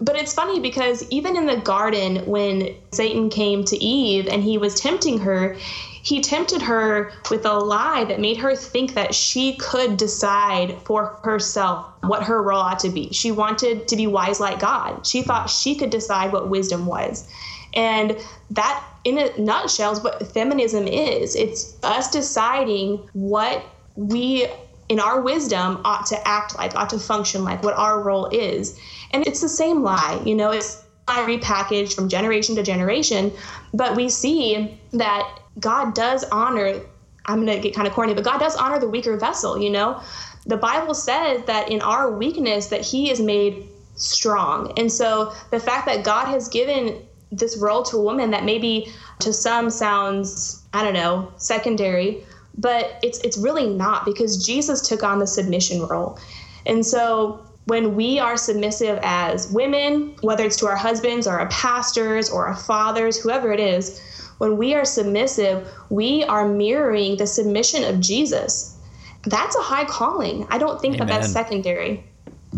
But 0.00 0.16
it's 0.16 0.32
funny 0.32 0.60
because 0.60 1.06
even 1.10 1.36
in 1.36 1.46
the 1.46 1.56
garden, 1.56 2.24
when 2.26 2.74
Satan 2.92 3.28
came 3.28 3.64
to 3.64 3.76
Eve 3.76 4.26
and 4.28 4.42
he 4.42 4.58
was 4.58 4.80
tempting 4.80 5.18
her, 5.18 5.56
he 6.02 6.20
tempted 6.20 6.62
her 6.62 7.12
with 7.30 7.46
a 7.46 7.52
lie 7.52 8.04
that 8.04 8.18
made 8.18 8.36
her 8.38 8.56
think 8.56 8.94
that 8.94 9.14
she 9.14 9.56
could 9.56 9.96
decide 9.96 10.76
for 10.82 11.18
herself 11.22 11.86
what 12.00 12.24
her 12.24 12.42
role 12.42 12.60
ought 12.60 12.80
to 12.80 12.90
be. 12.90 13.12
She 13.12 13.30
wanted 13.30 13.86
to 13.88 13.96
be 13.96 14.08
wise 14.08 14.40
like 14.40 14.58
God. 14.58 15.06
She 15.06 15.22
thought 15.22 15.48
she 15.48 15.76
could 15.76 15.90
decide 15.90 16.32
what 16.32 16.48
wisdom 16.48 16.86
was. 16.86 17.28
And 17.74 18.18
that, 18.50 18.84
in 19.04 19.18
a 19.18 19.30
nutshell, 19.40 19.92
is 19.92 20.02
what 20.02 20.26
feminism 20.32 20.88
is 20.88 21.36
it's 21.36 21.76
us 21.84 22.10
deciding 22.10 23.08
what 23.12 23.64
we 23.94 24.46
in 24.92 25.00
our 25.00 25.22
wisdom 25.22 25.80
ought 25.86 26.04
to 26.04 26.28
act 26.28 26.54
like, 26.58 26.76
ought 26.76 26.90
to 26.90 26.98
function 26.98 27.44
like, 27.44 27.62
what 27.62 27.74
our 27.78 28.02
role 28.02 28.26
is. 28.26 28.78
And 29.12 29.26
it's 29.26 29.40
the 29.40 29.48
same 29.48 29.82
lie, 29.82 30.20
you 30.26 30.34
know, 30.34 30.50
it's 30.50 30.84
lie 31.08 31.24
repackaged 31.26 31.94
from 31.94 32.10
generation 32.10 32.54
to 32.56 32.62
generation. 32.62 33.32
But 33.72 33.96
we 33.96 34.10
see 34.10 34.78
that 34.92 35.40
God 35.58 35.94
does 35.94 36.24
honor, 36.24 36.82
I'm 37.24 37.46
going 37.46 37.56
to 37.56 37.58
get 37.58 37.74
kind 37.74 37.88
of 37.88 37.94
corny, 37.94 38.12
but 38.12 38.22
God 38.22 38.38
does 38.38 38.54
honor 38.54 38.78
the 38.78 38.88
weaker 38.88 39.16
vessel, 39.16 39.58
you 39.58 39.70
know. 39.70 40.02
The 40.44 40.58
Bible 40.58 40.92
says 40.92 41.42
that 41.46 41.70
in 41.70 41.80
our 41.80 42.10
weakness 42.10 42.66
that 42.66 42.82
he 42.82 43.10
is 43.10 43.18
made 43.18 43.66
strong. 43.96 44.74
And 44.76 44.92
so 44.92 45.32
the 45.50 45.58
fact 45.58 45.86
that 45.86 46.04
God 46.04 46.26
has 46.26 46.48
given 46.50 47.00
this 47.30 47.56
role 47.56 47.82
to 47.84 47.96
a 47.96 48.02
woman 48.02 48.30
that 48.32 48.44
maybe 48.44 48.92
to 49.20 49.32
some 49.32 49.70
sounds, 49.70 50.62
I 50.74 50.84
don't 50.84 50.92
know, 50.92 51.32
secondary, 51.38 52.24
but 52.58 52.98
it's 53.02 53.18
it's 53.20 53.38
really 53.38 53.68
not 53.68 54.04
because 54.04 54.44
Jesus 54.44 54.86
took 54.86 55.02
on 55.02 55.18
the 55.18 55.26
submission 55.26 55.82
role. 55.82 56.18
And 56.66 56.84
so 56.84 57.44
when 57.64 57.94
we 57.94 58.18
are 58.18 58.36
submissive 58.36 58.98
as 59.02 59.50
women, 59.52 60.16
whether 60.20 60.44
it's 60.44 60.56
to 60.56 60.66
our 60.66 60.76
husbands 60.76 61.26
or 61.26 61.38
our 61.38 61.48
pastors 61.48 62.28
or 62.28 62.46
our 62.46 62.56
fathers, 62.56 63.16
whoever 63.16 63.52
it 63.52 63.60
is, 63.60 64.00
when 64.38 64.56
we 64.56 64.74
are 64.74 64.84
submissive, 64.84 65.68
we 65.88 66.24
are 66.24 66.48
mirroring 66.48 67.16
the 67.16 67.26
submission 67.26 67.84
of 67.84 68.00
Jesus. 68.00 68.76
That's 69.24 69.54
a 69.54 69.60
high 69.60 69.84
calling. 69.84 70.46
I 70.50 70.58
don't 70.58 70.80
think 70.80 70.98
that 70.98 71.06
that's 71.06 71.30
secondary. 71.30 72.04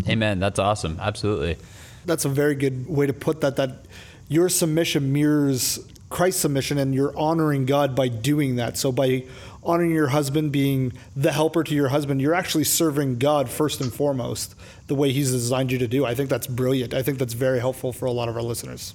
amen. 0.09 0.39
That's 0.39 0.57
awesome. 0.57 0.97
Absolutely. 0.99 1.57
That's 2.05 2.25
a 2.25 2.29
very 2.29 2.55
good 2.55 2.87
way 2.87 3.05
to 3.05 3.13
put 3.13 3.41
that. 3.41 3.57
That 3.57 3.85
your 4.27 4.49
submission 4.49 5.13
mirrors 5.13 5.79
Christ's 6.09 6.41
submission, 6.41 6.79
and 6.79 6.95
you're 6.95 7.15
honoring 7.15 7.65
God 7.65 7.95
by 7.95 8.07
doing 8.07 8.55
that. 8.55 8.77
So 8.77 8.91
by 8.91 9.25
honoring 9.65 9.91
your 9.91 10.07
husband, 10.07 10.51
being 10.51 10.93
the 11.15 11.31
helper 11.31 11.63
to 11.63 11.73
your 11.73 11.89
husband, 11.89 12.21
you're 12.21 12.33
actually 12.33 12.63
serving 12.63 13.17
God 13.17 13.49
first 13.49 13.81
and 13.81 13.93
foremost, 13.93 14.55
the 14.87 14.95
way 14.95 15.11
He's 15.11 15.31
designed 15.31 15.71
you 15.71 15.79
to 15.79 15.87
do. 15.87 16.05
I 16.05 16.13
think 16.15 16.29
that's 16.29 16.47
brilliant. 16.47 16.93
I 16.93 17.01
think 17.01 17.17
that's 17.17 17.33
very 17.33 17.59
helpful 17.59 17.91
for 17.91 18.05
a 18.05 18.11
lot 18.11 18.29
of 18.29 18.35
our 18.35 18.43
listeners. 18.43 18.93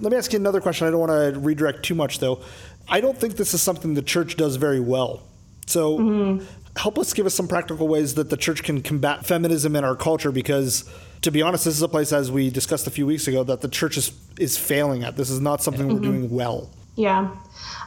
Let 0.00 0.10
me 0.10 0.18
ask 0.18 0.32
you 0.32 0.38
another 0.38 0.60
question. 0.60 0.86
I 0.86 0.90
don't 0.90 1.00
want 1.00 1.34
to 1.34 1.38
redirect 1.38 1.82
too 1.82 1.94
much, 1.94 2.18
though. 2.18 2.40
I 2.88 3.00
don't 3.00 3.16
think 3.16 3.36
this 3.36 3.54
is 3.54 3.62
something 3.62 3.94
the 3.94 4.02
church 4.02 4.36
does 4.36 4.56
very 4.56 4.80
well. 4.80 5.22
So, 5.66 5.98
mm-hmm. 5.98 6.44
help 6.76 6.98
us 6.98 7.12
give 7.12 7.26
us 7.26 7.34
some 7.34 7.46
practical 7.46 7.86
ways 7.86 8.14
that 8.14 8.30
the 8.30 8.36
church 8.36 8.62
can 8.62 8.82
combat 8.82 9.26
feminism 9.26 9.76
in 9.76 9.84
our 9.84 9.96
culture 9.96 10.32
because. 10.32 10.88
To 11.22 11.30
be 11.30 11.40
honest, 11.40 11.66
this 11.66 11.76
is 11.76 11.82
a 11.82 11.88
place, 11.88 12.12
as 12.12 12.32
we 12.32 12.50
discussed 12.50 12.88
a 12.88 12.90
few 12.90 13.06
weeks 13.06 13.28
ago, 13.28 13.44
that 13.44 13.60
the 13.60 13.68
church 13.68 13.96
is, 13.96 14.10
is 14.40 14.58
failing 14.58 15.04
at. 15.04 15.16
This 15.16 15.30
is 15.30 15.38
not 15.38 15.62
something 15.62 15.86
we're 15.86 16.00
mm-hmm. 16.00 16.02
doing 16.02 16.30
well. 16.30 16.68
Yeah, 16.94 17.30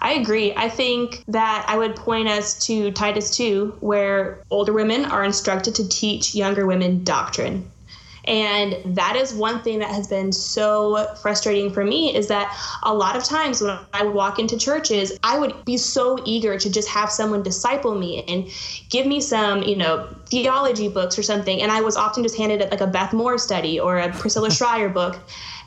I 0.01 0.14
agree. 0.14 0.53
I 0.56 0.70
think 0.70 1.24
that 1.28 1.66
I 1.68 1.78
would 1.78 1.95
point 1.95 2.28
us 2.28 2.66
to 2.66 2.91
Titus 2.91 3.36
2, 3.38 3.78
where 3.80 4.43
older 4.49 4.74
women 4.74 5.06
are 5.06 5.24
instructed 5.24 5.76
to 5.76 5.88
teach 5.88 6.34
younger 6.34 6.66
women 6.66 7.03
doctrine. 7.03 7.72
And 8.28 8.95
that 8.95 9.16
is 9.16 9.34
one 9.34 9.62
thing 9.62 9.80
that 9.80 9.89
has 9.89 10.08
been 10.08 10.32
so 10.32 11.08
frustrating 11.22 11.72
for 11.72 11.86
me 11.86 12.16
is 12.16 12.28
that 12.28 12.56
a 12.84 12.93
lot 12.93 13.16
of 13.16 13.24
times 13.24 13.62
when 13.62 13.78
I 13.93 14.03
would 14.03 14.16
walk 14.16 14.39
into 14.39 14.58
churches, 14.58 15.18
I 15.24 15.38
would 15.38 15.64
be 15.64 15.78
so 15.78 16.18
eager 16.26 16.58
to 16.58 16.70
just 16.72 16.88
have 16.89 17.12
someone 17.12 17.43
disciple 17.43 17.93
me 17.93 18.24
and 18.28 18.49
give 18.89 19.06
me 19.06 19.22
some, 19.22 19.62
you 19.62 19.76
know, 19.76 20.08
theology 20.26 20.88
books 20.88 21.20
or 21.20 21.24
something. 21.24 21.62
And 21.62 21.72
I 21.72 21.82
was 21.82 21.95
often 21.95 22.24
just 22.24 22.36
handed 22.36 22.62
like 22.72 22.82
a 22.82 22.88
Beth 22.88 23.14
Moore 23.14 23.38
study 23.38 23.80
or 23.80 23.99
a 23.99 24.12
Priscilla 24.12 24.49
Shirer 24.60 24.89
book. 24.89 25.20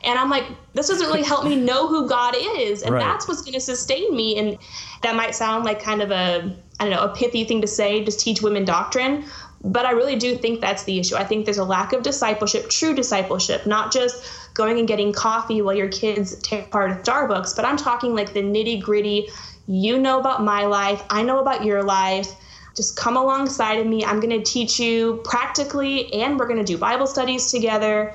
And 0.03 0.17
I'm 0.17 0.29
like, 0.29 0.45
this 0.73 0.87
doesn't 0.87 1.07
really 1.07 1.23
help 1.23 1.43
me 1.43 1.55
know 1.55 1.87
who 1.87 2.07
God 2.07 2.35
is. 2.37 2.83
And 2.83 2.93
Right. 2.93 2.99
that's 2.99 3.27
what's 3.27 3.41
going 3.41 3.53
to 3.53 3.59
sustain 3.59 4.15
me. 4.15 4.37
And 4.37 4.57
that 5.03 5.15
might 5.15 5.35
sound 5.35 5.65
like 5.65 5.81
kind 5.81 6.01
of 6.01 6.11
a, 6.11 6.55
I 6.79 6.85
don't 6.85 6.91
know, 6.91 7.03
a 7.03 7.15
pithy 7.15 7.43
thing 7.43 7.61
to 7.61 7.67
say, 7.67 8.03
just 8.03 8.19
teach 8.19 8.41
women 8.41 8.65
doctrine. 8.65 9.25
But 9.61 9.85
I 9.85 9.91
really 9.91 10.15
do 10.15 10.37
think 10.37 10.61
that's 10.61 10.83
the 10.83 10.99
issue. 10.99 11.15
I 11.17 11.25
think 11.25 11.43
there's 11.45 11.57
a 11.57 11.65
lack 11.65 11.91
of 11.91 12.01
discipleship, 12.01 12.69
true 12.69 12.93
discipleship, 12.95 13.65
not 13.65 13.91
just 13.91 14.23
going 14.53 14.79
and 14.79 14.87
getting 14.87 15.11
coffee 15.11 15.61
while 15.61 15.75
your 15.75 15.89
kids 15.89 16.35
take 16.39 16.71
part 16.71 16.91
of 16.91 16.97
Starbucks, 16.97 17.55
but 17.55 17.65
I'm 17.65 17.77
talking 17.77 18.15
like 18.15 18.33
the 18.33 18.41
nitty 18.41 18.81
gritty. 18.81 19.29
You 19.67 19.99
know 19.99 20.19
about 20.19 20.43
my 20.43 20.65
life, 20.65 21.03
I 21.09 21.23
know 21.23 21.39
about 21.39 21.65
your 21.65 21.83
life. 21.83 22.27
Just 22.75 22.95
come 22.95 23.17
alongside 23.17 23.79
of 23.79 23.87
me. 23.87 24.05
I'm 24.05 24.21
going 24.21 24.37
to 24.37 24.43
teach 24.43 24.79
you 24.79 25.19
practically, 25.25 26.13
and 26.13 26.39
we're 26.39 26.47
going 26.47 26.59
to 26.59 26.65
do 26.65 26.77
Bible 26.77 27.07
studies 27.07 27.51
together 27.51 28.13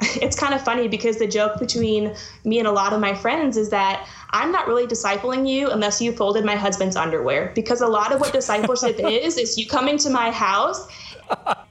it's 0.00 0.36
kind 0.38 0.52
of 0.52 0.62
funny 0.62 0.88
because 0.88 1.16
the 1.16 1.26
joke 1.26 1.58
between 1.58 2.14
me 2.44 2.58
and 2.58 2.68
a 2.68 2.72
lot 2.72 2.92
of 2.92 3.00
my 3.00 3.14
friends 3.14 3.56
is 3.56 3.70
that 3.70 4.06
I'm 4.30 4.52
not 4.52 4.68
really 4.68 4.86
discipling 4.86 5.48
you 5.48 5.70
unless 5.70 6.02
you 6.02 6.12
folded 6.12 6.44
my 6.44 6.56
husband's 6.56 6.96
underwear. 6.96 7.52
Because 7.54 7.80
a 7.80 7.86
lot 7.86 8.12
of 8.12 8.20
what 8.20 8.32
discipleship 8.32 8.96
is, 8.98 9.38
is 9.38 9.56
you 9.56 9.66
come 9.66 9.88
into 9.88 10.10
my 10.10 10.30
house 10.30 10.86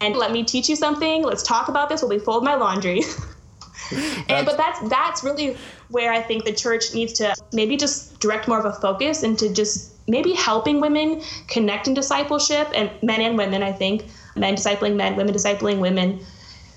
and 0.02 0.16
let 0.16 0.32
me 0.32 0.44
teach 0.44 0.68
you 0.70 0.76
something. 0.76 1.24
Let's 1.24 1.44
talk 1.44 1.68
about 1.68 1.90
this 1.90 2.02
while 2.02 2.10
we 2.10 2.20
fold 2.20 2.44
my 2.44 2.56
laundry. 2.56 3.02
and 4.30 4.46
but 4.46 4.58
that's 4.58 4.90
that's 4.90 5.24
really 5.24 5.56
where 5.90 6.12
I 6.12 6.20
think 6.20 6.46
the 6.46 6.54
church 6.54 6.96
needs 6.96 7.14
to 7.14 7.36
maybe 7.54 7.78
just 7.78 8.20
direct 8.20 8.48
more 8.48 8.60
of 8.60 8.66
a 8.66 8.74
focus 8.74 9.22
into 9.22 9.54
just 9.54 9.94
maybe 10.08 10.34
helping 10.34 10.82
women 10.82 11.22
connect 11.48 11.88
in 11.88 11.94
discipleship 11.94 12.68
and 12.74 12.90
men 13.04 13.22
and 13.22 13.38
women, 13.38 13.62
I 13.62 13.72
think. 13.72 14.06
Men 14.36 14.56
discipling 14.56 14.96
men, 14.96 15.16
women 15.16 15.34
discipling 15.34 15.80
women 15.80 16.20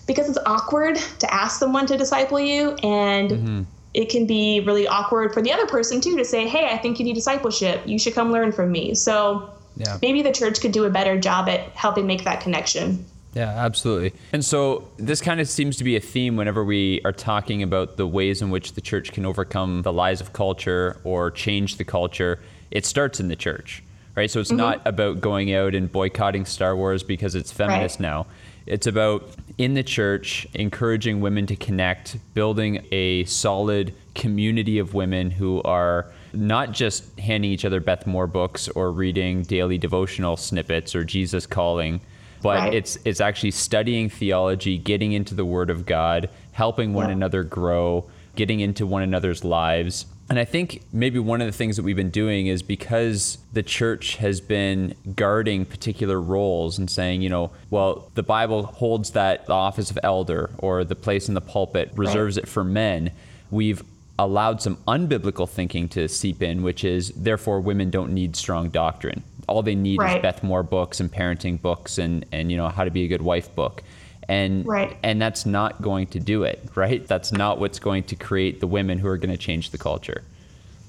because 0.09 0.29
it's 0.29 0.39
awkward 0.47 0.97
to 1.21 1.33
ask 1.33 1.61
someone 1.61 1.87
to 1.87 1.97
disciple 1.97 2.41
you 2.41 2.71
and 2.83 3.31
mm-hmm. 3.31 3.63
it 3.95 4.09
can 4.09 4.27
be 4.27 4.59
really 4.67 4.89
awkward 4.89 5.33
for 5.33 5.41
the 5.41 5.53
other 5.53 5.67
person 5.67 6.01
too 6.01 6.17
to 6.17 6.25
say 6.25 6.49
hey 6.49 6.67
i 6.67 6.77
think 6.77 6.99
you 6.99 7.05
need 7.05 7.15
discipleship 7.15 7.81
you 7.87 7.99
should 7.99 8.15
come 8.15 8.33
learn 8.33 8.51
from 8.51 8.73
me 8.73 8.95
so 8.95 9.49
Yeah. 9.77 9.99
maybe 10.03 10.23
the 10.23 10.33
church 10.33 10.61
could 10.61 10.73
do 10.73 10.85
a 10.85 10.91
better 10.91 11.21
job 11.21 11.49
at 11.49 11.61
helping 11.77 12.09
make 12.09 12.25
that 12.25 12.41
connection 12.41 13.05
Yeah, 13.35 13.51
absolutely. 13.51 14.15
And 14.33 14.43
so 14.43 14.89
this 14.97 15.21
kind 15.21 15.39
of 15.39 15.49
seems 15.49 15.77
to 15.77 15.85
be 15.85 15.95
a 15.97 16.01
theme 16.01 16.35
whenever 16.37 16.65
we 16.65 17.03
are 17.05 17.13
talking 17.13 17.63
about 17.63 17.97
the 17.99 18.07
ways 18.07 18.41
in 18.43 18.49
which 18.51 18.73
the 18.73 18.81
church 18.81 19.13
can 19.13 19.27
overcome 19.27 19.83
the 19.83 19.93
lies 19.93 20.21
of 20.23 20.33
culture 20.33 20.97
or 21.05 21.31
change 21.31 21.77
the 21.77 21.85
culture. 21.85 22.41
It 22.71 22.87
starts 22.87 23.21
in 23.21 23.29
the 23.29 23.37
church, 23.37 23.83
right? 24.17 24.31
So 24.31 24.41
it's 24.41 24.49
mm-hmm. 24.49 24.57
not 24.57 24.87
about 24.87 25.21
going 25.21 25.53
out 25.55 25.75
and 25.75 25.93
boycotting 25.93 26.47
Star 26.47 26.75
Wars 26.75 27.03
because 27.05 27.35
it's 27.35 27.53
feminist 27.53 28.01
Right. 28.01 28.09
now. 28.09 28.27
It's 28.69 28.87
about 28.87 29.27
in 29.57 29.73
the 29.73 29.83
church 29.83 30.47
encouraging 30.53 31.23
women 31.23 31.47
to 31.47 31.57
connect, 31.57 32.19
building 32.35 32.85
a 32.93 33.25
solid 33.25 33.95
community 34.15 34.79
of 34.79 34.93
women 34.93 35.31
who 35.31 35.63
are 35.63 36.13
not 36.35 36.73
just 36.73 37.19
handing 37.19 37.51
each 37.51 37.65
other 37.65 37.81
Beth 37.81 38.07
Moore 38.07 38.27
books 38.27 38.69
or 38.69 38.93
reading 38.93 39.41
daily 39.43 39.79
devotional 39.79 40.37
snippets 40.37 40.95
or 40.95 41.03
Jesus 41.03 41.47
calling, 41.47 42.01
but 42.43 42.59
Right. 42.59 42.75
it's 42.75 42.99
it's 43.07 43.23
actually 43.23 43.53
studying 43.53 44.11
theology, 44.11 44.77
getting 44.77 45.13
into 45.13 45.35
the 45.35 45.47
Word 45.47 45.71
of 45.71 45.87
God, 45.87 46.29
helping 46.53 46.93
one 46.93 47.07
Yeah. 47.09 47.15
another 47.15 47.43
grow, 47.45 48.05
getting 48.37 48.61
into 48.61 48.87
one 48.87 49.03
another's 49.03 49.45
lives. 49.45 50.05
And 50.31 50.39
I 50.39 50.45
think 50.45 50.83
maybe 50.93 51.19
one 51.19 51.41
of 51.41 51.47
the 51.47 51.53
things 51.53 51.77
that 51.77 51.85
we've 51.85 51.97
been 51.97 52.11
doing 52.11 52.49
is 52.49 52.63
because 52.63 53.39
the 53.55 53.63
church 53.63 54.17
has 54.17 54.43
been 54.43 54.95
guarding 55.17 55.65
particular 55.65 56.21
roles 56.21 56.79
and 56.79 56.91
saying, 56.91 57.23
you 57.23 57.31
know, 57.31 57.51
well, 57.71 58.11
the 58.15 58.23
Bible 58.23 58.65
holds 58.65 59.13
that 59.13 59.47
the 59.47 59.55
office 59.55 59.91
of 59.91 59.99
elder 60.03 60.51
or 60.59 60.85
the 60.85 60.95
place 60.95 61.29
in 61.29 61.35
the 61.35 61.41
pulpit 61.41 61.91
reserves 61.95 62.37
it 62.37 62.47
for 62.47 62.63
men. 62.63 63.11
We've 63.51 63.83
allowed 64.19 64.61
some 64.61 64.77
unbiblical 64.87 65.49
thinking 65.49 65.89
to 65.91 66.09
seep 66.09 66.43
in, 66.43 66.63
which 66.63 66.85
is 66.85 67.11
therefore 67.17 67.61
women 67.61 67.89
don't 67.89 68.13
need 68.13 68.37
strong 68.37 68.69
doctrine. 68.69 69.23
All 69.49 69.63
they 69.63 69.77
need 69.77 69.99
is 70.03 70.21
Beth 70.21 70.43
Moore 70.43 70.63
books 70.63 71.01
and 71.01 71.11
parenting 71.11 71.59
books 71.63 71.97
and, 71.97 72.27
and 72.33 72.51
you 72.51 72.59
know 72.59 72.69
how 72.69 72.85
to 72.85 72.91
be 72.91 73.05
a 73.05 73.09
good 73.09 73.23
wife 73.23 73.55
book. 73.55 73.83
And 74.29 74.67
Right. 74.67 74.97
and 75.03 75.21
that's 75.21 75.47
not 75.47 75.81
going 75.81 76.07
to 76.09 76.21
do 76.21 76.43
it, 76.43 76.63
right? 76.75 77.07
That's 77.07 77.33
not 77.33 77.59
what's 77.59 77.79
going 77.79 78.05
to 78.05 78.17
create 78.17 78.61
the 78.61 78.67
women 78.67 78.99
who 78.99 79.09
are 79.09 79.17
going 79.17 79.31
to 79.31 79.39
change 79.39 79.71
the 79.71 79.79
culture. 79.79 80.23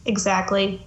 exactly 0.06 0.82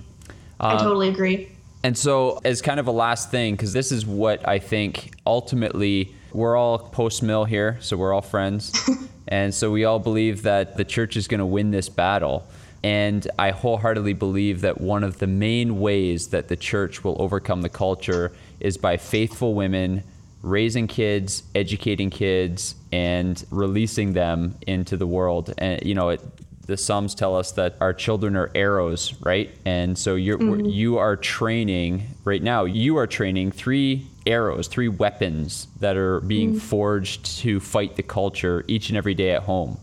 Um, 0.61 0.77
i 0.77 0.83
totally 0.83 1.09
agree 1.09 1.49
And 1.85 1.97
so, 1.99 2.41
as 2.45 2.63
kind 2.63 2.79
of 2.79 2.87
a 2.87 2.93
last 2.93 3.31
thing, 3.31 3.55
because 3.55 3.73
this 3.73 3.91
is 3.91 4.07
what 4.07 4.47
I 4.47 4.59
think 4.61 5.13
ultimately 5.27 6.15
we're 6.33 6.57
all 6.57 6.79
post 6.79 7.23
mill 7.23 7.45
here, 7.45 7.77
so 7.81 7.97
we're 7.97 8.13
all 8.15 8.23
friends. 8.23 8.73
and 9.29 9.53
so, 9.53 9.71
we 9.71 9.85
all 9.85 9.99
believe 9.99 10.43
that 10.43 10.77
the 10.77 10.85
church 10.85 11.17
is 11.17 11.27
going 11.27 11.41
to 11.41 11.47
win 11.47 11.71
this 11.73 11.89
battle. 11.89 12.47
And 12.85 13.27
I 13.39 13.51
wholeheartedly 13.51 14.15
believe 14.15 14.61
that 14.63 14.81
one 14.81 15.05
of 15.05 15.19
the 15.19 15.27
main 15.27 15.81
ways 15.81 16.29
that 16.29 16.49
the 16.49 16.57
church 16.57 17.05
will 17.05 17.17
overcome 17.21 17.63
the 17.63 17.69
culture 17.69 18.33
is 18.61 18.77
by 18.77 18.97
faithful 18.97 19.55
women 19.55 20.03
raising 20.43 20.87
kids, 20.87 21.45
educating 21.55 22.11
kids, 22.11 22.75
and 22.93 23.45
releasing 23.51 24.13
them 24.13 24.57
into 24.67 24.97
the 24.97 25.07
world. 25.07 25.55
And, 25.59 25.83
you 25.85 25.95
know, 25.95 26.11
it, 26.11 26.21
the 26.67 26.77
Psalms 26.77 27.15
tell 27.15 27.37
us 27.37 27.53
that 27.53 27.77
our 27.81 27.93
children 27.93 28.37
are 28.37 28.51
arrows, 28.55 29.15
right? 29.21 29.51
And 29.65 29.97
so 29.97 30.15
you're 30.15 30.39
mm-hmm. 30.39 30.67
you 30.67 30.99
are 30.99 31.17
training 31.17 32.07
right 32.25 32.43
now. 32.43 32.65
You 32.65 32.97
are 32.99 33.07
training 33.07 33.53
three 33.53 34.07
arrows, 34.27 34.69
three 34.69 34.89
weapons 34.89 35.67
that 35.81 35.97
are 35.97 36.21
being 36.21 36.51
mm-hmm. 36.51 36.59
forged 36.59 37.25
to 37.39 37.59
fight 37.61 37.97
the 37.97 38.03
culture 38.03 38.65
each 38.69 38.89
and 38.89 38.97
every 38.97 39.15
day 39.15 39.33
at 39.33 39.43
home. 39.43 39.79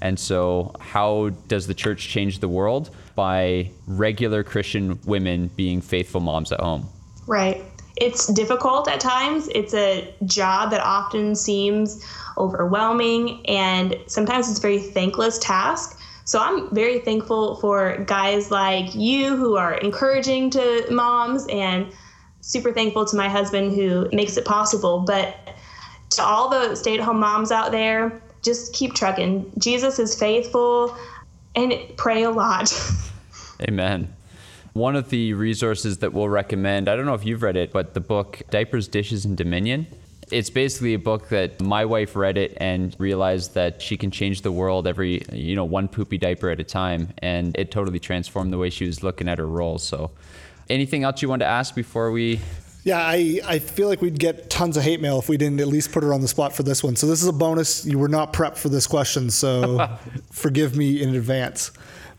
And 0.00 0.18
so, 0.18 0.74
how 0.80 1.30
does 1.48 1.66
the 1.66 1.74
church 1.74 2.08
change 2.08 2.40
the 2.40 2.48
world? 2.48 2.90
By 3.14 3.70
regular 3.86 4.42
Christian 4.42 4.98
women 5.06 5.48
being 5.54 5.80
faithful 5.80 6.20
moms 6.20 6.50
at 6.50 6.60
home. 6.60 6.88
Right. 7.26 7.64
It's 7.96 8.26
difficult 8.26 8.88
at 8.88 9.00
times. 9.00 9.48
It's 9.54 9.74
a 9.74 10.12
job 10.24 10.70
that 10.70 10.80
often 10.80 11.34
seems 11.36 12.04
overwhelming 12.36 13.46
and 13.46 13.96
sometimes 14.06 14.48
it's 14.48 14.58
a 14.58 14.62
very 14.62 14.80
thankless 14.80 15.38
task. 15.38 16.00
So 16.24 16.40
I'm 16.40 16.74
very 16.74 17.00
thankful 17.00 17.56
for 17.56 17.98
guys 18.06 18.50
like 18.50 18.94
you 18.94 19.36
who 19.36 19.56
are 19.56 19.74
encouraging 19.74 20.50
to 20.50 20.86
moms 20.90 21.46
and 21.48 21.86
super 22.40 22.72
thankful 22.72 23.04
to 23.06 23.16
my 23.16 23.28
husband 23.28 23.74
who 23.74 24.08
makes 24.12 24.36
it 24.36 24.44
possible. 24.44 25.00
But 25.00 25.36
to 26.10 26.22
all 26.22 26.48
the 26.48 26.74
stay 26.74 26.94
at 26.94 27.00
home 27.00 27.20
moms 27.20 27.52
out 27.52 27.72
there, 27.72 28.22
just 28.42 28.72
keep 28.72 28.94
trucking. 28.94 29.52
Jesus 29.58 29.98
is 29.98 30.18
faithful 30.18 30.96
and 31.54 31.74
pray 31.96 32.22
a 32.22 32.30
lot. 32.30 32.72
Amen. 33.62 34.13
One 34.74 34.96
of 34.96 35.08
the 35.08 35.34
resources 35.34 35.98
that 35.98 36.12
we'll 36.12 36.28
recommend, 36.28 36.88
I 36.88 36.96
don't 36.96 37.06
know 37.06 37.14
if 37.14 37.24
you've 37.24 37.42
read 37.42 37.56
it, 37.56 37.72
but 37.72 37.94
the 37.94 38.00
book 38.00 38.42
Diapers, 38.50 38.88
Dishes, 38.88 39.24
and 39.24 39.36
Dominion. 39.36 39.86
It's 40.32 40.50
basically 40.50 40.94
a 40.94 40.98
book 40.98 41.28
that 41.28 41.60
my 41.60 41.84
wife 41.84 42.16
read 42.16 42.36
it 42.36 42.56
and 42.56 42.96
realized 42.98 43.54
that 43.54 43.80
she 43.80 43.96
can 43.96 44.10
change 44.10 44.42
the 44.42 44.50
world 44.50 44.88
every, 44.88 45.22
you 45.32 45.54
know, 45.54 45.64
one 45.64 45.86
poopy 45.86 46.18
diaper 46.18 46.50
at 46.50 46.58
a 46.58 46.64
time. 46.64 47.14
And 47.18 47.56
it 47.56 47.70
totally 47.70 48.00
transformed 48.00 48.52
the 48.52 48.58
way 48.58 48.68
she 48.68 48.84
was 48.84 49.04
looking 49.04 49.28
at 49.28 49.38
her 49.38 49.46
role. 49.46 49.78
So, 49.78 50.10
anything 50.68 51.04
else 51.04 51.22
you 51.22 51.28
want 51.28 51.40
to 51.40 51.46
ask 51.46 51.76
before 51.76 52.10
we 52.10 52.40
Yeah, 52.82 52.98
I, 52.98 53.40
I 53.46 53.58
feel 53.60 53.86
like 53.86 54.02
we'd 54.02 54.18
get 54.18 54.50
tons 54.50 54.76
of 54.76 54.82
hate 54.82 55.00
mail 55.00 55.20
if 55.20 55.28
we 55.28 55.36
didn't 55.36 55.60
at 55.60 55.68
least 55.68 55.92
put 55.92 56.02
her 56.02 56.12
on 56.12 56.20
the 56.20 56.28
spot 56.28 56.52
for 56.52 56.64
this 56.64 56.82
one. 56.82 56.96
So 56.96 57.06
this 57.06 57.22
is 57.22 57.28
a 57.28 57.32
bonus. 57.32 57.86
You 57.86 58.00
were 58.00 58.08
not 58.08 58.32
prepped 58.32 58.58
for 58.58 58.70
this 58.70 58.88
question, 58.88 59.30
so 59.30 59.88
forgive 60.32 60.76
me 60.76 61.00
in 61.00 61.14
advance. 61.14 61.70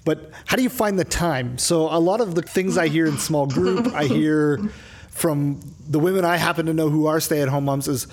But 0.05 0.31
how 0.45 0.55
do 0.55 0.63
you 0.63 0.69
find 0.69 0.97
the 0.97 1.03
time? 1.03 1.57
So 1.57 1.89
a 1.89 1.99
lot 1.99 2.21
of 2.21 2.35
the 2.35 2.41
things 2.41 2.77
I 2.77 2.87
hear 2.87 3.05
in 3.07 3.17
small 3.17 3.47
group, 3.47 3.87
I 3.93 4.05
hear 4.05 4.59
from 5.09 5.59
the 5.89 5.99
women 5.99 6.23
I 6.23 6.37
happen 6.37 6.67
to 6.67 6.73
know 6.73 6.89
who 6.89 7.07
are 7.07 7.19
stay-at-home 7.19 7.65
moms 7.65 7.87
is 7.87 8.07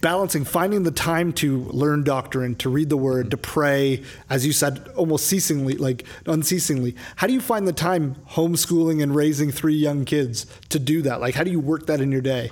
balancing 0.00 0.44
finding 0.44 0.82
the 0.82 0.90
time 0.90 1.32
to 1.32 1.64
learn 1.64 2.04
doctrine, 2.04 2.54
to 2.56 2.70
read 2.70 2.88
the 2.88 2.96
word, 2.96 3.30
to 3.30 3.36
pray, 3.36 4.02
as 4.28 4.46
you 4.46 4.52
said, 4.52 4.88
almost 4.96 5.26
ceasingly, 5.26 5.74
like 5.74 6.04
unceasingly. 6.26 6.96
How 7.16 7.26
do 7.26 7.32
you 7.32 7.40
find 7.40 7.66
the 7.66 7.72
time 7.72 8.16
homeschooling 8.30 9.02
and 9.02 9.14
raising 9.14 9.50
three 9.50 9.74
young 9.74 10.04
kids 10.04 10.46
to 10.70 10.78
do 10.78 11.02
that? 11.02 11.20
Like, 11.20 11.34
how 11.34 11.44
do 11.44 11.50
you 11.50 11.60
work 11.60 11.86
that 11.86 12.00
in 12.00 12.10
your 12.12 12.22
day? 12.22 12.50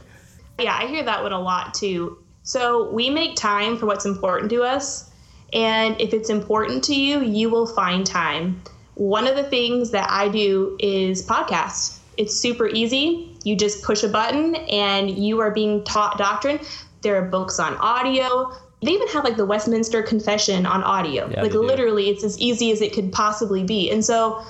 Yeah, 0.59 0.76
I 0.76 0.86
hear 0.86 1.03
that 1.05 1.22
one 1.22 1.32
a 1.32 1.41
lot 1.41 1.74
too. 1.74 2.18
So 2.43 2.91
we 2.91 3.11
make 3.11 3.36
time 3.36 3.76
for 3.76 3.86
what's 3.86 4.07
important 4.07 4.51
to 4.51 4.62
us. 4.62 5.11
And 5.53 5.99
if 6.01 6.12
it's 6.12 6.30
important 6.30 6.84
to 6.84 6.95
you, 6.95 7.22
you 7.22 7.49
will 7.51 7.66
find 7.66 8.07
time. 8.07 8.62
One 8.99 9.28
of 9.28 9.36
the 9.36 9.44
things 9.44 9.92
that 9.92 10.11
I 10.11 10.28
do 10.28 10.76
is 10.80 11.24
podcasts. 11.24 11.99
It's 12.16 12.36
super 12.36 12.66
easy. 12.66 13.32
You 13.44 13.57
just 13.57 13.84
push 13.84 14.03
a 14.03 14.09
button 14.09 14.57
and 14.57 15.09
you 15.09 15.38
are 15.40 15.53
being 15.53 15.84
taught 15.84 16.18
doctrine. 16.18 16.59
There 17.03 17.16
are 17.16 17.24
books 17.24 17.61
on 17.61 17.76
audio. 17.76 18.53
They 18.82 18.90
even 18.90 19.07
have 19.09 19.22
like 19.22 19.36
the 19.36 19.46
Westminster 19.46 20.03
Confession 20.03 20.66
on 20.66 20.82
audio. 20.82 21.30
Yeah, 21.30 21.42
like 21.42 21.53
literally, 21.53 22.11
it's 22.11 22.24
as 22.24 22.40
easy 22.40 22.72
as 22.72 22.80
it 22.80 22.92
could 22.92 23.12
possibly 23.12 23.62
be. 23.62 23.88
And 23.88 24.05
so 24.05 24.42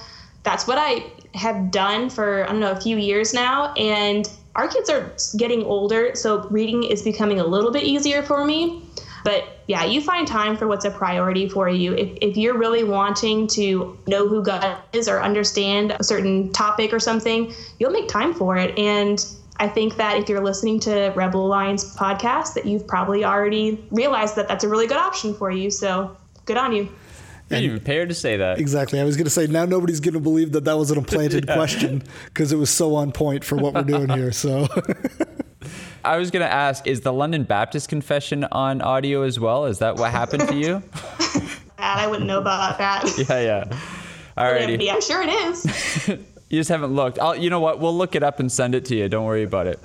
that's 0.44 0.66
what 0.66 0.78
I 0.78 1.04
have 1.34 1.70
done 1.70 2.08
for, 2.08 2.44
I 2.44 2.46
don't 2.46 2.60
know, 2.60 2.72
a 2.72 2.80
few 2.80 2.96
years 2.96 3.34
now. 3.34 3.74
And 3.74 4.26
our 4.56 4.66
kids 4.66 4.88
are 4.88 5.12
getting 5.36 5.62
older, 5.62 6.14
so 6.14 6.48
reading 6.48 6.84
is 6.84 7.02
becoming 7.02 7.38
a 7.38 7.46
little 7.46 7.70
bit 7.70 7.84
easier 7.84 8.22
for 8.22 8.46
me. 8.46 8.82
But 9.28 9.44
yeah, 9.66 9.84
you 9.84 10.00
find 10.00 10.26
time 10.26 10.56
for 10.56 10.66
what's 10.66 10.86
a 10.86 10.90
priority 10.90 11.50
for 11.50 11.68
you. 11.68 11.92
If, 11.92 12.16
if 12.22 12.38
you're 12.38 12.56
really 12.56 12.82
wanting 12.82 13.46
to 13.48 13.98
know 14.06 14.26
who 14.26 14.42
God 14.42 14.78
is 14.94 15.06
or 15.06 15.20
understand 15.20 15.94
a 16.00 16.02
certain 16.02 16.50
topic 16.54 16.94
or 16.94 16.98
something, 16.98 17.52
you'll 17.78 17.90
make 17.90 18.08
time 18.08 18.32
for 18.32 18.56
it. 18.56 18.78
And 18.78 19.22
I 19.58 19.68
think 19.68 19.96
that 19.96 20.16
if 20.16 20.30
you're 20.30 20.42
listening 20.42 20.80
to 20.80 21.12
Rebel 21.14 21.44
Alliance 21.44 21.94
podcast, 21.94 22.54
that 22.54 22.64
you've 22.64 22.86
probably 22.86 23.22
already 23.22 23.86
realized 23.90 24.34
that 24.36 24.48
that's 24.48 24.64
a 24.64 24.68
really 24.70 24.86
good 24.86 24.96
option 24.96 25.34
for 25.34 25.50
you. 25.50 25.70
So 25.70 26.16
good 26.46 26.56
on 26.56 26.72
you. 26.72 26.84
You 26.84 26.90
didn't 27.50 27.64
even 27.64 27.80
pay 27.80 27.98
her 27.98 28.06
to 28.06 28.14
say 28.14 28.38
that. 28.38 28.58
Exactly. 28.58 28.98
I 28.98 29.04
was 29.04 29.18
going 29.18 29.26
to 29.26 29.30
say 29.30 29.46
now 29.46 29.66
nobody's 29.66 30.00
going 30.00 30.14
to 30.14 30.20
believe 30.20 30.52
that 30.52 30.64
that 30.64 30.78
was 30.78 30.90
an 30.90 30.96
implanted 31.04 31.46
question 31.46 32.02
because 32.24 32.50
it 32.50 32.56
was 32.56 32.70
so 32.70 32.94
on 32.94 33.12
point 33.12 33.44
for 33.44 33.56
what 33.56 33.74
we're 33.74 33.82
doing 33.82 34.08
here. 34.08 34.32
So 34.32 34.68
I 36.04 36.16
was 36.16 36.30
going 36.30 36.44
to 36.44 36.52
ask, 36.52 36.86
is 36.86 37.00
the 37.00 37.12
London 37.12 37.44
Baptist 37.44 37.88
Confession 37.88 38.44
on 38.44 38.80
audio 38.80 39.22
as 39.22 39.40
well? 39.40 39.66
Is 39.66 39.78
that 39.80 39.96
what 39.96 40.10
happened 40.10 40.48
to 40.48 40.54
you? 40.54 40.82
I 41.78 42.06
wouldn't 42.06 42.26
know 42.26 42.40
about 42.40 42.78
that. 42.78 43.04
yeah, 43.28 43.40
yeah. 43.40 43.80
Alrighty. 44.36 44.84
Yeah, 44.84 45.00
sure 45.00 45.22
it 45.22 45.30
is. 45.30 46.18
You 46.50 46.58
just 46.58 46.70
haven't 46.70 46.94
looked. 46.94 47.18
I'll, 47.18 47.36
you 47.36 47.50
know 47.50 47.60
what? 47.60 47.78
We'll 47.78 47.94
look 47.94 48.14
it 48.14 48.22
up 48.22 48.40
and 48.40 48.50
send 48.50 48.74
it 48.74 48.86
to 48.86 48.96
you. 48.96 49.06
Don't 49.10 49.26
worry 49.26 49.42
about 49.42 49.66
it. 49.66 49.78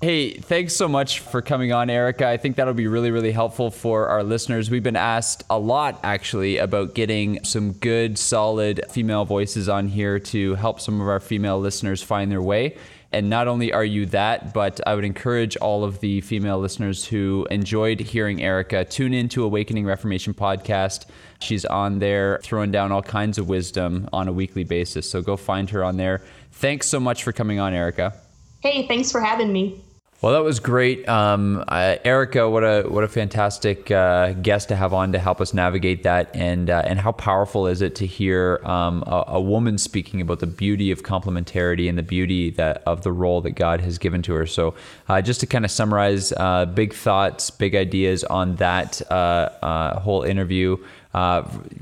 hey, 0.00 0.32
thanks 0.38 0.74
so 0.74 0.88
much 0.88 1.20
for 1.20 1.40
coming 1.40 1.72
on, 1.72 1.90
Erica. 1.90 2.26
I 2.26 2.36
think 2.38 2.56
that'll 2.56 2.74
be 2.74 2.88
really, 2.88 3.12
really 3.12 3.30
helpful 3.30 3.70
for 3.70 4.08
our 4.08 4.24
listeners. 4.24 4.68
We've 4.68 4.82
been 4.82 4.96
asked 4.96 5.44
a 5.48 5.60
lot, 5.60 6.00
actually, 6.02 6.56
about 6.56 6.96
getting 6.96 7.44
some 7.44 7.70
good, 7.74 8.18
solid 8.18 8.80
female 8.90 9.24
voices 9.24 9.68
on 9.68 9.86
here 9.86 10.18
to 10.18 10.56
help 10.56 10.80
some 10.80 11.00
of 11.00 11.06
our 11.06 11.20
female 11.20 11.60
listeners 11.60 12.02
find 12.02 12.32
their 12.32 12.42
way. 12.42 12.76
And 13.16 13.30
not 13.30 13.48
only 13.48 13.72
are 13.72 13.82
you 13.82 14.04
that, 14.06 14.52
but 14.52 14.78
I 14.86 14.94
would 14.94 15.06
encourage 15.06 15.56
all 15.56 15.84
of 15.84 16.00
the 16.00 16.20
female 16.20 16.58
listeners 16.58 17.02
who 17.02 17.46
enjoyed 17.50 17.98
hearing 17.98 18.42
Erica 18.42 18.84
tune 18.84 19.14
into 19.14 19.42
Awakening 19.42 19.86
Reformation 19.86 20.34
podcast. 20.34 21.06
She's 21.40 21.64
on 21.64 21.98
there 21.98 22.40
throwing 22.42 22.72
down 22.72 22.92
all 22.92 23.00
kinds 23.00 23.38
of 23.38 23.48
wisdom 23.48 24.06
on 24.12 24.28
a 24.28 24.32
weekly 24.32 24.64
basis. 24.64 25.10
So 25.10 25.22
go 25.22 25.38
find 25.38 25.70
her 25.70 25.82
on 25.82 25.96
there. 25.96 26.20
Thanks 26.52 26.88
so 26.88 27.00
much 27.00 27.24
for 27.24 27.32
coming 27.32 27.58
on, 27.58 27.72
Erica. 27.72 28.12
hey, 28.60 28.86
thanks 28.86 29.10
for 29.10 29.22
having 29.22 29.50
me. 29.50 29.82
Well, 30.22 30.32
that 30.32 30.42
was 30.42 30.60
great, 30.60 31.06
um, 31.10 31.62
uh, 31.68 31.96
Erica. 32.02 32.48
What 32.48 32.62
a 32.62 32.84
what 32.88 33.04
a 33.04 33.08
fantastic 33.08 33.90
uh, 33.90 34.32
guest 34.32 34.68
to 34.68 34.76
have 34.76 34.94
on 34.94 35.12
to 35.12 35.18
help 35.18 35.42
us 35.42 35.52
navigate 35.52 36.04
that, 36.04 36.34
and 36.34 36.70
uh, 36.70 36.82
and 36.86 36.98
how 36.98 37.12
powerful 37.12 37.66
is 37.66 37.82
it 37.82 37.94
to 37.96 38.06
hear 38.06 38.62
um, 38.64 39.04
a, 39.06 39.24
a 39.28 39.40
woman 39.40 39.76
speaking 39.76 40.22
about 40.22 40.38
the 40.38 40.46
beauty 40.46 40.90
of 40.90 41.02
complementarity 41.02 41.86
and 41.86 41.98
the 41.98 42.02
beauty 42.02 42.48
that 42.52 42.82
of 42.86 43.02
the 43.02 43.12
role 43.12 43.42
that 43.42 43.52
God 43.52 43.82
has 43.82 43.98
given 43.98 44.22
to 44.22 44.32
her. 44.32 44.46
So, 44.46 44.74
uh, 45.06 45.20
just 45.20 45.40
to 45.40 45.46
kind 45.46 45.66
of 45.66 45.70
summarize, 45.70 46.32
uh, 46.32 46.64
big 46.64 46.94
thoughts, 46.94 47.50
big 47.50 47.74
ideas 47.74 48.24
on 48.24 48.56
that 48.56 49.02
uh, 49.12 50.00
whole 50.00 50.22
interview. 50.22 50.78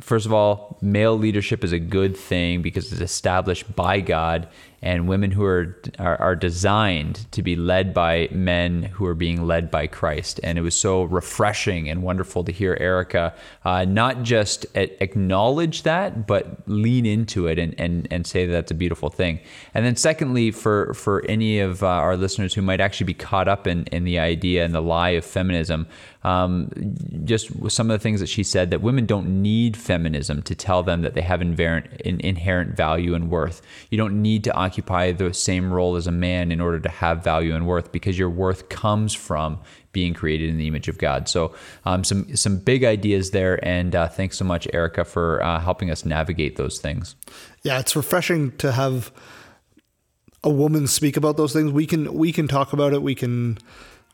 First 0.00 0.26
of 0.26 0.32
all, 0.32 0.76
male 0.80 1.16
leadership 1.16 1.62
is 1.62 1.72
a 1.72 1.78
good 1.78 2.16
thing 2.16 2.62
because 2.62 2.90
it's 2.92 3.00
established 3.00 3.74
by 3.76 4.00
God, 4.00 4.48
and 4.84 5.08
women 5.08 5.30
who 5.30 5.44
are, 5.44 5.80
are 5.98 6.20
are 6.20 6.36
designed 6.36 7.26
to 7.32 7.42
be 7.42 7.56
led 7.56 7.92
by 7.94 8.28
men 8.30 8.82
who 8.82 9.06
are 9.06 9.14
being 9.14 9.46
led 9.46 9.70
by 9.70 9.86
Christ. 9.86 10.38
And 10.44 10.58
it 10.58 10.60
was 10.60 10.78
so 10.78 11.04
refreshing 11.04 11.88
and 11.88 12.02
wonderful 12.02 12.44
to 12.44 12.52
hear 12.52 12.76
Erica 12.78 13.34
uh, 13.64 13.86
not 13.86 14.22
just 14.22 14.66
acknowledge 14.74 15.82
that, 15.82 16.26
but 16.26 16.68
lean 16.68 17.06
into 17.06 17.46
it 17.46 17.58
and, 17.58 17.74
and 17.80 18.06
and 18.10 18.26
say 18.26 18.46
that 18.46 18.52
that's 18.52 18.70
a 18.70 18.74
beautiful 18.74 19.08
thing. 19.08 19.40
And 19.72 19.84
then 19.86 19.96
secondly, 19.96 20.50
for 20.50 20.92
for 20.94 21.24
any 21.28 21.58
of 21.60 21.82
uh, 21.82 21.86
our 21.86 22.16
listeners 22.16 22.52
who 22.54 22.62
might 22.62 22.80
actually 22.80 23.06
be 23.06 23.14
caught 23.14 23.48
up 23.48 23.66
in 23.66 23.84
in 23.84 24.04
the 24.04 24.18
idea 24.18 24.64
and 24.64 24.74
the 24.74 24.82
lie 24.82 25.10
of 25.10 25.24
feminism 25.24 25.86
um, 26.24 26.70
just 27.24 27.50
some 27.70 27.90
of 27.90 27.94
the 27.94 28.02
things 28.02 28.20
that 28.20 28.28
she 28.28 28.42
said 28.42 28.70
that 28.70 28.80
women 28.80 29.06
don't 29.06 29.42
need 29.42 29.76
feminism 29.76 30.42
to 30.42 30.54
tell 30.54 30.82
them 30.82 31.02
that 31.02 31.14
they 31.14 31.20
have 31.20 31.42
inherent, 31.42 31.86
in, 32.00 32.20
inherent 32.20 32.76
value 32.76 33.14
and 33.14 33.30
worth. 33.30 33.60
You 33.90 33.98
don't 33.98 34.22
need 34.22 34.42
to 34.44 34.54
occupy 34.54 35.12
the 35.12 35.34
same 35.34 35.72
role 35.72 35.96
as 35.96 36.06
a 36.06 36.12
man 36.12 36.50
in 36.50 36.60
order 36.60 36.80
to 36.80 36.88
have 36.88 37.22
value 37.22 37.54
and 37.54 37.66
worth 37.66 37.92
because 37.92 38.18
your 38.18 38.30
worth 38.30 38.68
comes 38.70 39.12
from 39.12 39.60
being 39.92 40.14
created 40.14 40.48
in 40.48 40.56
the 40.56 40.66
image 40.66 40.88
of 40.88 40.98
God. 40.98 41.28
So, 41.28 41.54
um, 41.84 42.04
some 42.04 42.34
some 42.36 42.58
big 42.58 42.84
ideas 42.84 43.30
there, 43.30 43.64
and 43.64 43.94
uh, 43.94 44.08
thanks 44.08 44.36
so 44.36 44.44
much, 44.44 44.66
Erica, 44.72 45.04
for 45.04 45.42
uh, 45.42 45.60
helping 45.60 45.90
us 45.90 46.04
navigate 46.04 46.56
those 46.56 46.78
things. 46.78 47.14
yeah, 47.62 47.78
it's 47.78 47.94
refreshing 47.94 48.56
to 48.58 48.72
have 48.72 49.12
a 50.42 50.50
woman 50.50 50.86
speak 50.86 51.16
about 51.16 51.36
those 51.36 51.52
things. 51.52 51.72
We 51.72 51.86
can 51.86 52.12
we 52.14 52.32
can 52.32 52.46
talk 52.46 52.72
about 52.72 52.92
it. 52.92 53.02
We 53.02 53.14
can 53.14 53.58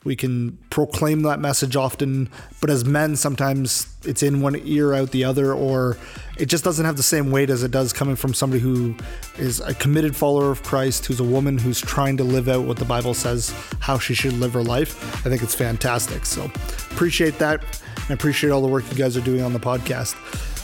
we 0.02 0.16
can 0.16 0.56
proclaim 0.70 1.22
that 1.22 1.40
message 1.40 1.76
often, 1.76 2.30
but 2.60 2.70
as 2.70 2.86
men, 2.86 3.16
sometimes 3.16 3.86
it's 4.04 4.22
in 4.22 4.40
one 4.40 4.56
ear 4.64 4.94
out 4.94 5.10
the 5.10 5.24
other, 5.24 5.52
or 5.52 5.98
it 6.38 6.46
just 6.46 6.64
doesn't 6.64 6.86
have 6.86 6.96
the 6.96 7.02
same 7.02 7.30
weight 7.30 7.50
as 7.50 7.62
it 7.62 7.70
does 7.70 7.92
coming 7.92 8.16
from 8.16 8.32
somebody 8.32 8.62
who 8.62 8.94
is 9.36 9.60
a 9.60 9.74
committed 9.74 10.16
follower 10.16 10.50
of 10.50 10.62
Christ, 10.62 11.04
who's 11.04 11.20
a 11.20 11.24
woman 11.24 11.58
who's 11.58 11.80
trying 11.80 12.16
to 12.16 12.24
live 12.24 12.48
out 12.48 12.64
what 12.64 12.78
the 12.78 12.84
Bible 12.86 13.12
says 13.12 13.54
how 13.80 13.98
she 13.98 14.14
should 14.14 14.32
live 14.34 14.54
her 14.54 14.62
life. 14.62 15.26
I 15.26 15.28
think 15.28 15.42
it's 15.42 15.54
fantastic. 15.54 16.24
So 16.24 16.44
appreciate 16.90 17.38
that, 17.38 17.62
and 17.96 18.10
appreciate 18.10 18.50
all 18.50 18.62
the 18.62 18.68
work 18.68 18.84
you 18.90 18.96
guys 18.96 19.18
are 19.18 19.22
doing 19.22 19.42
on 19.42 19.52
the 19.52 19.60
podcast. 19.60 20.16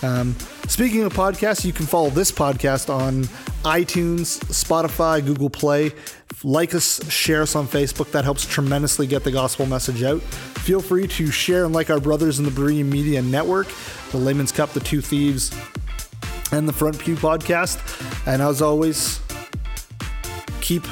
Um, 0.03 0.34
speaking 0.68 1.03
of 1.03 1.12
podcasts, 1.12 1.64
you 1.64 1.72
can 1.72 1.87
follow 1.87 2.09
this 2.11 2.32
podcast 2.32 2.89
on 2.89 3.24
iTunes, 3.64 4.39
Spotify, 4.47 5.24
Google 5.24 5.51
Play. 5.51 5.93
Like 6.44 6.74
us, 6.74 7.08
share 7.10 7.42
us 7.42 7.56
on 7.56 7.66
Facebook. 7.66 8.10
That 8.12 8.24
helps 8.24 8.46
tremendously 8.46 9.06
get 9.06 9.24
the 9.24 9.30
gospel 9.30 9.66
message 9.66 10.02
out. 10.02 10.20
Feel 10.20 10.80
free 10.80 11.06
to 11.08 11.30
share 11.30 11.64
and 11.64 11.74
like 11.74 11.90
our 11.90 12.00
brothers 12.00 12.38
in 12.38 12.44
the 12.44 12.50
Berean 12.50 12.86
Media 12.86 13.22
Network, 13.22 13.68
the 14.10 14.18
Layman's 14.18 14.52
Cup, 14.52 14.70
the 14.70 14.80
Two 14.80 15.00
Thieves, 15.00 15.50
and 16.52 16.68
the 16.68 16.72
Front 16.72 16.98
Pew 16.98 17.16
podcast. 17.16 17.78
And 18.26 18.42
as 18.42 18.60
always, 18.60 19.20
keep 20.60 20.82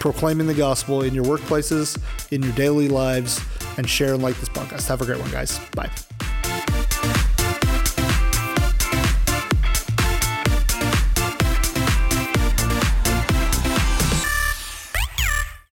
proclaiming 0.00 0.46
the 0.46 0.54
gospel 0.54 1.02
in 1.02 1.14
your 1.14 1.24
workplaces, 1.24 1.98
in 2.32 2.42
your 2.42 2.52
daily 2.52 2.88
lives, 2.88 3.40
and 3.78 3.88
share 3.88 4.14
and 4.14 4.22
like 4.22 4.38
this 4.40 4.48
podcast. 4.48 4.88
Have 4.88 5.02
a 5.02 5.06
great 5.06 5.20
one, 5.20 5.30
guys. 5.30 5.58
Bye. 5.74 5.90